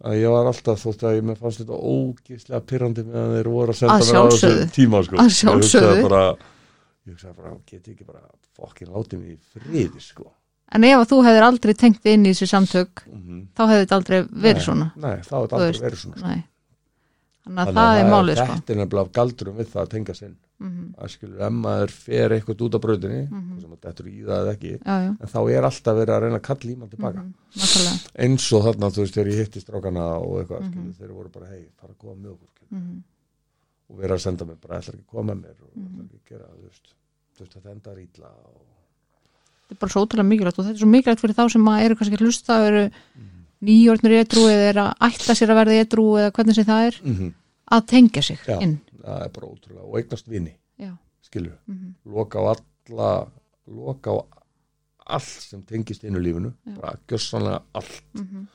að 0.00 0.14
ég 0.16 0.30
var 0.32 0.46
alltaf 0.50 0.80
þótt 0.84 1.02
að 1.04 1.16
ég 1.18 1.24
með 1.28 1.38
fannst 1.42 1.60
þetta 1.60 1.76
ógíslega 1.94 2.60
pyrrandi 2.66 3.04
meðan 3.04 3.34
þeir 3.36 3.48
voru 3.52 3.72
að 3.74 3.78
senda 3.80 3.94
Að 3.94 4.06
mér 4.06 4.16
á 4.16 4.24
þessu 4.30 4.70
tíma 4.76 5.02
sko. 5.04 5.16
Að 5.16 5.28
Ég 5.28 5.38
sjálfsögðu. 5.40 6.02
bara, 6.08 6.22
ég 7.06 7.12
hugsaði 7.14 7.34
bara, 7.36 7.50
geti 7.66 7.90
ekki 7.94 8.06
bara 8.06 8.20
fokkin 8.56 8.88
látið 8.88 9.18
mig 9.20 9.30
í 9.36 9.38
friði 9.58 10.00
sko. 10.00 10.30
en 10.72 10.84
ef 10.84 10.98
að 11.00 11.08
þú 11.10 11.16
hefðir 11.26 11.42
aldrei 11.42 11.74
tengt 11.74 12.04
inn 12.06 12.24
í 12.26 12.30
þessi 12.30 12.46
samtök 12.46 13.02
mm 13.10 13.48
þá 13.56 13.62
hefði 13.66 13.82
þetta 13.86 13.96
aldrei 13.98 14.18
verið 14.22 14.54
Nei. 14.60 14.64
svona 14.64 14.92
Nei, 14.96 15.16
það 15.26 15.38
var 15.40 15.48
Þú 15.48 15.56
aldrei 15.58 15.80
verið 15.90 15.98
svona 16.04 16.16
sko. 16.18 16.26
Nei. 16.28 16.44
Þannig 17.50 17.60
að 17.60 17.74
Þannig 17.74 17.90
það 17.90 18.00
er 18.00 18.10
málið 18.14 18.36
sko. 18.40 18.54
Þetta 18.54 18.72
er 18.72 18.78
nefnilega 18.80 19.12
galdurum 19.18 19.56
við 19.60 19.68
það 19.72 19.82
að 19.82 19.90
tenga 19.94 20.14
sinn. 20.14 20.36
Mhm, 20.60 20.82
að 21.00 21.08
skilur, 21.14 21.38
ef 21.40 21.52
maður 21.56 21.90
fer 21.96 22.28
eitthvað 22.36 22.62
út 22.66 22.74
á 22.76 22.80
brautinni 22.84 23.20
Mhm. 23.30 23.60
sem 23.60 23.70
að 23.70 23.78
þetta 23.80 24.00
er 24.04 24.08
í 24.10 24.18
það 24.28 24.40
eða 24.40 24.52
ekki 24.54 24.72
já, 24.76 24.96
já, 25.00 25.10
en 25.20 25.28
þá 25.32 25.38
er 25.50 25.62
alltaf 25.70 25.94
verið 26.00 26.14
að 26.16 26.20
reyna 26.24 26.38
að 26.40 26.42
kalla 26.50 26.70
í 26.70 26.76
mann 26.76 26.90
tilbaka 26.90 27.20
mhm, 27.20 27.32
nákvæmlega. 27.56 27.94
Eins 28.20 28.52
og 28.52 28.62
þarna, 28.66 28.90
þú 28.92 29.00
veist, 29.00 29.14
þegar 29.16 29.30
ég 29.32 29.38
hitti 29.40 29.60
strákana 29.64 30.04
og 30.20 30.34
eitthvað, 30.44 30.60
Mhm. 30.60 30.70
skilur, 30.70 30.94
þeir 31.00 31.14
voru 31.16 31.28
bara 31.32 31.46
hei, 31.46 31.62
fara 31.80 31.92
að 31.94 31.98
koma 31.98 32.14
með 32.20 32.30
okkur, 32.36 32.50
Mhm, 32.70 33.02
og 33.90 33.96
vera 33.98 34.14
að 34.14 34.20
senda 34.20 34.44
mér 34.44 34.60
bara, 34.60 34.78
ætlar 34.80 34.94
ekki 34.94 35.06
að 35.08 35.12
koma 35.16 35.32
með 35.32 35.40
mér? 35.40 35.56
Og 35.64 35.72
Mhm. 35.76 36.08
gera, 36.28 36.44
þú 36.44 36.62
veist 36.68 36.86
þú 37.36 37.40
veist, 37.40 37.54
þetta 37.56 37.70
endar 37.72 37.96
ítla 37.96 38.26
og... 38.28 38.60
þetta 39.64 39.72
er 39.72 39.80
bara 39.80 39.92
svo 39.92 40.04
ótrúlega 40.04 40.28
mikilvægt 40.28 40.58
og 40.58 40.64
þetta 40.66 40.76
er 40.76 40.84
svo 40.84 40.90
mikilvægt 40.92 41.20
fyrir 41.24 41.34
þá 41.40 41.50
sem 41.50 41.68
eru 41.68 41.94
kannski 41.96 42.16
að 42.18 42.24
hlusta 42.26 42.66
eru 42.68 42.90
nýjórnir 43.62 44.12
í 44.12 44.20
edru 44.24 44.44
eða 44.48 44.68
eru 44.72 44.80
að 44.80 44.94
ætla 45.08 45.34
sér 45.36 45.50
að 45.52 45.58
verða 45.60 45.80
edru 45.80 46.04
eða 46.20 46.32
hvernig 46.32 46.54
sem 46.54 46.64
það 46.64 46.86
er. 46.86 47.00
Mm 47.04 47.34
að 47.70 47.86
tengja 47.86 48.22
sig 48.22 48.38
Já. 48.46 48.58
inn. 48.62 48.78
það 49.00 49.24
er 49.24 49.28
bara 49.34 49.46
ótrúlega, 49.46 49.84
og 49.86 49.98
eignast 50.00 50.28
vini. 50.28 50.54
Skilur, 51.22 51.52
mhm, 51.68 51.94
loka 52.10 52.38
á 52.42 52.56
alla 52.56 53.10
loka 53.70 54.10
á 54.10 54.18
allt 55.06 55.42
sem 55.44 55.62
tengist 55.62 56.02
innu 56.04 56.18
lífinu, 56.22 56.52
bara 56.76 56.96
gjössanlega 57.08 57.60
allt. 57.74 58.02
Mhm, 58.14 58.46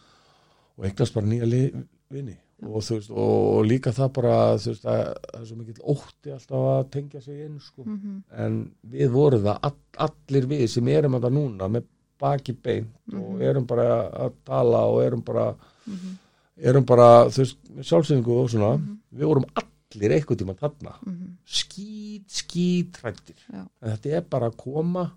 og 0.78 0.86
eignast 0.86 1.14
bara 1.14 1.26
nýja 1.26 1.86
vini. 2.12 2.38
Og, 2.64 2.82
veist, 2.82 3.10
og, 3.12 3.66
líka 3.68 3.92
það 3.92 4.12
bara 4.14 4.36
veist, 4.56 4.86
að, 4.86 5.02
það 5.32 5.42
er 5.42 5.46
svo 5.46 5.56
mikill 5.60 5.82
ótti 5.92 6.32
alltaf 6.32 6.68
að 6.72 6.90
tengja 6.92 7.22
sig 7.22 7.46
inn 7.46 7.60
sko. 7.60 7.84
mhm, 7.84 8.24
en 8.32 8.72
við 8.88 9.10
vorum 9.12 9.44
það 9.44 9.60
all, 9.62 9.76
allir 10.08 10.48
við 10.48 10.68
sem 10.70 10.88
erum 10.88 11.12
þetta 11.18 11.32
núna 11.36 11.68
með 11.70 11.84
baki 12.20 12.54
beint 12.64 12.94
og 13.14 13.36
Mhm. 13.36 13.42
erum 13.42 13.66
bara 13.68 14.10
að 14.12 14.34
tala 14.46 14.86
og 14.88 15.02
erum 15.04 15.22
bara 15.22 15.54
mhm, 15.88 16.18
erum 16.58 16.86
bara, 16.86 17.26
þú 17.30 17.38
veist, 17.44 17.58
sjálfsynningu 17.82 18.32
og 18.42 18.50
svona, 18.50 18.78
Mhm. 18.78 18.98
við 19.16 19.26
vorum 19.28 19.46
allir 19.56 20.12
eitthvað 20.16 20.38
tíma 20.42 20.56
þarna, 20.60 20.94
mhm, 21.06 21.38
skít, 21.46 22.28
skít 22.30 22.98
hrættir, 23.02 23.36
Já. 23.52 23.68
en 23.82 23.98
þetta 23.98 24.12
er 24.18 24.22
bara 24.22 24.50
að 24.50 24.58
koma 24.58 25.12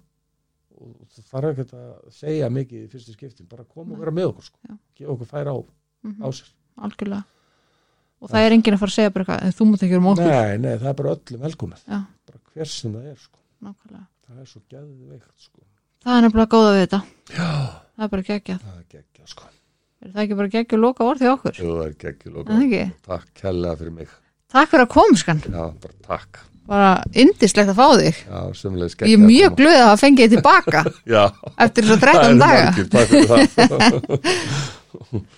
og 0.80 0.94
það 1.10 1.24
þarf 1.32 1.58
ekki 1.58 1.74
að 1.74 2.12
segja 2.12 2.48
mikið 2.50 2.84
í 2.84 2.88
fyrstu 2.90 3.12
skiptin, 3.12 3.48
bara 3.48 3.64
koma 3.64 3.92
og 3.94 3.98
vera 3.98 4.10
með 4.12 4.28
okkur, 4.32 4.42
sko, 4.44 4.58
gefa 4.96 5.10
okkur 5.12 5.26
færa 5.26 5.50
á, 5.54 5.58
mhm, 6.04 6.22
á 6.22 6.28
sér. 6.30 6.48
Algjörlega. 6.78 7.24
Og 8.20 8.28
það 8.30 8.46
er 8.46 8.50
enginn 8.52 8.74
að 8.74 8.78
fara 8.78 8.90
að 8.90 8.94
segja 8.98 9.10
bara 9.14 9.24
eitthvað 9.24 9.42
en 9.46 9.52
þú 9.52 9.66
mútt 9.66 9.82
ekki 9.82 9.94
vera 9.94 10.00
mókur 10.02 10.26
Nei, 10.26 10.56
nei, 10.58 10.76
það 10.78 10.88
er 10.88 10.94
bara 10.94 11.14
öllum 11.14 11.40
velkomið. 11.40 11.82
Já. 11.86 12.06
bara 12.26 12.38
hver 12.54 12.66
sem 12.66 12.92
það 12.92 13.04
er, 13.12 13.16
sko. 13.16 13.38
Nákvæmlega. 13.62 14.06
Það 14.28 14.40
er 14.40 14.44
svo 14.44 14.60
geðveikt, 14.70 15.38
sko. 15.38 15.60
Það 16.04 16.18
er 16.18 16.28
nefnilega 16.28 16.48
góða 16.48 16.72
við 16.74 16.82
þetta 16.86 17.00
Já, 17.34 17.50
það 17.96 18.04
er 18.04 18.08
bara 18.08 18.22
geggjað. 18.22 18.60
Það 18.60 19.57
er 19.98 20.08
er 20.08 20.12
það 20.14 20.22
ekki 20.24 20.36
bara 20.38 20.52
geggjað 20.52 20.82
loka 20.84 21.06
orð 21.08 21.22
því 21.24 21.30
okkur? 21.32 21.54
Jú, 21.58 21.70
það 21.74 21.86
er 21.86 21.94
Er 22.44 22.52
það 22.52 22.66
ekki? 22.66 22.82
Takk 23.08 23.26
kærlega 23.40 23.78
fyrir 23.80 23.94
mig. 23.96 24.12
Takk 24.54 24.70
fyrir 24.72 24.84
að 24.84 24.92
koma 24.94 25.18
skan. 25.22 25.40
Já, 25.48 25.64
bara 25.82 25.96
takk. 26.06 26.44
Bara 26.68 26.90
indislegt 27.16 27.72
að 27.72 27.78
fá 27.80 27.86
þig. 27.96 28.16
Já, 28.28 28.40
sömulegis 28.60 28.96
ég 29.08 29.16
er 29.16 29.22
mjög 29.24 29.54
glöð 29.56 29.78
að 29.78 29.86
hafa 29.88 30.00
fengið 30.02 30.24
þig 30.26 30.32
tilbaka 30.36 30.82
Já, 31.14 31.22
eftir 31.64 31.88
þess 31.88 31.94
að 31.94 32.02
það 32.02 32.12
13 32.12 32.28
eru 32.28 32.38
daga. 32.44 32.64
margir, 32.68 32.86
takk 32.92 33.08
fyrir 33.08 33.28
það 33.32 33.42